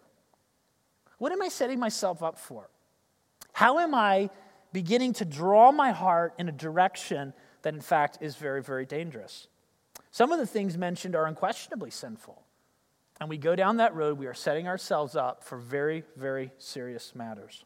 What 1.18 1.32
am 1.32 1.42
I 1.42 1.48
setting 1.48 1.78
myself 1.78 2.22
up 2.22 2.38
for? 2.38 2.70
How 3.52 3.78
am 3.78 3.94
I 3.94 4.30
beginning 4.72 5.12
to 5.14 5.26
draw 5.26 5.70
my 5.70 5.90
heart 5.90 6.32
in 6.38 6.48
a 6.48 6.52
direction 6.52 7.34
that, 7.62 7.74
in 7.74 7.80
fact, 7.80 8.18
is 8.20 8.36
very, 8.36 8.62
very 8.62 8.86
dangerous? 8.86 9.48
Some 10.10 10.32
of 10.32 10.38
the 10.38 10.46
things 10.46 10.76
mentioned 10.76 11.14
are 11.14 11.26
unquestionably 11.26 11.90
sinful 11.90 12.42
and 13.20 13.28
we 13.28 13.36
go 13.36 13.54
down 13.54 13.76
that 13.76 13.94
road, 13.94 14.18
we 14.18 14.26
are 14.26 14.34
setting 14.34 14.66
ourselves 14.66 15.14
up 15.14 15.44
for 15.44 15.58
very, 15.58 16.04
very 16.16 16.52
serious 16.56 17.14
matters. 17.14 17.64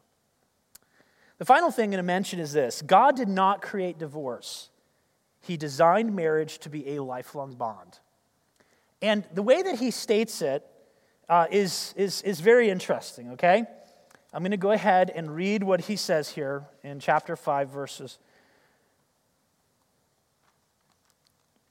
The 1.37 1.45
final 1.45 1.71
thing 1.71 1.85
I'm 1.85 1.91
going 1.91 1.97
to 1.97 2.03
mention 2.03 2.39
is 2.39 2.51
this 2.51 2.81
God 2.81 3.15
did 3.15 3.29
not 3.29 3.61
create 3.61 3.97
divorce, 3.97 4.69
He 5.41 5.55
designed 5.55 6.13
marriage 6.13 6.59
to 6.59 6.69
be 6.69 6.95
a 6.95 7.03
lifelong 7.03 7.55
bond. 7.55 7.99
And 9.01 9.23
the 9.33 9.41
way 9.41 9.61
that 9.61 9.79
He 9.79 9.91
states 9.91 10.41
it 10.41 10.65
uh, 11.29 11.47
is 11.49 11.93
is, 11.95 12.21
is 12.23 12.41
very 12.41 12.69
interesting, 12.69 13.31
okay? 13.31 13.63
I'm 14.33 14.41
going 14.41 14.51
to 14.51 14.57
go 14.57 14.71
ahead 14.71 15.09
and 15.15 15.33
read 15.33 15.63
what 15.63 15.81
He 15.81 15.95
says 15.95 16.29
here 16.29 16.65
in 16.83 16.99
chapter 16.99 17.37
5, 17.37 17.69
verses. 17.69 18.17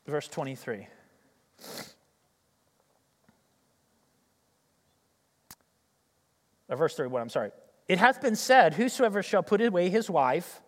Verse 0.07 0.29
23. 0.29 0.89
or 6.69 6.77
verse 6.77 6.95
31, 6.95 7.23
I'm 7.23 7.29
sorry. 7.29 7.51
It 7.89 7.99
hath 7.99 8.21
been 8.21 8.37
said, 8.37 8.75
Whosoever 8.75 9.23
shall 9.23 9.43
put 9.43 9.61
away 9.61 9.89
his 9.89 10.09
wife, 10.09 10.61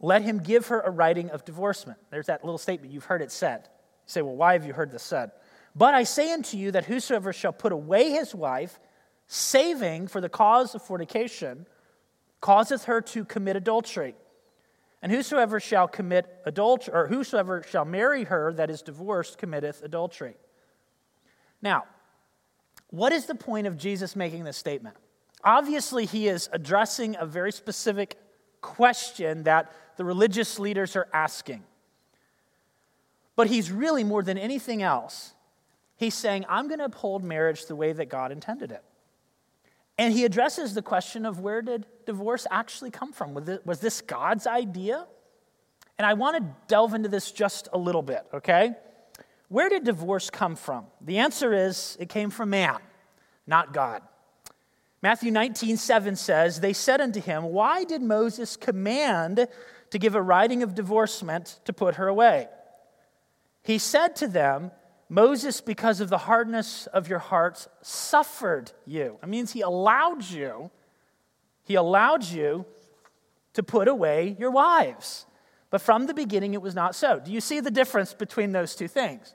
let 0.00 0.22
him 0.22 0.38
give 0.38 0.68
her 0.68 0.80
a 0.80 0.90
writing 0.90 1.30
of 1.30 1.44
divorcement. 1.44 1.98
There's 2.10 2.26
that 2.26 2.44
little 2.44 2.58
statement. 2.58 2.92
You've 2.92 3.04
heard 3.04 3.22
it 3.22 3.32
said. 3.32 3.62
You 3.62 3.68
say, 4.06 4.22
Well, 4.22 4.36
why 4.36 4.54
have 4.54 4.66
you 4.66 4.72
heard 4.72 4.90
this 4.90 5.02
said? 5.02 5.32
But 5.74 5.94
I 5.94 6.04
say 6.04 6.32
unto 6.32 6.56
you 6.56 6.72
that 6.72 6.84
whosoever 6.84 7.32
shall 7.32 7.52
put 7.52 7.72
away 7.72 8.10
his 8.10 8.34
wife, 8.34 8.78
saving 9.26 10.08
for 10.08 10.20
the 10.20 10.28
cause 10.28 10.74
of 10.74 10.82
fornication, 10.82 11.66
causeth 12.40 12.84
her 12.84 13.00
to 13.00 13.24
commit 13.24 13.56
adultery. 13.56 14.14
And 15.02 15.10
whosoever 15.10 15.58
shall 15.58 15.88
commit 15.88 16.26
adultery, 16.46 16.94
or 16.94 17.08
whosoever 17.08 17.64
shall 17.68 17.84
marry 17.84 18.24
her 18.24 18.52
that 18.52 18.70
is 18.70 18.82
divorced, 18.82 19.36
committeth 19.36 19.82
adultery. 19.82 20.36
Now, 21.60 21.84
what 22.90 23.12
is 23.12 23.26
the 23.26 23.34
point 23.34 23.66
of 23.66 23.76
Jesus 23.76 24.14
making 24.14 24.44
this 24.44 24.56
statement? 24.56 24.96
Obviously, 25.42 26.06
he 26.06 26.28
is 26.28 26.48
addressing 26.52 27.16
a 27.18 27.26
very 27.26 27.50
specific 27.50 28.16
question 28.60 29.42
that 29.42 29.72
the 29.96 30.04
religious 30.04 30.60
leaders 30.60 30.94
are 30.94 31.08
asking. 31.12 31.64
But 33.34 33.48
he's 33.48 33.72
really, 33.72 34.04
more 34.04 34.22
than 34.22 34.38
anything 34.38 34.82
else, 34.82 35.32
he's 35.96 36.14
saying, 36.14 36.44
I'm 36.48 36.68
going 36.68 36.78
to 36.78 36.84
uphold 36.84 37.24
marriage 37.24 37.66
the 37.66 37.74
way 37.74 37.92
that 37.92 38.08
God 38.08 38.30
intended 38.30 38.70
it. 38.70 38.84
And 39.98 40.12
he 40.12 40.24
addresses 40.24 40.74
the 40.74 40.82
question 40.82 41.26
of 41.26 41.40
where 41.40 41.62
did 41.62 41.86
divorce 42.06 42.46
actually 42.50 42.90
come 42.90 43.12
from? 43.12 43.34
Was 43.64 43.80
this 43.80 44.00
God's 44.00 44.46
idea? 44.46 45.06
And 45.98 46.06
I 46.06 46.14
want 46.14 46.38
to 46.38 46.54
delve 46.66 46.94
into 46.94 47.08
this 47.08 47.30
just 47.30 47.68
a 47.72 47.78
little 47.78 48.02
bit, 48.02 48.26
okay? 48.32 48.72
Where 49.48 49.68
did 49.68 49.84
divorce 49.84 50.30
come 50.30 50.56
from? 50.56 50.86
The 51.02 51.18
answer 51.18 51.52
is 51.52 51.96
it 52.00 52.08
came 52.08 52.30
from 52.30 52.50
man, 52.50 52.78
not 53.46 53.74
God. 53.74 54.02
Matthew 55.02 55.30
19, 55.30 55.76
7 55.76 56.16
says, 56.16 56.60
They 56.60 56.72
said 56.72 57.00
unto 57.00 57.20
him, 57.20 57.44
Why 57.44 57.84
did 57.84 58.02
Moses 58.02 58.56
command 58.56 59.46
to 59.90 59.98
give 59.98 60.14
a 60.14 60.22
writing 60.22 60.62
of 60.62 60.74
divorcement 60.74 61.58
to 61.66 61.72
put 61.72 61.96
her 61.96 62.08
away? 62.08 62.48
He 63.62 63.78
said 63.78 64.16
to 64.16 64.26
them, 64.26 64.70
Moses, 65.12 65.60
because 65.60 66.00
of 66.00 66.08
the 66.08 66.16
hardness 66.16 66.86
of 66.86 67.06
your 67.06 67.18
hearts, 67.18 67.68
suffered 67.82 68.72
you. 68.86 69.18
It 69.22 69.28
means 69.28 69.52
he 69.52 69.60
allowed 69.60 70.24
you, 70.24 70.70
he 71.64 71.74
allowed 71.74 72.24
you 72.24 72.64
to 73.52 73.62
put 73.62 73.88
away 73.88 74.34
your 74.38 74.50
wives. 74.50 75.26
But 75.68 75.82
from 75.82 76.06
the 76.06 76.14
beginning, 76.14 76.54
it 76.54 76.62
was 76.62 76.74
not 76.74 76.94
so. 76.94 77.20
Do 77.20 77.30
you 77.30 77.42
see 77.42 77.60
the 77.60 77.70
difference 77.70 78.14
between 78.14 78.52
those 78.52 78.74
two 78.74 78.88
things? 78.88 79.34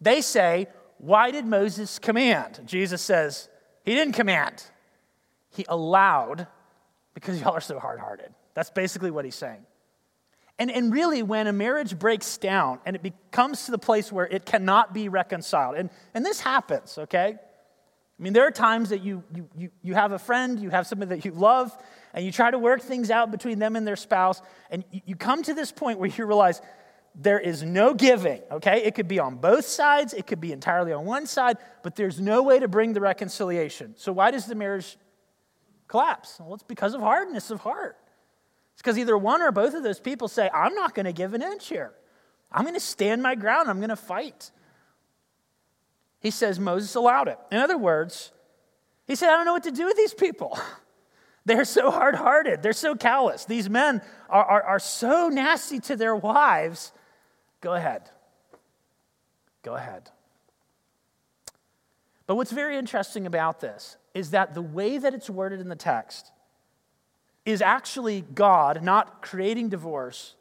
They 0.00 0.22
say, 0.22 0.68
Why 0.96 1.30
did 1.30 1.44
Moses 1.44 1.98
command? 1.98 2.62
Jesus 2.64 3.02
says, 3.02 3.50
He 3.84 3.94
didn't 3.94 4.14
command, 4.14 4.64
He 5.50 5.66
allowed 5.68 6.46
because 7.12 7.38
y'all 7.38 7.52
are 7.52 7.60
so 7.60 7.78
hard 7.78 8.00
hearted. 8.00 8.32
That's 8.54 8.70
basically 8.70 9.10
what 9.10 9.26
he's 9.26 9.34
saying. 9.34 9.66
And, 10.62 10.70
and 10.70 10.92
really, 10.92 11.24
when 11.24 11.48
a 11.48 11.52
marriage 11.52 11.98
breaks 11.98 12.38
down 12.38 12.78
and 12.86 12.94
it 12.94 13.02
becomes 13.02 13.64
to 13.64 13.72
the 13.72 13.78
place 13.78 14.12
where 14.12 14.28
it 14.28 14.46
cannot 14.46 14.94
be 14.94 15.08
reconciled, 15.08 15.74
and, 15.74 15.90
and 16.14 16.24
this 16.24 16.38
happens, 16.38 16.98
okay? 16.98 17.34
I 17.36 18.22
mean, 18.22 18.32
there 18.32 18.46
are 18.46 18.52
times 18.52 18.90
that 18.90 19.02
you, 19.02 19.24
you, 19.34 19.48
you, 19.56 19.70
you 19.82 19.94
have 19.94 20.12
a 20.12 20.20
friend, 20.20 20.60
you 20.60 20.70
have 20.70 20.86
somebody 20.86 21.16
that 21.16 21.24
you 21.24 21.32
love, 21.32 21.76
and 22.14 22.24
you 22.24 22.30
try 22.30 22.48
to 22.48 22.60
work 22.60 22.80
things 22.80 23.10
out 23.10 23.32
between 23.32 23.58
them 23.58 23.74
and 23.74 23.84
their 23.84 23.96
spouse, 23.96 24.40
and 24.70 24.84
you, 24.92 25.00
you 25.04 25.16
come 25.16 25.42
to 25.42 25.52
this 25.52 25.72
point 25.72 25.98
where 25.98 26.08
you 26.08 26.26
realize 26.26 26.62
there 27.16 27.40
is 27.40 27.64
no 27.64 27.92
giving, 27.92 28.40
okay? 28.52 28.84
It 28.84 28.94
could 28.94 29.08
be 29.08 29.18
on 29.18 29.38
both 29.38 29.64
sides, 29.64 30.14
it 30.14 30.28
could 30.28 30.40
be 30.40 30.52
entirely 30.52 30.92
on 30.92 31.04
one 31.04 31.26
side, 31.26 31.56
but 31.82 31.96
there's 31.96 32.20
no 32.20 32.44
way 32.44 32.60
to 32.60 32.68
bring 32.68 32.92
the 32.92 33.00
reconciliation. 33.00 33.94
So, 33.96 34.12
why 34.12 34.30
does 34.30 34.46
the 34.46 34.54
marriage 34.54 34.96
collapse? 35.88 36.36
Well, 36.38 36.54
it's 36.54 36.62
because 36.62 36.94
of 36.94 37.00
hardness 37.00 37.50
of 37.50 37.62
heart. 37.62 37.98
Because 38.82 38.98
either 38.98 39.16
one 39.16 39.40
or 39.40 39.52
both 39.52 39.74
of 39.74 39.84
those 39.84 40.00
people 40.00 40.26
say, 40.26 40.50
I'm 40.52 40.74
not 40.74 40.92
going 40.92 41.06
to 41.06 41.12
give 41.12 41.34
an 41.34 41.42
inch 41.42 41.68
here. 41.68 41.92
I'm 42.50 42.64
going 42.64 42.74
to 42.74 42.80
stand 42.80 43.22
my 43.22 43.36
ground. 43.36 43.70
I'm 43.70 43.78
going 43.78 43.90
to 43.90 43.96
fight. 43.96 44.50
He 46.18 46.32
says 46.32 46.58
Moses 46.58 46.96
allowed 46.96 47.28
it. 47.28 47.38
In 47.52 47.58
other 47.58 47.78
words, 47.78 48.32
he 49.06 49.14
said, 49.14 49.28
I 49.28 49.36
don't 49.36 49.44
know 49.44 49.52
what 49.52 49.62
to 49.64 49.70
do 49.70 49.86
with 49.86 49.96
these 49.96 50.12
people. 50.12 50.58
They're 51.44 51.64
so 51.64 51.92
hard 51.92 52.16
hearted. 52.16 52.62
They're 52.62 52.72
so 52.72 52.96
callous. 52.96 53.44
These 53.44 53.70
men 53.70 54.02
are, 54.28 54.44
are, 54.44 54.62
are 54.62 54.78
so 54.78 55.28
nasty 55.28 55.78
to 55.80 55.96
their 55.96 56.14
wives. 56.14 56.92
Go 57.60 57.74
ahead. 57.74 58.10
Go 59.62 59.74
ahead. 59.76 60.10
But 62.26 62.34
what's 62.34 62.52
very 62.52 62.76
interesting 62.76 63.26
about 63.26 63.60
this 63.60 63.96
is 64.14 64.30
that 64.30 64.54
the 64.54 64.62
way 64.62 64.98
that 64.98 65.14
it's 65.14 65.30
worded 65.30 65.60
in 65.60 65.68
the 65.68 65.76
text 65.76 66.32
is 67.44 67.60
actually 67.60 68.24
God 68.34 68.82
not 68.82 69.22
creating 69.22 69.68
divorce, 69.68 70.34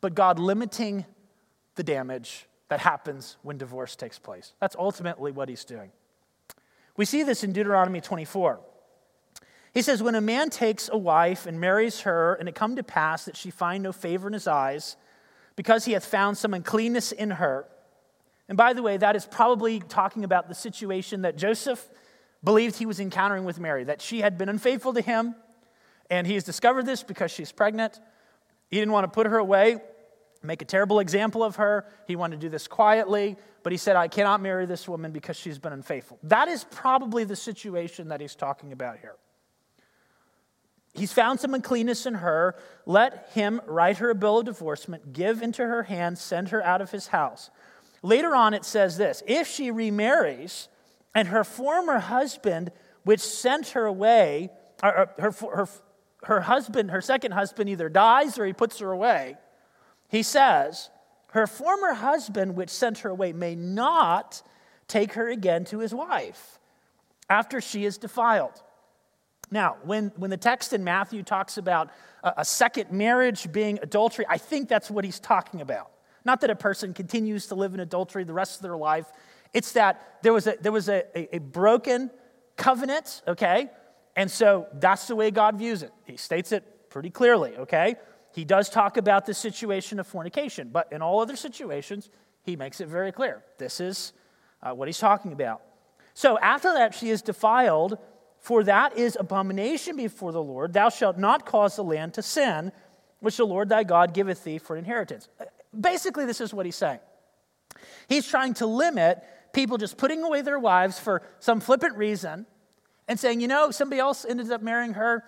but 0.00 0.14
God 0.14 0.38
limiting 0.38 1.04
the 1.76 1.82
damage 1.82 2.46
that 2.68 2.80
happens 2.80 3.36
when 3.42 3.56
divorce 3.56 3.96
takes 3.96 4.18
place. 4.18 4.52
That's 4.60 4.76
ultimately 4.76 5.32
what 5.32 5.48
he's 5.48 5.64
doing. 5.64 5.90
We 6.96 7.04
see 7.04 7.22
this 7.22 7.44
in 7.44 7.52
Deuteronomy 7.52 8.00
24. 8.00 8.60
He 9.72 9.82
says, 9.82 10.02
When 10.02 10.16
a 10.16 10.20
man 10.20 10.50
takes 10.50 10.88
a 10.92 10.98
wife 10.98 11.46
and 11.46 11.60
marries 11.60 12.00
her, 12.00 12.34
and 12.34 12.48
it 12.48 12.54
come 12.54 12.76
to 12.76 12.82
pass 12.82 13.24
that 13.26 13.36
she 13.36 13.50
find 13.50 13.82
no 13.82 13.92
favor 13.92 14.26
in 14.26 14.32
his 14.32 14.48
eyes, 14.48 14.96
because 15.54 15.84
he 15.84 15.92
hath 15.92 16.04
found 16.04 16.36
some 16.36 16.54
uncleanness 16.54 17.12
in 17.12 17.30
her. 17.30 17.66
And 18.48 18.56
by 18.56 18.72
the 18.72 18.82
way, 18.82 18.96
that 18.96 19.14
is 19.14 19.26
probably 19.26 19.80
talking 19.80 20.24
about 20.24 20.48
the 20.48 20.54
situation 20.54 21.22
that 21.22 21.36
Joseph 21.36 21.86
believed 22.42 22.76
he 22.76 22.86
was 22.86 23.00
encountering 23.00 23.44
with 23.44 23.60
Mary, 23.60 23.84
that 23.84 24.00
she 24.00 24.20
had 24.20 24.38
been 24.38 24.48
unfaithful 24.48 24.94
to 24.94 25.00
him, 25.00 25.34
and 26.10 26.26
he 26.26 26.34
has 26.34 26.44
discovered 26.44 26.86
this 26.86 27.02
because 27.02 27.30
she's 27.30 27.52
pregnant. 27.52 28.00
He 28.70 28.78
didn't 28.78 28.92
want 28.92 29.04
to 29.04 29.08
put 29.08 29.26
her 29.26 29.38
away, 29.38 29.78
make 30.42 30.62
a 30.62 30.64
terrible 30.64 31.00
example 31.00 31.42
of 31.42 31.56
her. 31.56 31.86
He 32.06 32.16
wanted 32.16 32.40
to 32.40 32.46
do 32.46 32.50
this 32.50 32.68
quietly, 32.68 33.36
but 33.62 33.72
he 33.72 33.78
said, 33.78 33.96
I 33.96 34.08
cannot 34.08 34.40
marry 34.40 34.66
this 34.66 34.88
woman 34.88 35.12
because 35.12 35.36
she's 35.36 35.58
been 35.58 35.72
unfaithful. 35.72 36.18
That 36.22 36.48
is 36.48 36.64
probably 36.70 37.24
the 37.24 37.36
situation 37.36 38.08
that 38.08 38.20
he's 38.20 38.34
talking 38.34 38.72
about 38.72 38.98
here. 38.98 39.16
He's 40.94 41.12
found 41.12 41.38
some 41.38 41.54
uncleanness 41.54 42.06
in 42.06 42.14
her. 42.14 42.56
Let 42.86 43.30
him 43.32 43.60
write 43.66 43.98
her 43.98 44.10
a 44.10 44.14
bill 44.14 44.38
of 44.38 44.46
divorcement, 44.46 45.12
give 45.12 45.42
into 45.42 45.62
her 45.62 45.84
hand, 45.84 46.18
send 46.18 46.48
her 46.48 46.64
out 46.64 46.80
of 46.80 46.90
his 46.90 47.08
house. 47.08 47.50
Later 48.02 48.34
on, 48.34 48.54
it 48.54 48.64
says 48.64 48.96
this 48.96 49.22
If 49.26 49.48
she 49.48 49.70
remarries 49.70 50.68
and 51.14 51.28
her 51.28 51.44
former 51.44 51.98
husband, 51.98 52.72
which 53.04 53.20
sent 53.20 53.68
her 53.70 53.86
away, 53.86 54.50
her, 54.82 55.10
her, 55.18 55.68
her 56.24 56.40
husband, 56.42 56.90
her 56.90 57.00
second 57.00 57.32
husband, 57.32 57.68
either 57.68 57.88
dies 57.88 58.38
or 58.38 58.46
he 58.46 58.52
puts 58.52 58.78
her 58.78 58.90
away, 58.90 59.36
he 60.08 60.22
says, 60.22 60.90
Her 61.28 61.46
former 61.46 61.94
husband, 61.94 62.56
which 62.56 62.70
sent 62.70 62.98
her 62.98 63.10
away, 63.10 63.32
may 63.32 63.54
not 63.54 64.42
take 64.88 65.12
her 65.12 65.28
again 65.28 65.64
to 65.66 65.78
his 65.78 65.94
wife 65.94 66.58
after 67.28 67.60
she 67.60 67.84
is 67.84 67.98
defiled. 67.98 68.62
Now, 69.50 69.76
when, 69.84 70.12
when 70.16 70.30
the 70.30 70.36
text 70.36 70.72
in 70.72 70.84
Matthew 70.84 71.22
talks 71.22 71.56
about 71.56 71.90
a, 72.22 72.34
a 72.38 72.44
second 72.44 72.90
marriage 72.90 73.50
being 73.52 73.78
adultery, 73.82 74.26
I 74.28 74.38
think 74.38 74.68
that's 74.68 74.90
what 74.90 75.04
he's 75.04 75.20
talking 75.20 75.60
about. 75.60 75.90
Not 76.24 76.40
that 76.42 76.50
a 76.50 76.56
person 76.56 76.92
continues 76.92 77.46
to 77.46 77.54
live 77.54 77.74
in 77.74 77.80
adultery 77.80 78.24
the 78.24 78.34
rest 78.34 78.56
of 78.56 78.62
their 78.62 78.76
life. 78.76 79.06
It's 79.54 79.72
that 79.72 80.18
there 80.22 80.32
was 80.32 80.46
a, 80.46 80.56
there 80.60 80.72
was 80.72 80.88
a, 80.88 81.04
a, 81.16 81.36
a 81.36 81.38
broken 81.38 82.10
covenant, 82.56 83.22
okay? 83.26 83.70
And 84.18 84.28
so 84.28 84.66
that's 84.72 85.06
the 85.06 85.14
way 85.14 85.30
God 85.30 85.56
views 85.56 85.84
it. 85.84 85.92
He 86.04 86.16
states 86.16 86.50
it 86.50 86.90
pretty 86.90 87.08
clearly, 87.08 87.56
okay? 87.56 87.94
He 88.34 88.44
does 88.44 88.68
talk 88.68 88.96
about 88.96 89.26
the 89.26 89.32
situation 89.32 90.00
of 90.00 90.08
fornication, 90.08 90.70
but 90.72 90.92
in 90.92 91.02
all 91.02 91.20
other 91.20 91.36
situations, 91.36 92.10
he 92.42 92.56
makes 92.56 92.80
it 92.80 92.88
very 92.88 93.12
clear. 93.12 93.44
This 93.58 93.78
is 93.78 94.12
uh, 94.60 94.72
what 94.72 94.88
he's 94.88 94.98
talking 94.98 95.32
about. 95.32 95.62
So 96.14 96.36
after 96.40 96.72
that, 96.74 96.94
she 96.94 97.10
is 97.10 97.22
defiled, 97.22 97.96
for 98.40 98.64
that 98.64 98.98
is 98.98 99.16
abomination 99.20 99.94
before 99.94 100.32
the 100.32 100.42
Lord. 100.42 100.72
Thou 100.72 100.88
shalt 100.88 101.16
not 101.16 101.46
cause 101.46 101.76
the 101.76 101.84
land 101.84 102.14
to 102.14 102.22
sin, 102.22 102.72
which 103.20 103.36
the 103.36 103.46
Lord 103.46 103.68
thy 103.68 103.84
God 103.84 104.14
giveth 104.14 104.42
thee 104.42 104.58
for 104.58 104.76
inheritance. 104.76 105.28
Uh, 105.40 105.44
basically, 105.80 106.26
this 106.26 106.40
is 106.40 106.52
what 106.52 106.66
he's 106.66 106.74
saying. 106.74 106.98
He's 108.08 108.26
trying 108.26 108.54
to 108.54 108.66
limit 108.66 109.22
people 109.52 109.78
just 109.78 109.96
putting 109.96 110.24
away 110.24 110.42
their 110.42 110.58
wives 110.58 110.98
for 110.98 111.22
some 111.38 111.60
flippant 111.60 111.96
reason 111.96 112.46
and 113.08 113.18
saying, 113.18 113.40
you 113.40 113.48
know, 113.48 113.70
somebody 113.70 113.98
else 113.98 114.24
ended 114.24 114.52
up 114.52 114.62
marrying 114.62 114.92
her. 114.92 115.24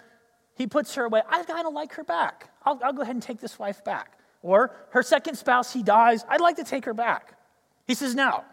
He 0.54 0.66
puts 0.66 0.94
her 0.94 1.06
away. 1.06 1.22
I 1.28 1.42
kind 1.44 1.66
of 1.66 1.72
like 1.72 1.94
her 1.94 2.04
back. 2.04 2.50
I'll, 2.64 2.78
I'll 2.84 2.92
go 2.92 3.02
ahead 3.02 3.16
and 3.16 3.22
take 3.22 3.40
this 3.40 3.58
wife 3.58 3.82
back. 3.82 4.18
Or 4.42 4.74
her 4.90 5.02
second 5.02 5.36
spouse, 5.36 5.72
he 5.72 5.82
dies. 5.82 6.24
I'd 6.28 6.40
like 6.40 6.56
to 6.56 6.64
take 6.64 6.84
her 6.84 6.94
back. 6.94 7.34
He 7.86 7.94
says, 7.94 8.14
no. 8.14 8.44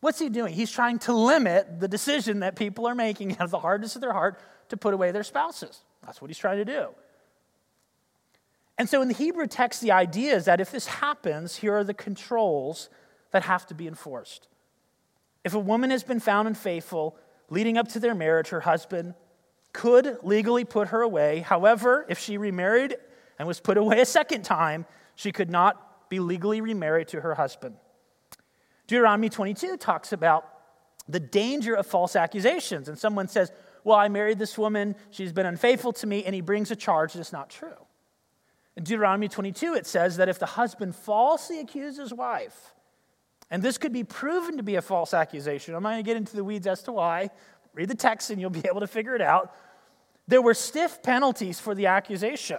What's 0.00 0.18
he 0.18 0.28
doing? 0.28 0.54
He's 0.54 0.70
trying 0.70 0.98
to 1.00 1.12
limit 1.12 1.80
the 1.80 1.88
decision 1.88 2.40
that 2.40 2.56
people 2.56 2.86
are 2.86 2.94
making 2.94 3.32
out 3.38 3.42
of 3.42 3.50
the 3.50 3.58
hardness 3.58 3.94
of 3.94 4.00
their 4.00 4.12
heart 4.12 4.40
to 4.70 4.76
put 4.76 4.94
away 4.94 5.10
their 5.10 5.24
spouses. 5.24 5.80
That's 6.04 6.22
what 6.22 6.30
he's 6.30 6.38
trying 6.38 6.58
to 6.58 6.64
do. 6.64 6.88
And 8.78 8.88
so 8.88 9.02
in 9.02 9.08
the 9.08 9.14
Hebrew 9.14 9.48
text, 9.48 9.80
the 9.80 9.92
idea 9.92 10.36
is 10.36 10.44
that 10.44 10.60
if 10.60 10.70
this 10.70 10.86
happens, 10.86 11.56
here 11.56 11.74
are 11.74 11.84
the 11.84 11.94
controls 11.94 12.88
that 13.32 13.42
have 13.42 13.66
to 13.66 13.74
be 13.74 13.88
enforced. 13.88 14.46
If 15.44 15.54
a 15.54 15.58
woman 15.58 15.90
has 15.90 16.04
been 16.04 16.20
found 16.20 16.46
unfaithful, 16.46 17.16
leading 17.50 17.78
up 17.78 17.88
to 17.88 18.00
their 18.00 18.14
marriage, 18.14 18.48
her 18.48 18.60
husband 18.60 19.14
could 19.72 20.18
legally 20.22 20.64
put 20.64 20.88
her 20.88 21.02
away. 21.02 21.40
However, 21.40 22.06
if 22.08 22.18
she 22.18 22.38
remarried 22.38 22.96
and 23.38 23.46
was 23.46 23.60
put 23.60 23.76
away 23.76 24.00
a 24.00 24.06
second 24.06 24.42
time, 24.42 24.86
she 25.14 25.32
could 25.32 25.50
not 25.50 26.08
be 26.08 26.20
legally 26.20 26.60
remarried 26.60 27.08
to 27.08 27.20
her 27.20 27.34
husband. 27.34 27.76
Deuteronomy 28.86 29.28
22 29.28 29.76
talks 29.76 30.12
about 30.12 30.48
the 31.08 31.20
danger 31.20 31.74
of 31.74 31.86
false 31.86 32.16
accusations. 32.16 32.88
And 32.88 32.98
someone 32.98 33.28
says, 33.28 33.50
Well, 33.84 33.96
I 33.96 34.08
married 34.08 34.38
this 34.38 34.58
woman, 34.58 34.94
she's 35.10 35.32
been 35.32 35.46
unfaithful 35.46 35.92
to 35.94 36.06
me, 36.06 36.24
and 36.24 36.34
he 36.34 36.40
brings 36.40 36.70
a 36.70 36.76
charge 36.76 37.14
that's 37.14 37.32
not 37.32 37.50
true. 37.50 37.76
In 38.76 38.84
Deuteronomy 38.84 39.28
22, 39.28 39.74
it 39.74 39.86
says 39.86 40.16
that 40.18 40.28
if 40.28 40.38
the 40.38 40.46
husband 40.46 40.94
falsely 40.94 41.60
accuses 41.60 41.98
his 41.98 42.14
wife, 42.14 42.74
and 43.50 43.62
this 43.62 43.78
could 43.78 43.92
be 43.92 44.04
proven 44.04 44.56
to 44.58 44.62
be 44.62 44.76
a 44.76 44.82
false 44.82 45.14
accusation, 45.14 45.74
I'm 45.74 45.82
not 45.82 45.90
going 45.90 46.04
to 46.04 46.06
get 46.06 46.16
into 46.16 46.36
the 46.36 46.44
weeds 46.44 46.66
as 46.66 46.82
to 46.84 46.92
why. 46.92 47.30
Read 47.74 47.88
the 47.88 47.94
text 47.94 48.30
and 48.30 48.40
you'll 48.40 48.50
be 48.50 48.62
able 48.66 48.80
to 48.80 48.86
figure 48.86 49.14
it 49.14 49.22
out. 49.22 49.54
There 50.26 50.42
were 50.42 50.54
stiff 50.54 51.02
penalties 51.02 51.58
for 51.58 51.74
the 51.74 51.86
accusation. 51.86 52.58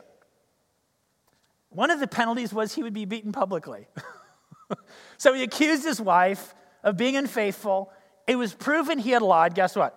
One 1.69 1.91
of 1.91 1.99
the 1.99 2.07
penalties 2.07 2.51
was 2.51 2.73
he 2.73 2.81
would 2.81 2.93
be 2.93 3.05
beaten 3.05 3.31
publicly. 3.31 3.87
so 5.17 5.33
he 5.33 5.43
accused 5.43 5.83
his 5.83 6.01
wife 6.01 6.55
of 6.83 6.97
being 6.97 7.15
unfaithful. 7.15 7.91
It 8.25 8.37
was 8.37 8.53
proven 8.53 8.97
he 8.97 9.11
had 9.11 9.21
lied. 9.21 9.53
Guess 9.53 9.75
what? 9.75 9.95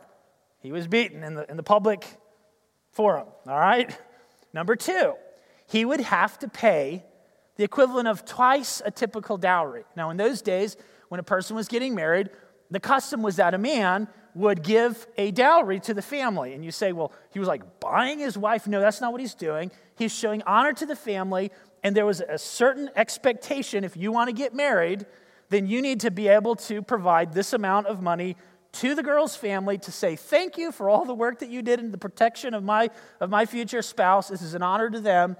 He 0.60 0.70
was 0.70 0.86
beaten 0.86 1.24
in 1.24 1.34
the, 1.34 1.50
in 1.50 1.56
the 1.56 1.62
public 1.62 2.04
forum. 2.90 3.28
All 3.46 3.58
right? 3.58 3.96
Number 4.52 4.76
two, 4.76 5.14
he 5.66 5.84
would 5.84 6.00
have 6.00 6.38
to 6.40 6.48
pay 6.48 7.04
the 7.62 7.66
equivalent 7.66 8.08
of 8.08 8.24
twice 8.24 8.82
a 8.84 8.90
typical 8.90 9.38
dowry. 9.38 9.84
Now, 9.94 10.10
in 10.10 10.16
those 10.16 10.42
days, 10.42 10.76
when 11.10 11.20
a 11.20 11.22
person 11.22 11.54
was 11.54 11.68
getting 11.68 11.94
married, 11.94 12.28
the 12.72 12.80
custom 12.80 13.22
was 13.22 13.36
that 13.36 13.54
a 13.54 13.58
man 13.58 14.08
would 14.34 14.64
give 14.64 15.06
a 15.16 15.30
dowry 15.30 15.78
to 15.78 15.94
the 15.94 16.02
family. 16.02 16.54
And 16.54 16.64
you 16.64 16.72
say, 16.72 16.90
well, 16.90 17.12
he 17.30 17.38
was 17.38 17.46
like 17.46 17.78
buying 17.78 18.18
his 18.18 18.36
wife. 18.36 18.66
No, 18.66 18.80
that's 18.80 19.00
not 19.00 19.12
what 19.12 19.20
he's 19.20 19.36
doing. 19.36 19.70
He's 19.94 20.12
showing 20.12 20.42
honor 20.42 20.72
to 20.72 20.84
the 20.84 20.96
family. 20.96 21.52
And 21.84 21.94
there 21.94 22.04
was 22.04 22.20
a 22.20 22.36
certain 22.36 22.90
expectation 22.96 23.84
if 23.84 23.96
you 23.96 24.10
want 24.10 24.26
to 24.26 24.34
get 24.34 24.52
married, 24.52 25.06
then 25.48 25.68
you 25.68 25.82
need 25.82 26.00
to 26.00 26.10
be 26.10 26.26
able 26.26 26.56
to 26.56 26.82
provide 26.82 27.32
this 27.32 27.52
amount 27.52 27.86
of 27.86 28.02
money 28.02 28.36
to 28.72 28.96
the 28.96 29.04
girl's 29.04 29.36
family 29.36 29.78
to 29.78 29.92
say 29.92 30.16
thank 30.16 30.58
you 30.58 30.72
for 30.72 30.90
all 30.90 31.04
the 31.04 31.14
work 31.14 31.38
that 31.38 31.48
you 31.48 31.62
did 31.62 31.78
in 31.78 31.92
the 31.92 31.98
protection 31.98 32.54
of 32.54 32.64
my, 32.64 32.90
of 33.20 33.30
my 33.30 33.46
future 33.46 33.82
spouse. 33.82 34.26
This 34.26 34.42
is 34.42 34.54
an 34.54 34.64
honor 34.64 34.90
to 34.90 34.98
them. 34.98 35.36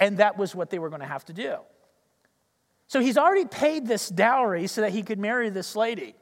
And 0.00 0.16
that 0.16 0.38
was 0.38 0.54
what 0.54 0.70
they 0.70 0.78
were 0.78 0.88
going 0.88 1.02
to 1.02 1.06
have 1.06 1.24
to 1.26 1.32
do. 1.32 1.56
So 2.88 3.00
he's 3.00 3.18
already 3.18 3.44
paid 3.44 3.86
this 3.86 4.08
dowry 4.08 4.66
so 4.66 4.80
that 4.80 4.90
he 4.90 5.02
could 5.02 5.18
marry 5.18 5.50
this 5.50 5.76
lady. 5.76 6.16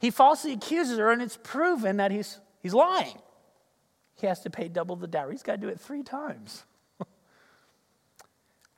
He 0.00 0.10
falsely 0.10 0.52
accuses 0.52 0.96
her, 0.96 1.10
and 1.10 1.20
it's 1.20 1.38
proven 1.42 1.98
that 1.98 2.12
he's, 2.12 2.40
he's 2.62 2.72
lying. 2.72 3.18
He 4.14 4.26
has 4.26 4.40
to 4.40 4.50
pay 4.50 4.68
double 4.68 4.96
the 4.96 5.08
dowry. 5.08 5.34
He's 5.34 5.42
got 5.42 5.56
to 5.56 5.58
do 5.58 5.68
it 5.68 5.78
three 5.78 6.04
times. 6.04 6.64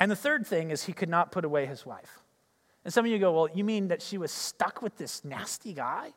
and 0.00 0.10
the 0.10 0.16
third 0.16 0.46
thing 0.46 0.70
is 0.70 0.84
he 0.84 0.92
could 0.92 1.08
not 1.10 1.30
put 1.30 1.44
away 1.44 1.66
his 1.66 1.84
wife. 1.84 2.22
And 2.84 2.92
some 2.92 3.04
of 3.04 3.10
you 3.10 3.18
go, 3.18 3.32
well, 3.32 3.48
you 3.54 3.62
mean 3.62 3.88
that 3.88 4.00
she 4.00 4.16
was 4.16 4.32
stuck 4.32 4.80
with 4.80 4.96
this 4.96 5.24
nasty 5.24 5.74
guy? 5.74 6.12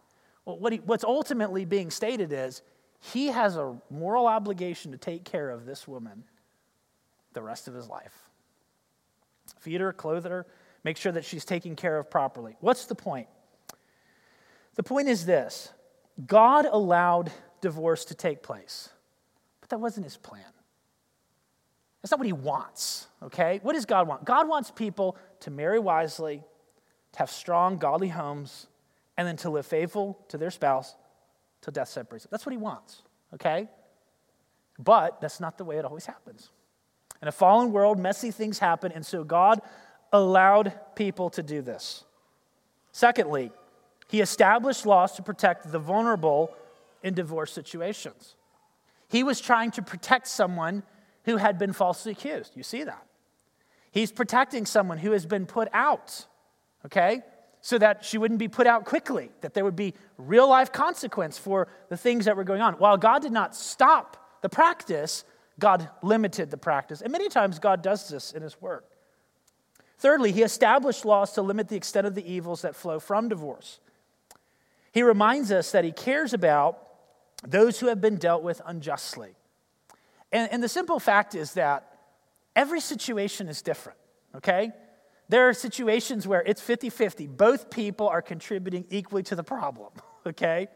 Well, 0.46 0.58
what 0.58 0.74
he, 0.74 0.80
what's 0.80 1.04
ultimately 1.04 1.66
being 1.66 1.92
stated 1.92 2.32
is 2.32 2.62
he 3.00 3.28
has 3.28 3.58
a 3.58 3.76
moral 3.90 4.28
obligation 4.28 4.92
to 4.94 4.98
take 4.98 5.26
care 5.26 5.50
of 5.50 5.66
this 5.66 5.88
woman 5.88 6.24
the 7.34 7.42
rest 7.42 7.68
of 7.68 7.74
his 7.74 7.88
life. 7.90 8.30
Feed 9.60 9.82
her, 9.82 9.94
clothe 9.94 10.26
her, 10.26 10.46
make 10.84 10.98
sure 10.98 11.12
that 11.12 11.26
she's 11.26 11.46
taken 11.46 11.76
care 11.76 11.98
of 11.98 12.10
properly. 12.10 12.56
What's 12.60 12.86
the 12.86 12.96
point? 12.96 13.28
The 14.76 14.84
point 14.84 15.08
is 15.08 15.26
this 15.26 15.72
God 16.26 16.66
allowed 16.66 17.32
divorce 17.62 18.06
to 18.06 18.16
take 18.16 18.44
place, 18.44 18.90
but 19.62 19.70
that 19.70 19.80
wasn't 19.80 20.06
his 20.06 20.18
plan. 20.18 20.44
That's 22.02 22.12
not 22.12 22.20
what 22.20 22.28
he 22.28 22.34
wants, 22.34 23.08
okay? 23.22 23.62
What 23.64 23.74
does 23.74 23.86
God 23.86 24.08
want? 24.08 24.26
God 24.26 24.50
wants 24.50 24.70
people 24.70 25.16
to 25.42 25.52
marry 25.52 25.80
wisely, 25.80 26.44
to 27.14 27.20
have 27.20 27.32
strong, 27.32 27.78
godly 27.78 28.10
homes, 28.10 28.68
and 29.18 29.26
then 29.26 29.38
to 29.38 29.50
live 29.50 29.66
faithful 29.66 30.20
to 30.28 30.38
their 30.38 30.52
spouse 30.52 30.96
till 31.62 31.72
death 31.72 31.88
separates 31.88 32.26
them. 32.26 32.30
That's 32.32 32.46
what 32.46 32.52
he 32.52 32.58
wants, 32.58 33.04
okay? 33.34 33.70
But 34.78 35.22
that's 35.22 35.40
not 35.40 35.58
the 35.58 35.64
way 35.64 35.78
it 35.78 35.86
always 35.86 36.06
happens. 36.06 36.50
In 37.24 37.30
a 37.30 37.32
fallen 37.32 37.72
world, 37.72 37.98
messy 37.98 38.32
things 38.32 38.60
happen, 38.60 38.92
and 38.92 39.06
so 39.06 39.24
God 39.24 39.62
allowed 40.12 40.74
people 40.94 41.30
to 41.30 41.42
do 41.42 41.62
this. 41.62 42.04
Secondly, 42.92 43.50
he 44.10 44.20
established 44.20 44.86
laws 44.86 45.14
to 45.14 45.22
protect 45.22 45.72
the 45.72 45.80
vulnerable 45.80 46.54
in 47.02 47.14
divorce 47.14 47.54
situations. 47.54 48.36
He 49.08 49.24
was 49.24 49.40
trying 49.40 49.72
to 49.72 49.82
protect 49.82 50.28
someone 50.28 50.84
who 51.24 51.38
had 51.38 51.58
been 51.58 51.72
falsely 51.72 52.12
accused. 52.12 52.58
You 52.58 52.64
see 52.64 52.84
that. 52.84 53.06
He's 53.92 54.12
protecting 54.12 54.66
someone 54.66 54.98
who 54.98 55.12
has 55.12 55.26
been 55.26 55.46
put 55.46 55.70
out, 55.72 56.26
okay? 56.86 57.22
So 57.62 57.78
that 57.78 58.04
she 58.04 58.18
wouldn't 58.18 58.40
be 58.42 58.50
put 58.50 58.68
out 58.68 58.84
quickly, 58.84 59.30
that 59.40 59.54
there 59.54 59.64
would 59.64 59.78
be 59.78 59.94
real 60.18 60.50
life 60.50 60.74
consequence 60.74 61.38
for 61.38 61.70
the 61.88 61.96
things 61.96 62.26
that 62.26 62.36
were 62.36 62.44
going 62.44 62.60
on. 62.60 62.74
While 62.74 62.98
God 62.98 63.22
did 63.22 63.32
not 63.32 63.56
stop 63.56 64.42
the 64.42 64.50
practice, 64.50 65.24
God 65.60 65.90
limited 66.02 66.52
the 66.52 66.58
practice. 66.58 67.02
And 67.02 67.12
many 67.12 67.30
times 67.30 67.60
God 67.60 67.82
does 67.82 68.10
this 68.10 68.32
in 68.32 68.42
His 68.42 68.60
Word. 68.62 68.84
Thirdly, 69.98 70.32
He 70.32 70.42
established 70.42 71.06
laws 71.06 71.34
to 71.34 71.42
limit 71.42 71.68
the 71.70 71.76
extent 71.76 72.08
of 72.08 72.16
the 72.16 72.32
evils 72.32 72.64
that 72.64 72.76
flow 72.76 73.00
from 73.00 73.30
divorce. 73.30 73.80
He 74.94 75.02
reminds 75.02 75.52
us 75.52 75.72
that 75.72 75.84
he 75.84 75.92
cares 75.92 76.34
about 76.34 76.78
those 77.46 77.80
who 77.80 77.88
have 77.88 78.00
been 78.00 78.18
dealt 78.18 78.44
with 78.44 78.62
unjustly. 78.64 79.36
And, 80.32 80.52
and 80.52 80.64
the 80.64 80.70
simple 80.70 81.00
fact 81.00 81.34
is 81.34 81.56
that 81.56 81.98
every 82.56 82.80
situation 82.80 83.48
is 83.48 83.64
different, 83.64 83.98
okay? 84.36 84.72
There 85.30 85.50
are 85.50 85.54
situations 85.54 86.28
where 86.28 86.44
it's 86.44 86.62
50 86.62 86.92
50. 86.92 87.28
Both 87.28 87.72
people 87.72 88.08
are 88.08 88.22
contributing 88.22 88.86
equally 88.92 89.24
to 89.24 89.36
the 89.36 89.44
problem, 89.44 89.92
okay? 90.28 90.68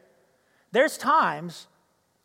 There's 0.71 0.97
times 0.97 1.67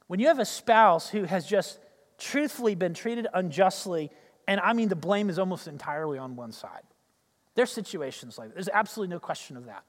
when 0.06 0.18
you 0.18 0.28
have 0.28 0.38
a 0.38 0.46
spouse 0.46 1.10
who 1.10 1.24
has 1.24 1.46
just 1.46 1.78
truthfully 2.22 2.74
been 2.74 2.94
treated 2.94 3.26
unjustly, 3.34 4.10
and 4.46 4.60
I 4.60 4.72
mean, 4.72 4.88
the 4.88 4.96
blame 4.96 5.28
is 5.28 5.38
almost 5.38 5.66
entirely 5.66 6.18
on 6.18 6.36
one 6.36 6.52
side. 6.52 6.82
There's 7.54 7.70
situations 7.70 8.38
like 8.38 8.48
that. 8.48 8.54
There's 8.54 8.68
absolutely 8.72 9.14
no 9.14 9.20
question 9.20 9.56
of 9.56 9.66
that. 9.66 9.84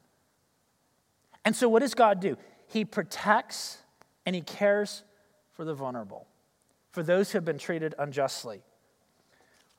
And 1.46 1.56
so, 1.56 1.70
what 1.70 1.80
does 1.80 1.94
God 1.94 2.20
do? 2.20 2.38
He 2.68 2.86
protects 2.86 3.78
and 4.26 4.36
He 4.36 4.42
cares 4.42 5.04
for 5.52 5.64
the 5.64 5.74
vulnerable, 5.74 6.28
for 6.92 7.04
those 7.04 7.32
who 7.32 7.38
have 7.38 7.46
been 7.46 7.58
treated 7.58 7.94
unjustly. 8.00 8.62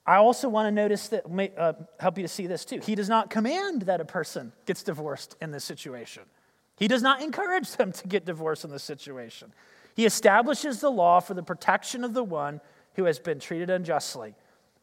I 0.07 0.17
also 0.17 0.49
want 0.49 0.67
to 0.67 0.71
notice 0.71 1.09
that, 1.09 1.25
uh, 1.59 1.73
help 1.99 2.19
you 2.19 2.25
to 2.25 2.29
see 2.29 2.47
this 2.47 2.65
too. 2.65 2.79
He 2.79 2.95
does 2.95 3.09
not 3.09 3.31
command 3.31 3.83
that 3.83 4.01
a 4.01 4.05
person 4.05 4.53
gets 4.67 4.83
divorced 4.83 5.35
in 5.41 5.51
this 5.51 5.65
situation. 5.65 6.25
He 6.77 6.89
does 6.89 7.03
not 7.03 7.23
encourage 7.23 7.71
them 7.73 7.93
to 7.93 8.07
get 8.07 8.27
divorced 8.27 8.65
in 8.65 8.71
this 8.71 8.83
situation. 8.83 9.53
He 9.95 10.05
establishes 10.05 10.81
the 10.81 10.91
law 10.91 11.21
for 11.21 11.35
the 11.35 11.43
protection 11.43 12.05
of 12.05 12.15
the 12.15 12.25
one 12.25 12.61
who 12.95 13.05
has 13.05 13.19
been 13.19 13.39
treated 13.39 13.71
unjustly 13.71 14.35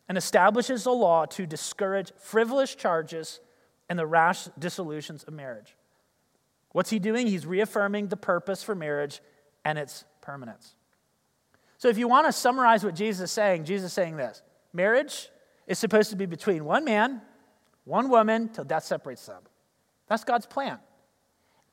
and 0.08 0.18
establishes 0.18 0.84
the 0.84 0.92
law 0.92 1.26
to 1.26 1.46
discourage 1.46 2.12
frivolous 2.18 2.76
charges 2.76 3.40
and 3.90 4.00
the 4.00 4.06
rash 4.06 4.46
dissolutions 4.58 5.24
of 5.24 5.34
marriage. 5.34 5.76
What's 6.72 6.90
he 6.90 7.00
doing? 7.00 7.28
He's 7.28 7.46
reaffirming 7.46 8.08
the 8.08 8.18
purpose 8.18 8.64
for 8.64 8.76
marriage 8.76 9.22
and 9.66 9.78
its 9.78 10.06
permanence. 10.22 10.76
So, 11.78 11.90
if 11.90 11.98
you 11.98 12.08
want 12.08 12.28
to 12.28 12.32
summarize 12.32 12.84
what 12.84 12.96
Jesus 12.96 13.26
is 13.26 13.32
saying, 13.32 13.66
Jesus 13.66 13.88
is 13.88 13.94
saying 13.94 14.16
this 14.16 14.42
marriage 14.72 15.30
is 15.68 15.80
supposed 15.80 16.10
to 16.12 16.16
be 16.16 16.26
between 16.26 16.64
one 16.64 16.86
man, 16.86 17.22
one 17.86 18.10
woman, 18.10 18.50
till 18.50 18.64
death 18.64 18.84
separates 18.84 19.26
them. 19.26 19.42
That's 20.08 20.24
God's 20.24 20.46
plan. 20.46 20.80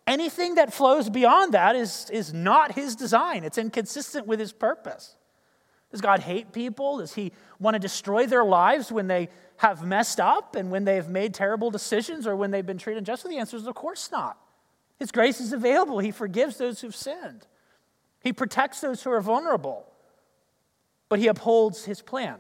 Anything 0.09 0.55
that 0.55 0.73
flows 0.73 1.11
beyond 1.11 1.53
that 1.53 1.77
is, 1.77 2.09
is 2.11 2.33
not 2.33 2.73
his 2.73 2.97
design, 2.97 3.45
it's 3.45 3.59
inconsistent 3.59 4.27
with 4.27 4.41
his 4.41 4.55
purpose. 4.55 5.15
Does 5.91 6.01
God 6.01 6.21
hate 6.21 6.51
people? 6.51 6.99
Does 6.99 7.13
he 7.13 7.33
want 7.61 7.75
to 7.75 7.79
destroy 7.79 8.25
their 8.25 8.45
lives 8.45 8.91
when 8.91 9.07
they 9.07 9.29
have 9.59 9.85
messed 9.85 10.19
up 10.19 10.57
and 10.57 10.71
when 10.71 10.85
they 10.85 10.97
have 10.97 11.11
made 11.11 11.35
terrible 11.35 11.71
decisions 11.71 12.27
or 12.27 12.37
when 12.37 12.51
they've 12.51 12.65
been 12.65 12.79
treated 12.79 13.01
unjustly? 13.01 13.33
The 13.33 13.39
answer 13.39 13.59
is, 13.59 13.67
of 13.67 13.75
course 13.75 14.11
not. 14.11 14.39
His 14.99 15.13
grace 15.13 15.43
is 15.43 15.53
available. 15.53 15.99
He 15.99 16.11
forgives 16.11 16.57
those 16.57 16.81
who've 16.81 16.97
sinned, 16.97 17.47
He 18.23 18.33
protects 18.33 18.81
those 18.81 19.03
who 19.03 19.11
are 19.11 19.21
vulnerable. 19.21 19.85
But 21.11 21.19
He 21.19 21.27
upholds 21.27 21.85
His 21.85 22.01
plan 22.01 22.39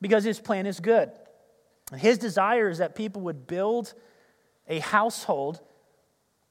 because 0.00 0.24
His 0.24 0.40
plan 0.40 0.64
is 0.64 0.80
good. 0.80 1.10
His 1.94 2.16
desire 2.16 2.70
is 2.70 2.78
that 2.78 2.94
people 2.94 3.20
would 3.22 3.46
build 3.46 3.92
a 4.66 4.78
household 4.78 5.60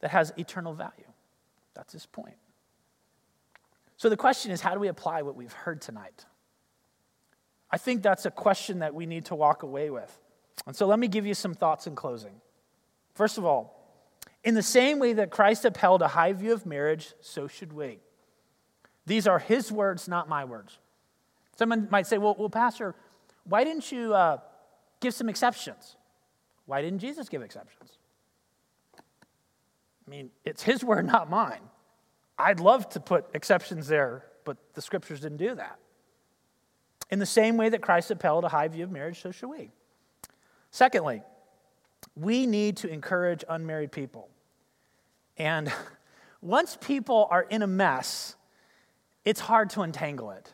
that 0.06 0.12
has 0.12 0.32
eternal 0.38 0.72
value. 0.72 1.10
That's 1.74 1.92
His 1.92 2.06
point. 2.06 2.36
So 3.98 4.08
the 4.08 4.16
question 4.16 4.52
is 4.52 4.62
how 4.62 4.76
do 4.76 4.80
we 4.80 4.88
apply 4.88 5.24
what 5.24 5.36
we've 5.36 5.52
heard 5.52 5.82
tonight? 5.82 6.26
I 7.72 7.80
think 7.80 8.04
that's 8.04 8.28
a 8.28 8.30
question 8.30 8.80
that 8.80 8.94
we 8.94 9.08
need 9.08 9.26
to 9.26 9.36
walk 9.36 9.64
away 9.64 9.90
with. 9.90 10.16
And 10.68 10.76
so 10.76 10.86
let 10.86 11.00
me 11.00 11.08
give 11.08 11.26
you 11.26 11.34
some 11.34 11.56
thoughts 11.56 11.88
in 11.88 11.96
closing. 11.96 12.40
First 13.16 13.40
of 13.40 13.46
all, 13.46 13.84
in 14.44 14.54
the 14.54 14.62
same 14.62 15.00
way 15.00 15.14
that 15.14 15.32
Christ 15.32 15.66
upheld 15.66 16.04
a 16.04 16.10
high 16.10 16.34
view 16.34 16.54
of 16.54 16.68
marriage, 16.68 17.16
so 17.20 17.48
should 17.48 17.74
we. 17.74 17.98
These 19.08 19.26
are 19.26 19.40
his 19.40 19.72
words, 19.72 20.08
not 20.08 20.30
my 20.30 20.46
words. 20.46 20.78
Someone 21.58 21.88
might 21.90 22.06
say, 22.06 22.20
well, 22.20 22.36
well 22.38 22.52
Pastor, 22.52 22.94
why 23.44 23.64
didn't 23.64 23.92
you 23.92 24.14
uh, 24.14 24.38
give 25.00 25.16
some 25.16 25.30
exceptions? 25.30 25.96
Why 26.68 26.84
didn't 26.84 27.00
Jesus 27.00 27.28
give 27.28 27.42
exceptions? 27.42 27.98
I 30.06 30.10
mean, 30.10 30.30
it's 30.44 30.64
his 30.64 30.84
word, 30.84 31.06
not 31.08 31.30
mine. 31.30 31.62
I'd 32.38 32.60
love 32.60 32.90
to 32.90 33.00
put 33.00 33.26
exceptions 33.34 33.88
there, 33.88 34.26
but 34.44 34.58
the 34.74 34.82
scriptures 34.82 35.22
didn't 35.22 35.38
do 35.38 35.56
that. 35.56 35.80
In 37.10 37.20
the 37.20 37.26
same 37.26 37.56
way 37.58 37.70
that 37.70 37.82
Christ 37.82 38.12
upheld 38.12 38.44
a 38.44 38.50
high 38.50 38.68
view 38.68 38.84
of 38.84 38.92
marriage, 38.92 39.22
so 39.22 39.32
should 39.32 39.50
we. 39.50 39.72
Secondly, 40.72 41.22
we 42.16 42.46
need 42.46 42.78
to 42.78 42.90
encourage 42.90 43.44
unmarried 43.48 43.92
people. 43.92 44.30
And 45.38 45.72
once 46.42 46.78
people 46.82 47.28
are 47.30 47.44
in 47.44 47.62
a 47.62 47.68
mess, 47.68 48.36
it's 49.24 49.40
hard 49.40 49.70
to 49.72 49.82
untangle 49.82 50.32
it. 50.32 50.52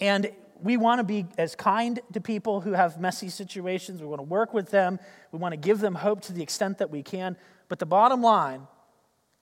And 0.00 0.30
we 0.60 0.76
want 0.76 1.00
to 1.00 1.04
be 1.04 1.26
as 1.36 1.54
kind 1.54 2.00
to 2.12 2.20
people 2.20 2.60
who 2.60 2.72
have 2.72 3.00
messy 3.00 3.28
situations. 3.28 4.00
We 4.00 4.06
want 4.06 4.20
to 4.20 4.24
work 4.24 4.54
with 4.54 4.70
them. 4.70 4.98
We 5.32 5.38
want 5.38 5.52
to 5.52 5.56
give 5.56 5.80
them 5.80 5.94
hope 5.94 6.22
to 6.22 6.32
the 6.32 6.42
extent 6.42 6.78
that 6.78 6.90
we 6.90 7.02
can. 7.02 7.36
But 7.68 7.78
the 7.78 7.86
bottom 7.86 8.22
line 8.22 8.66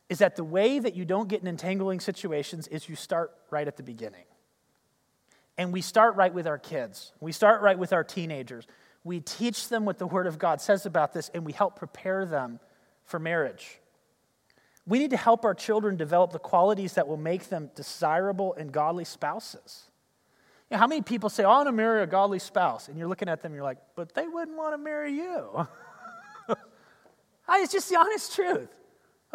is 0.09 0.19
that 0.19 0.37
the 0.37 0.45
way 0.45 0.79
that 0.79 0.95
you 0.95 1.05
don't 1.05 1.29
get 1.29 1.41
in 1.41 1.49
entangling 1.49 2.01
situations 2.01 2.69
is 2.69 2.89
you 2.89 2.97
start 2.97 3.33
right 3.51 3.67
at 3.67 3.77
the 3.77 3.83
beginning. 3.83 4.25
And 5.59 5.73
we 5.73 5.81
start 5.81 6.17
right 6.17 6.33
with 6.33 6.47
our 6.47 6.59
kids. 6.59 7.13
We 7.21 7.33
start 7.33 7.63
right 7.63 7.79
with 7.79 7.93
our 7.93 8.05
teenagers. 8.05 8.67
We 9.05 9.21
teach 9.21 9.69
them 9.69 9.85
what 9.85 9.99
the 9.99 10.07
Word 10.07 10.27
of 10.27 10.39
God 10.39 10.61
says 10.61 10.87
about 10.87 11.13
this, 11.13 11.31
and 11.35 11.45
we 11.45 11.53
help 11.53 11.77
prepare 11.77 12.25
them 12.25 12.61
for 13.05 13.19
marriage. 13.19 13.79
We 14.87 14.99
need 14.99 15.11
to 15.11 15.17
help 15.17 15.45
our 15.45 15.55
children 15.55 15.97
develop 15.97 16.33
the 16.33 16.39
qualities 16.39 16.95
that 16.95 17.07
will 17.07 17.17
make 17.17 17.49
them 17.49 17.71
desirable 17.75 18.55
and 18.55 18.73
godly 18.73 19.05
spouses. 19.05 19.89
You 20.71 20.77
know, 20.77 20.81
how 20.81 20.87
many 20.87 21.03
people 21.03 21.29
say, 21.29 21.45
oh, 21.45 21.51
I 21.51 21.57
want 21.59 21.69
to 21.69 21.73
marry 21.73 22.03
a 22.03 22.07
godly 22.07 22.39
spouse? 22.39 22.89
And 22.89 22.99
you're 22.99 23.09
looking 23.09 23.29
at 23.29 23.43
them, 23.43 23.55
you're 23.55 23.63
like, 23.63 23.79
but 23.95 24.15
they 24.15 24.27
wouldn't 24.27 24.57
want 24.57 24.75
to 24.75 24.79
marry 24.79 25.13
you. 25.13 25.69
it's 27.49 27.73
just 27.73 27.89
the 27.89 27.97
honest 27.99 28.35
truth. 28.35 28.69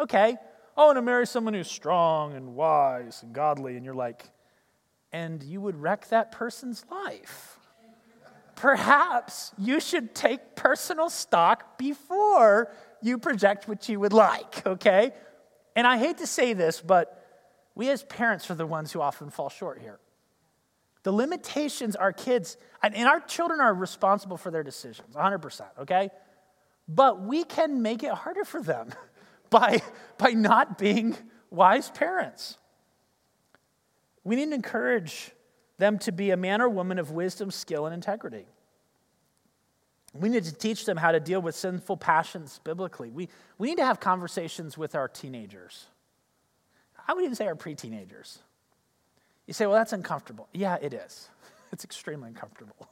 Okay, 0.00 0.36
oh, 0.76 0.82
I 0.82 0.86
want 0.86 0.96
to 0.96 1.02
marry 1.02 1.26
someone 1.26 1.54
who's 1.54 1.70
strong 1.70 2.34
and 2.34 2.54
wise 2.54 3.22
and 3.22 3.32
godly. 3.32 3.76
And 3.76 3.84
you're 3.84 3.94
like, 3.94 4.30
and 5.12 5.42
you 5.42 5.60
would 5.60 5.76
wreck 5.76 6.08
that 6.08 6.32
person's 6.32 6.84
life. 6.90 7.58
Perhaps 8.54 9.52
you 9.56 9.80
should 9.80 10.14
take 10.14 10.56
personal 10.56 11.10
stock 11.10 11.78
before 11.78 12.72
you 13.00 13.18
project 13.18 13.68
what 13.68 13.88
you 13.88 14.00
would 14.00 14.12
like, 14.12 14.66
okay? 14.66 15.12
And 15.76 15.86
I 15.86 15.96
hate 15.96 16.18
to 16.18 16.26
say 16.26 16.54
this, 16.54 16.80
but 16.80 17.24
we 17.76 17.88
as 17.88 18.02
parents 18.02 18.50
are 18.50 18.56
the 18.56 18.66
ones 18.66 18.92
who 18.92 19.00
often 19.00 19.30
fall 19.30 19.48
short 19.48 19.80
here. 19.80 20.00
The 21.04 21.12
limitations 21.12 21.94
our 21.94 22.12
kids, 22.12 22.56
and 22.82 22.96
our 23.06 23.20
children 23.20 23.60
are 23.60 23.72
responsible 23.72 24.36
for 24.36 24.50
their 24.50 24.64
decisions, 24.64 25.14
100%, 25.14 25.62
okay? 25.82 26.10
But 26.88 27.20
we 27.22 27.44
can 27.44 27.82
make 27.82 28.02
it 28.02 28.12
harder 28.12 28.44
for 28.44 28.62
them 28.62 28.90
by, 29.50 29.82
by 30.16 30.30
not 30.30 30.78
being 30.78 31.16
wise 31.50 31.90
parents. 31.90 32.56
We 34.24 34.36
need 34.36 34.46
to 34.46 34.54
encourage 34.54 35.32
them 35.78 35.98
to 36.00 36.12
be 36.12 36.30
a 36.30 36.36
man 36.36 36.60
or 36.60 36.68
woman 36.68 36.98
of 36.98 37.10
wisdom, 37.10 37.50
skill, 37.50 37.86
and 37.86 37.94
integrity. 37.94 38.46
We 40.14 40.28
need 40.28 40.44
to 40.44 40.54
teach 40.54 40.84
them 40.84 40.96
how 40.96 41.12
to 41.12 41.20
deal 41.20 41.40
with 41.40 41.54
sinful 41.54 41.98
passions 41.98 42.60
biblically. 42.64 43.10
We, 43.10 43.28
we 43.58 43.68
need 43.68 43.76
to 43.76 43.84
have 43.84 44.00
conversations 44.00 44.76
with 44.76 44.94
our 44.94 45.06
teenagers. 45.06 45.86
I 47.06 47.14
would 47.14 47.24
even 47.24 47.36
say 47.36 47.46
our 47.46 47.54
pre 47.54 47.74
teenagers. 47.74 48.40
You 49.46 49.54
say, 49.54 49.66
well, 49.66 49.76
that's 49.76 49.92
uncomfortable. 49.92 50.48
Yeah, 50.52 50.76
it 50.80 50.94
is. 50.94 51.28
It's 51.70 51.84
extremely 51.84 52.28
uncomfortable. 52.28 52.88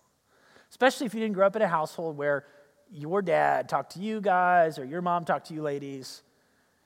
Especially 0.69 1.07
if 1.07 1.15
you 1.15 1.21
didn't 1.21 1.33
grow 1.33 1.47
up 1.47 1.57
in 1.57 1.63
a 1.63 1.67
household 1.67 2.19
where 2.19 2.45
your 2.91 3.23
dad 3.23 3.69
talked 3.69 3.93
to 3.93 4.01
you 4.01 4.21
guys 4.21 4.79
or 4.79 4.85
your 4.85 5.03
mom 5.03 5.25
talked 5.25 5.49
to 5.49 5.55
you 5.55 5.63
ladies. 5.63 6.23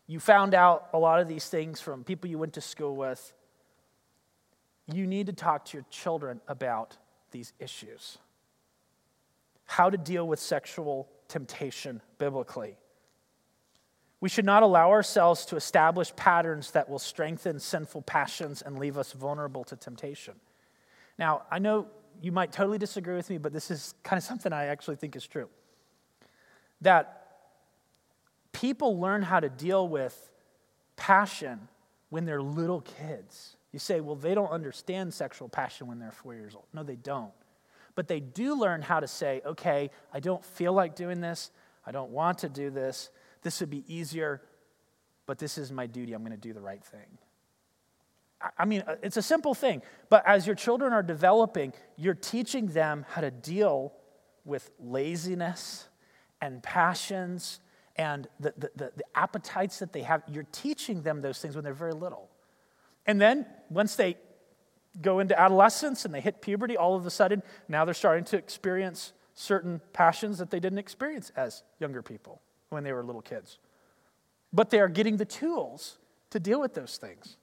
You 0.07 0.21
found 0.21 0.55
out 0.55 0.89
a 0.93 0.99
lot 0.99 1.21
of 1.21 1.29
these 1.29 1.49
things 1.49 1.81
from 1.81 2.05
people 2.05 2.29
you 2.31 2.39
went 2.39 2.55
to 2.55 2.61
school 2.61 2.97
with. 2.97 3.33
You 4.93 5.07
need 5.07 5.27
to 5.27 5.33
talk 5.33 5.67
to 5.67 5.77
your 5.77 5.87
children 5.91 6.41
about 6.49 6.97
these 7.31 7.53
issues 7.61 8.19
how 9.71 9.89
to 9.89 9.97
deal 9.97 10.27
with 10.27 10.41
sexual 10.41 11.09
temptation 11.29 12.03
biblically. 12.19 12.77
We 14.21 14.29
should 14.29 14.45
not 14.45 14.65
allow 14.65 14.91
ourselves 14.91 15.47
to 15.47 15.57
establish 15.57 16.15
patterns 16.17 16.73
that 16.73 16.91
will 16.91 16.99
strengthen 16.99 17.61
sinful 17.61 18.03
passions 18.03 18.63
and 18.63 18.81
leave 18.81 18.99
us 18.99 19.13
vulnerable 19.13 19.63
to 19.63 19.77
temptation. 19.77 20.35
Now, 21.21 21.43
I 21.53 21.61
know 21.61 21.87
you 22.21 22.33
might 22.33 22.51
totally 22.51 22.79
disagree 22.79 23.15
with 23.15 23.31
me, 23.31 23.39
but 23.39 23.53
this 23.53 23.71
is 23.71 23.95
kind 24.03 24.19
of 24.19 24.25
something 24.25 24.53
I 24.53 24.67
actually 24.67 24.97
think 24.97 25.15
is 25.15 25.25
true. 25.25 25.49
That 26.81 27.27
people 28.53 28.99
learn 28.99 29.23
how 29.23 29.41
to 29.41 29.49
deal 29.49 29.89
with 29.89 30.31
passion 30.97 31.69
when 32.09 32.25
they're 32.25 32.43
little 32.43 32.81
kids. 32.81 33.57
You 33.73 33.79
say, 33.79 34.01
well, 34.01 34.17
they 34.17 34.35
don't 34.35 34.51
understand 34.51 35.15
sexual 35.15 35.49
passion 35.49 35.87
when 35.87 35.99
they're 35.99 36.11
four 36.11 36.35
years 36.35 36.55
old. 36.55 36.65
No, 36.73 36.83
they 36.83 36.97
don't 36.97 37.33
but 38.01 38.09
they 38.09 38.21
do 38.21 38.59
learn 38.59 38.81
how 38.81 38.99
to 38.99 39.07
say, 39.07 39.43
okay, 39.45 39.91
I 40.11 40.21
don't 40.21 40.43
feel 40.43 40.73
like 40.73 40.95
doing 40.95 41.21
this. 41.21 41.51
I 41.85 41.93
don't 41.93 42.11
want 42.11 42.39
to 42.39 42.49
do 42.49 42.71
this. 42.71 43.11
This 43.43 43.61
would 43.61 43.69
be 43.69 43.85
easier, 43.95 44.41
but 45.27 45.39
this 45.39 45.59
is 45.59 45.71
my 45.71 45.87
duty. 45.87 46.15
I'm 46.15 46.23
going 46.23 46.33
to 46.33 46.39
do 46.39 46.55
the 46.55 46.63
right 46.63 46.83
thing. 46.83 47.19
I 48.57 48.65
mean, 48.65 48.85
uh, 48.87 48.97
it's 49.03 49.19
a 49.19 49.23
simple 49.23 49.53
thing, 49.53 49.83
but 50.09 50.27
as 50.27 50.47
your 50.47 50.57
children 50.57 50.95
are 50.95 51.03
developing, 51.03 51.75
you're 51.97 52.15
teaching 52.15 52.69
them 52.69 53.05
how 53.11 53.21
to 53.21 53.31
deal 53.31 53.93
with 54.47 54.71
laziness 54.81 55.87
and 56.41 56.63
passions 56.63 57.61
and 57.97 58.29
the, 58.39 58.55
the, 58.57 58.71
the, 58.77 58.93
the 58.97 59.05
appetites 59.15 59.79
that 59.81 59.93
they 59.93 60.03
have. 60.03 60.23
You're 60.29 60.47
teaching 60.53 61.03
them 61.03 61.21
those 61.21 61.39
things 61.39 61.55
when 61.55 61.65
they're 61.65 61.75
very 61.75 61.93
little. 61.93 62.31
And 63.07 63.21
then 63.21 63.47
once 63.69 63.97
they 63.97 64.17
go 65.01 65.21
into 65.21 65.39
adolescence 65.39 66.05
and 66.05 66.15
they 66.15 66.21
hit 66.21 66.41
puberty, 66.41 66.77
all 66.77 66.97
of 66.97 67.07
a 67.07 67.11
sudden, 67.11 67.43
now 67.69 67.85
they're 67.85 67.95
starting 67.95 68.25
to 68.25 68.37
experience 68.37 69.13
certain 69.35 69.81
passions 69.93 70.39
that 70.39 70.51
they 70.51 70.61
didn't 70.61 70.79
experience 70.79 71.31
as 71.37 71.63
younger 71.79 72.03
people 72.03 72.41
when 72.69 72.85
they 72.85 72.93
were 72.93 73.03
little 73.03 73.23
kids. 73.23 73.59
But 74.53 74.71
they 74.71 74.81
are 74.81 74.89
getting 74.89 75.17
the 75.17 75.25
tools 75.25 75.99
to 76.31 76.41
deal 76.41 76.61
with 76.61 76.75
those 76.75 76.97
things. 76.97 77.37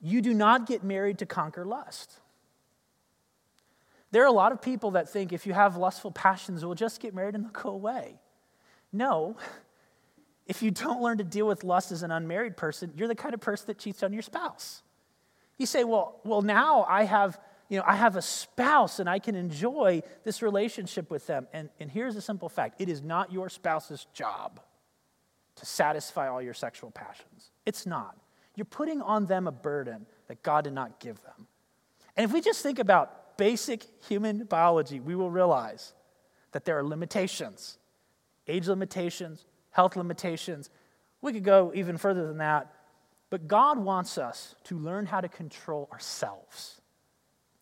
You 0.00 0.22
do 0.22 0.32
not 0.32 0.66
get 0.66 0.84
married 0.84 1.18
to 1.18 1.26
conquer 1.26 1.64
lust. 1.64 2.20
There 4.10 4.22
are 4.22 4.26
a 4.26 4.32
lot 4.32 4.52
of 4.52 4.62
people 4.62 4.92
that 4.92 5.08
think 5.08 5.32
if 5.32 5.46
you 5.46 5.52
have 5.52 5.76
lustful 5.76 6.10
passions, 6.10 6.64
we'll 6.64 6.74
just 6.74 7.00
get 7.00 7.14
married 7.14 7.34
and 7.34 7.44
they'll 7.44 7.62
go 7.62 7.70
away. 7.70 8.18
No. 8.92 9.36
If 10.48 10.62
you 10.62 10.70
don't 10.70 11.02
learn 11.02 11.18
to 11.18 11.24
deal 11.24 11.46
with 11.46 11.62
lust 11.62 11.92
as 11.92 12.02
an 12.02 12.10
unmarried 12.10 12.56
person, 12.56 12.90
you're 12.96 13.06
the 13.06 13.14
kind 13.14 13.34
of 13.34 13.40
person 13.40 13.66
that 13.66 13.76
cheats 13.76 14.02
on 14.02 14.14
your 14.14 14.22
spouse. 14.22 14.82
You 15.58 15.66
say, 15.66 15.84
well, 15.84 16.20
well, 16.24 16.40
now 16.40 16.86
I 16.88 17.04
have, 17.04 17.38
you 17.68 17.76
know, 17.76 17.84
I 17.86 17.96
have 17.96 18.16
a 18.16 18.22
spouse 18.22 18.98
and 18.98 19.10
I 19.10 19.18
can 19.18 19.34
enjoy 19.34 20.02
this 20.24 20.40
relationship 20.40 21.10
with 21.10 21.26
them. 21.26 21.48
And, 21.52 21.68
and 21.78 21.90
here's 21.90 22.16
a 22.16 22.22
simple 22.22 22.48
fact 22.48 22.80
it 22.80 22.88
is 22.88 23.02
not 23.02 23.30
your 23.30 23.50
spouse's 23.50 24.06
job 24.14 24.58
to 25.56 25.66
satisfy 25.66 26.28
all 26.28 26.40
your 26.40 26.54
sexual 26.54 26.90
passions. 26.90 27.50
It's 27.66 27.84
not. 27.84 28.16
You're 28.56 28.64
putting 28.64 29.02
on 29.02 29.26
them 29.26 29.46
a 29.46 29.52
burden 29.52 30.06
that 30.28 30.42
God 30.42 30.64
did 30.64 30.72
not 30.72 30.98
give 30.98 31.20
them. 31.22 31.46
And 32.16 32.24
if 32.24 32.32
we 32.32 32.40
just 32.40 32.62
think 32.62 32.78
about 32.78 33.27
basic 33.38 33.86
human 34.06 34.44
biology, 34.44 35.00
we 35.00 35.14
will 35.14 35.30
realize 35.30 35.94
that 36.52 36.66
there 36.66 36.78
are 36.78 36.84
limitations 36.84 37.78
age 38.46 38.66
limitations, 38.66 39.44
health 39.72 39.94
limitations. 39.94 40.70
We 41.20 41.34
could 41.34 41.44
go 41.44 41.70
even 41.74 41.98
further 41.98 42.26
than 42.26 42.38
that 42.38 42.72
but 43.30 43.46
God 43.46 43.78
wants 43.78 44.16
us 44.18 44.54
to 44.64 44.78
learn 44.78 45.06
how 45.06 45.20
to 45.20 45.28
control 45.28 45.88
ourselves. 45.92 46.80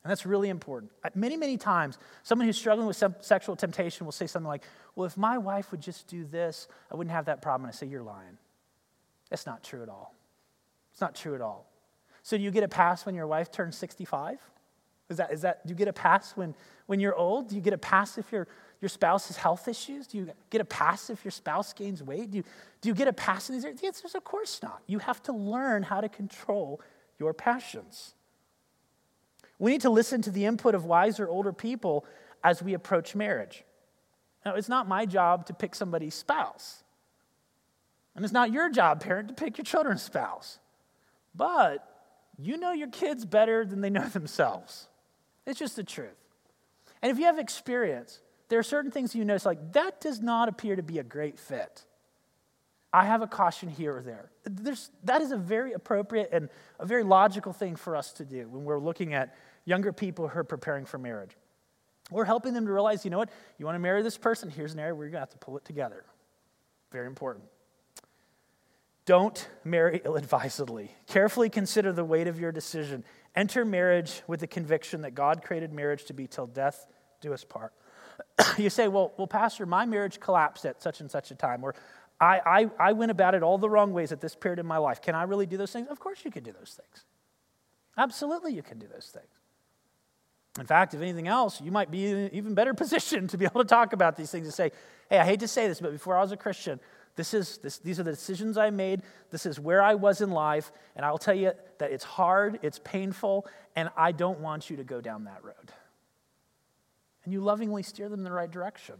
And 0.04 0.10
that's 0.10 0.24
really 0.24 0.48
important. 0.48 0.92
Many, 1.14 1.36
many 1.36 1.56
times, 1.56 1.98
someone 2.22 2.46
who's 2.46 2.56
struggling 2.56 2.86
with 2.86 3.02
sexual 3.20 3.56
temptation 3.56 4.04
will 4.04 4.12
say 4.12 4.28
something 4.28 4.46
like, 4.46 4.62
Well, 4.94 5.06
if 5.06 5.16
my 5.16 5.36
wife 5.36 5.72
would 5.72 5.80
just 5.80 6.06
do 6.06 6.24
this, 6.24 6.68
I 6.92 6.96
wouldn't 6.96 7.12
have 7.12 7.24
that 7.24 7.42
problem. 7.42 7.68
And 7.68 7.74
I 7.74 7.76
say, 7.76 7.86
You're 7.86 8.02
lying. 8.02 8.38
That's 9.30 9.46
not 9.46 9.64
true 9.64 9.82
at 9.82 9.88
all. 9.88 10.14
It's 10.92 11.00
not 11.00 11.16
true 11.16 11.34
at 11.34 11.40
all. 11.40 11.68
So, 12.22 12.36
do 12.36 12.42
you 12.44 12.52
get 12.52 12.62
a 12.62 12.68
pass 12.68 13.04
when 13.04 13.16
your 13.16 13.26
wife 13.26 13.50
turns 13.50 13.76
65? 13.76 14.38
Is 15.08 15.18
that, 15.18 15.32
is 15.32 15.42
that, 15.42 15.64
do 15.66 15.70
you 15.70 15.76
get 15.76 15.88
a 15.88 15.92
pass 15.92 16.32
when, 16.36 16.54
when 16.86 16.98
you're 16.98 17.14
old? 17.14 17.48
Do 17.48 17.54
you 17.54 17.60
get 17.60 17.72
a 17.72 17.78
pass 17.78 18.18
if 18.18 18.32
you're 18.32 18.48
your 18.80 18.88
spouse 18.88 19.28
has 19.28 19.36
health 19.36 19.68
issues? 19.68 20.06
Do 20.06 20.18
you 20.18 20.30
get 20.50 20.60
a 20.60 20.64
pass 20.64 21.08
if 21.08 21.24
your 21.24 21.32
spouse 21.32 21.72
gains 21.72 22.02
weight? 22.02 22.30
Do 22.30 22.38
you, 22.38 22.44
do 22.80 22.88
you 22.88 22.94
get 22.94 23.08
a 23.08 23.12
pass 23.12 23.48
in 23.48 23.54
these 23.54 23.64
areas? 23.64 23.80
The 23.80 23.86
answer 23.86 24.06
is, 24.06 24.14
of 24.14 24.24
course 24.24 24.60
not. 24.62 24.82
You 24.86 24.98
have 24.98 25.22
to 25.24 25.32
learn 25.32 25.82
how 25.82 26.00
to 26.00 26.08
control 26.08 26.80
your 27.18 27.32
passions. 27.32 28.14
We 29.58 29.70
need 29.70 29.80
to 29.82 29.90
listen 29.90 30.20
to 30.22 30.30
the 30.30 30.44
input 30.44 30.74
of 30.74 30.84
wiser, 30.84 31.26
older 31.26 31.52
people 31.52 32.04
as 32.44 32.62
we 32.62 32.74
approach 32.74 33.14
marriage. 33.14 33.64
Now, 34.44 34.54
it's 34.54 34.68
not 34.68 34.86
my 34.86 35.06
job 35.06 35.46
to 35.46 35.54
pick 35.54 35.74
somebody's 35.74 36.14
spouse. 36.14 36.84
And 38.14 38.24
it's 38.24 38.34
not 38.34 38.52
your 38.52 38.70
job, 38.70 39.00
parent, 39.00 39.28
to 39.28 39.34
pick 39.34 39.56
your 39.56 39.64
children's 39.64 40.02
spouse. 40.02 40.58
but 41.34 41.92
you 42.38 42.58
know 42.58 42.72
your 42.72 42.88
kids 42.88 43.24
better 43.24 43.64
than 43.64 43.80
they 43.80 43.88
know 43.88 44.06
themselves. 44.08 44.88
It's 45.46 45.58
just 45.58 45.76
the 45.76 45.84
truth. 45.84 46.16
And 47.02 47.10
if 47.12 47.18
you 47.18 47.24
have 47.24 47.38
experience, 47.38 48.20
there 48.48 48.58
are 48.58 48.64
certain 48.64 48.90
things 48.90 49.14
you 49.14 49.24
notice, 49.24 49.46
like 49.46 49.72
that 49.72 50.00
does 50.00 50.20
not 50.20 50.48
appear 50.48 50.76
to 50.76 50.82
be 50.82 50.98
a 50.98 51.04
great 51.04 51.38
fit. 51.38 51.84
I 52.92 53.04
have 53.04 53.20
a 53.20 53.26
caution 53.26 53.68
here 53.68 53.98
or 53.98 54.02
there. 54.02 54.30
There's, 54.44 54.90
that 55.04 55.20
is 55.20 55.30
a 55.30 55.36
very 55.36 55.72
appropriate 55.72 56.30
and 56.32 56.48
a 56.78 56.86
very 56.86 57.02
logical 57.02 57.52
thing 57.52 57.76
for 57.76 57.94
us 57.94 58.12
to 58.14 58.24
do 58.24 58.48
when 58.48 58.64
we're 58.64 58.78
looking 58.78 59.12
at 59.12 59.34
younger 59.64 59.92
people 59.92 60.28
who 60.28 60.38
are 60.38 60.44
preparing 60.44 60.86
for 60.86 60.96
marriage. 60.96 61.36
We're 62.10 62.24
helping 62.24 62.54
them 62.54 62.66
to 62.66 62.72
realize, 62.72 63.04
you 63.04 63.10
know 63.10 63.18
what, 63.18 63.30
you 63.58 63.66
want 63.66 63.74
to 63.74 63.80
marry 63.80 64.02
this 64.02 64.16
person, 64.16 64.48
here's 64.48 64.72
an 64.72 64.78
area 64.78 64.94
where 64.94 65.06
you're 65.06 65.10
going 65.10 65.18
to 65.18 65.28
have 65.28 65.38
to 65.38 65.38
pull 65.38 65.56
it 65.56 65.64
together. 65.64 66.04
Very 66.92 67.06
important. 67.06 67.44
Don't 69.04 69.48
marry 69.64 70.00
ill 70.04 70.16
advisedly. 70.16 70.90
Carefully 71.06 71.50
consider 71.50 71.92
the 71.92 72.04
weight 72.04 72.28
of 72.28 72.38
your 72.38 72.52
decision. 72.52 73.04
Enter 73.36 73.64
marriage 73.64 74.22
with 74.26 74.40
the 74.40 74.46
conviction 74.46 75.02
that 75.02 75.14
God 75.14 75.42
created 75.42 75.72
marriage 75.72 76.04
to 76.06 76.14
be 76.14 76.26
till 76.26 76.46
death 76.46 76.86
do 77.20 77.32
us 77.32 77.44
part. 77.44 77.72
you 78.58 78.70
say, 78.70 78.88
well, 78.88 79.12
well, 79.18 79.26
Pastor, 79.26 79.66
my 79.66 79.84
marriage 79.84 80.18
collapsed 80.20 80.64
at 80.64 80.82
such 80.82 81.00
and 81.00 81.10
such 81.10 81.30
a 81.30 81.34
time, 81.34 81.62
or 81.62 81.74
I, 82.20 82.40
I, 82.78 82.88
I 82.88 82.92
went 82.92 83.10
about 83.10 83.34
it 83.34 83.42
all 83.42 83.58
the 83.58 83.68
wrong 83.68 83.92
ways 83.92 84.10
at 84.10 84.20
this 84.20 84.34
period 84.34 84.58
in 84.58 84.66
my 84.66 84.78
life. 84.78 85.02
Can 85.02 85.14
I 85.14 85.24
really 85.24 85.46
do 85.46 85.56
those 85.56 85.70
things? 85.70 85.88
Of 85.88 86.00
course 86.00 86.24
you 86.24 86.30
can 86.30 86.42
do 86.42 86.52
those 86.52 86.80
things. 86.80 87.04
Absolutely, 87.98 88.54
you 88.54 88.62
can 88.62 88.78
do 88.78 88.86
those 88.86 89.10
things. 89.12 89.26
In 90.58 90.66
fact, 90.66 90.94
if 90.94 91.02
anything 91.02 91.28
else, 91.28 91.60
you 91.60 91.70
might 91.70 91.90
be 91.90 92.06
in 92.06 92.16
an 92.16 92.30
even 92.32 92.54
better 92.54 92.72
position 92.74 93.28
to 93.28 93.36
be 93.36 93.44
able 93.44 93.62
to 93.62 93.68
talk 93.68 93.92
about 93.92 94.16
these 94.16 94.30
things 94.30 94.46
and 94.46 94.54
say, 94.54 94.72
hey, 95.10 95.18
I 95.18 95.24
hate 95.24 95.40
to 95.40 95.48
say 95.48 95.68
this, 95.68 95.80
but 95.80 95.92
before 95.92 96.16
I 96.16 96.22
was 96.22 96.32
a 96.32 96.36
Christian, 96.36 96.80
this 97.16 97.32
is, 97.32 97.58
this, 97.58 97.78
these 97.78 97.98
are 97.98 98.02
the 98.02 98.12
decisions 98.12 98.58
I 98.58 98.70
made. 98.70 99.02
This 99.30 99.46
is 99.46 99.58
where 99.58 99.82
I 99.82 99.94
was 99.94 100.20
in 100.20 100.30
life. 100.30 100.70
And 100.94 101.04
I'll 101.04 101.18
tell 101.18 101.34
you 101.34 101.52
that 101.78 101.90
it's 101.90 102.04
hard, 102.04 102.58
it's 102.62 102.78
painful, 102.84 103.46
and 103.74 103.88
I 103.96 104.12
don't 104.12 104.40
want 104.40 104.68
you 104.70 104.76
to 104.76 104.84
go 104.84 105.00
down 105.00 105.24
that 105.24 105.42
road. 105.42 105.72
And 107.24 107.32
you 107.32 107.40
lovingly 107.40 107.82
steer 107.82 108.08
them 108.08 108.20
in 108.20 108.24
the 108.24 108.32
right 108.32 108.50
direction. 108.50 108.96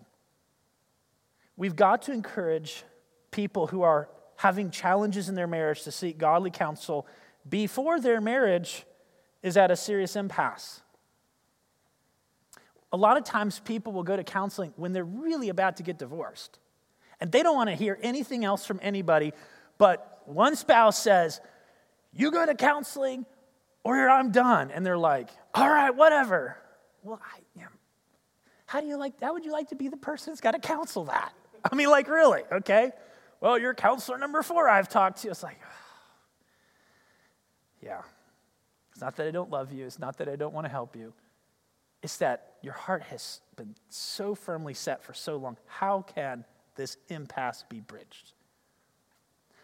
We've 1.57 1.77
got 1.77 2.03
to 2.03 2.13
encourage 2.13 2.85
people 3.31 3.67
who 3.67 3.83
are 3.83 4.09
having 4.37 4.71
challenges 4.71 5.29
in 5.29 5.35
their 5.35 5.47
marriage 5.47 5.83
to 5.85 5.93
seek 5.93 6.19
godly 6.19 6.51
counsel 6.51 7.07
before 7.49 8.01
their 8.01 8.21
marriage 8.21 8.85
is 9.43 9.57
at 9.57 9.71
a 9.71 9.77
serious 9.77 10.17
impasse. 10.17 10.81
A 12.93 12.97
lot 12.97 13.17
of 13.17 13.25
times 13.25 13.61
people 13.61 13.93
will 13.93 14.03
go 14.03 14.17
to 14.17 14.25
counseling 14.25 14.73
when 14.77 14.93
they're 14.93 15.05
really 15.05 15.51
about 15.51 15.77
to 15.77 15.83
get 15.83 15.99
divorced. 15.99 16.59
And 17.21 17.33
they 17.33 17.43
don't 17.43 17.57
want 17.57 17.71
to 17.71 17.77
hear 17.77 17.99
anything 18.03 18.45
else 18.45 18.67
from 18.67 18.79
anybody, 18.83 19.33
but 19.79 20.23
one 20.27 20.57
spouse 20.57 21.01
says, 21.03 21.41
You 22.13 22.31
go 22.31 22.45
to 22.45 22.55
counseling 22.55 23.27
or 23.85 24.09
I'm 24.09 24.33
done. 24.33 24.71
And 24.71 24.85
they're 24.85 24.99
like, 24.99 25.31
All 25.55 25.69
right, 25.69 25.95
whatever. 25.95 26.59
Well, 27.03 27.21
I, 27.23 27.41
how 28.67 28.81
do 28.81 28.89
you 28.89 28.99
like, 28.99 29.21
how 29.21 29.33
would 29.33 29.45
you 29.45 29.53
like 29.53 29.69
to 29.69 29.77
be 29.77 29.89
the 29.89 29.97
person 29.97 30.33
that's 30.33 30.41
got 30.41 30.53
to 30.53 30.59
counsel 30.59 31.05
that? 31.05 31.33
I 31.71 31.75
mean, 31.75 31.89
like, 31.89 32.09
really, 32.09 32.43
okay? 32.53 32.91
Well, 33.41 33.59
you're 33.59 33.75
counselor 33.75 34.19
number 34.19 34.43
four 34.43 34.69
I've 34.69 34.89
talked 34.89 35.23
to. 35.23 35.31
It's 35.31 35.43
like, 35.43 35.59
yeah. 37.83 38.03
It's 38.91 39.01
not 39.01 39.17
that 39.17 39.27
I 39.27 39.31
don't 39.31 39.51
love 39.51 39.73
you, 39.73 39.87
it's 39.87 39.99
not 39.99 40.19
that 40.19 40.29
I 40.29 40.37
don't 40.37 40.53
want 40.53 40.65
to 40.65 40.71
help 40.71 40.97
you. 40.97 41.13
It's 42.03 42.17
that 42.19 42.55
your 42.63 42.73
heart 42.73 43.03
has 43.05 43.41
been 43.57 43.75
so 43.89 44.35
firmly 44.35 44.75
set 44.75 45.03
for 45.03 45.15
so 45.15 45.37
long. 45.37 45.57
How 45.67 46.03
can 46.03 46.45
this 46.77 46.97
impasse 47.09 47.65
be 47.69 47.81
bridged. 47.81 48.33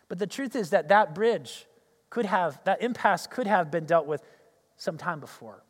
But 0.08 0.18
the 0.18 0.26
truth 0.26 0.56
is 0.56 0.70
that 0.70 0.88
that 0.88 1.14
bridge 1.14 1.66
could 2.10 2.26
have, 2.26 2.60
that 2.64 2.82
impasse 2.82 3.26
could 3.26 3.46
have 3.46 3.70
been 3.70 3.86
dealt 3.86 4.06
with 4.06 4.22
some 4.76 4.98
time 4.98 5.20
before. 5.20 5.62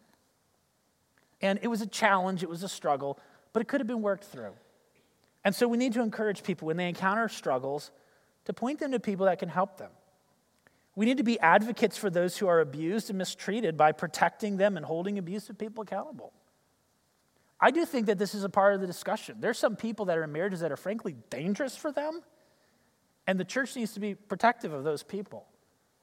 And 1.41 1.59
it 1.63 1.69
was 1.69 1.81
a 1.81 1.87
challenge, 1.87 2.43
it 2.43 2.49
was 2.49 2.63
a 2.63 2.69
struggle, 2.69 3.19
but 3.53 3.63
it 3.63 3.69
could 3.69 3.81
have 3.81 3.87
been 3.87 4.03
worked 4.03 4.25
through. 4.25 4.53
And 5.45 5.55
so 5.55 5.67
we 5.69 5.77
need 5.77 5.93
to 5.95 6.03
encourage 6.03 6.43
people 6.43 6.67
when 6.67 6.77
they 6.77 6.89
encounter 6.89 7.29
struggles 7.29 7.91
to 8.45 8.53
point 8.53 8.81
them 8.81 8.93
to 8.93 9.01
people 9.01 9.27
that 9.27 9.39
can 9.39 9.49
help 9.49 9.77
them. 9.77 9.91
We 10.95 11.07
need 11.07 11.17
to 11.17 11.23
be 11.23 11.41
advocates 11.41 11.97
for 11.97 12.11
those 12.11 12.37
who 12.37 12.49
are 12.49 12.61
abused 12.61 13.09
and 13.09 13.19
mistreated 13.19 13.77
by 13.77 13.93
protecting 13.93 14.57
them 14.57 14.77
and 14.77 14.85
holding 14.85 15.19
abusive 15.19 15.59
people 15.59 15.83
accountable. 15.83 16.33
I 17.65 17.71
do 17.71 17.87
think 17.87 18.07
that 18.07 18.19
this 18.19 18.35
is 18.35 18.43
a 18.43 18.49
part 18.49 18.75
of 18.75 18.81
the 18.81 18.89
discussion. 18.89 19.37
There's 19.39 19.57
some 19.57 19.77
people 19.77 20.07
that 20.07 20.19
are 20.19 20.25
in 20.25 20.33
marriages 20.33 20.61
that 20.61 20.73
are 20.73 20.77
frankly 20.77 21.15
dangerous 21.31 21.77
for 21.77 21.93
them, 21.93 22.21
and 23.29 23.39
the 23.39 23.45
church 23.45 23.77
needs 23.77 23.93
to 23.93 24.01
be 24.01 24.17
protective 24.17 24.73
of 24.73 24.83
those 24.83 25.05
people. 25.05 25.47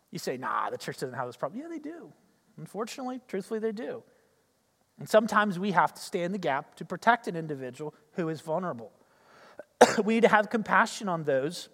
You 0.10 0.20
say, 0.20 0.38
nah, 0.38 0.70
the 0.70 0.78
church 0.78 0.99
doesn't 0.99 1.16
have 1.16 1.28
this 1.28 1.36
problem. 1.36 1.62
Yeah, 1.62 1.68
they 1.68 1.80
do. 1.80 2.14
Unfortunately, 2.57 3.20
truthfully, 3.28 3.60
they 3.60 3.74
do. 3.74 4.03
And 4.99 5.07
sometimes 5.07 5.60
we 5.60 5.72
have 5.72 5.93
to 5.93 6.01
stay 6.01 6.24
in 6.24 6.32
the 6.32 6.38
gap 6.38 6.76
to 6.76 6.86
protect 6.86 7.28
an 7.28 7.36
individual 7.36 7.93
who 8.14 8.30
is 8.30 8.39
vulnerable. 8.39 8.91
we 10.05 10.16
need 10.16 10.22
to 10.22 10.30
have 10.30 10.49
compassion 10.49 11.10
on 11.10 11.24
those 11.24 11.68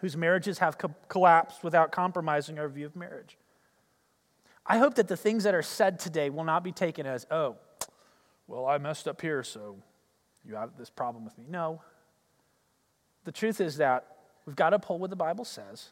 whose 0.00 0.16
marriages 0.16 0.58
have 0.58 0.78
co- 0.78 0.94
collapsed 1.08 1.62
without 1.62 1.92
compromising 1.92 2.58
our 2.58 2.68
view 2.68 2.86
of 2.86 2.96
marriage. 2.96 3.36
I 4.66 4.78
hope 4.78 4.94
that 4.94 5.08
the 5.08 5.16
things 5.16 5.44
that 5.44 5.54
are 5.54 5.62
said 5.62 5.98
today 5.98 6.30
will 6.30 6.44
not 6.44 6.64
be 6.64 6.72
taken 6.72 7.06
as, 7.06 7.26
oh, 7.30 7.56
well, 8.46 8.66
I 8.66 8.78
messed 8.78 9.08
up 9.08 9.20
here, 9.20 9.42
so 9.42 9.76
you 10.46 10.54
have 10.56 10.76
this 10.76 10.90
problem 10.90 11.24
with 11.24 11.36
me. 11.38 11.44
No. 11.48 11.80
The 13.24 13.32
truth 13.32 13.60
is 13.60 13.76
that 13.76 14.06
we've 14.46 14.56
got 14.56 14.70
to 14.70 14.78
pull 14.78 14.98
what 14.98 15.10
the 15.10 15.16
Bible 15.16 15.44
says, 15.44 15.90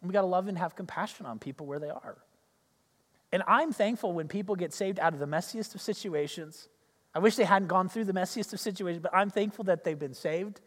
and 0.00 0.08
we've 0.08 0.14
got 0.14 0.22
to 0.22 0.26
love 0.26 0.48
and 0.48 0.58
have 0.58 0.74
compassion 0.74 1.26
on 1.26 1.38
people 1.38 1.66
where 1.66 1.78
they 1.78 1.90
are. 1.90 2.18
And 3.32 3.42
I'm 3.46 3.72
thankful 3.72 4.12
when 4.12 4.28
people 4.28 4.54
get 4.54 4.72
saved 4.72 4.98
out 4.98 5.12
of 5.12 5.18
the 5.18 5.26
messiest 5.26 5.74
of 5.74 5.80
situations. 5.80 6.68
I 7.14 7.18
wish 7.18 7.36
they 7.36 7.44
hadn't 7.44 7.68
gone 7.68 7.88
through 7.88 8.04
the 8.04 8.12
messiest 8.12 8.52
of 8.52 8.60
situations, 8.60 9.02
but 9.02 9.14
I'm 9.14 9.30
thankful 9.30 9.64
that 9.64 9.84
they've 9.84 9.98
been 9.98 10.14
saved 10.14 10.60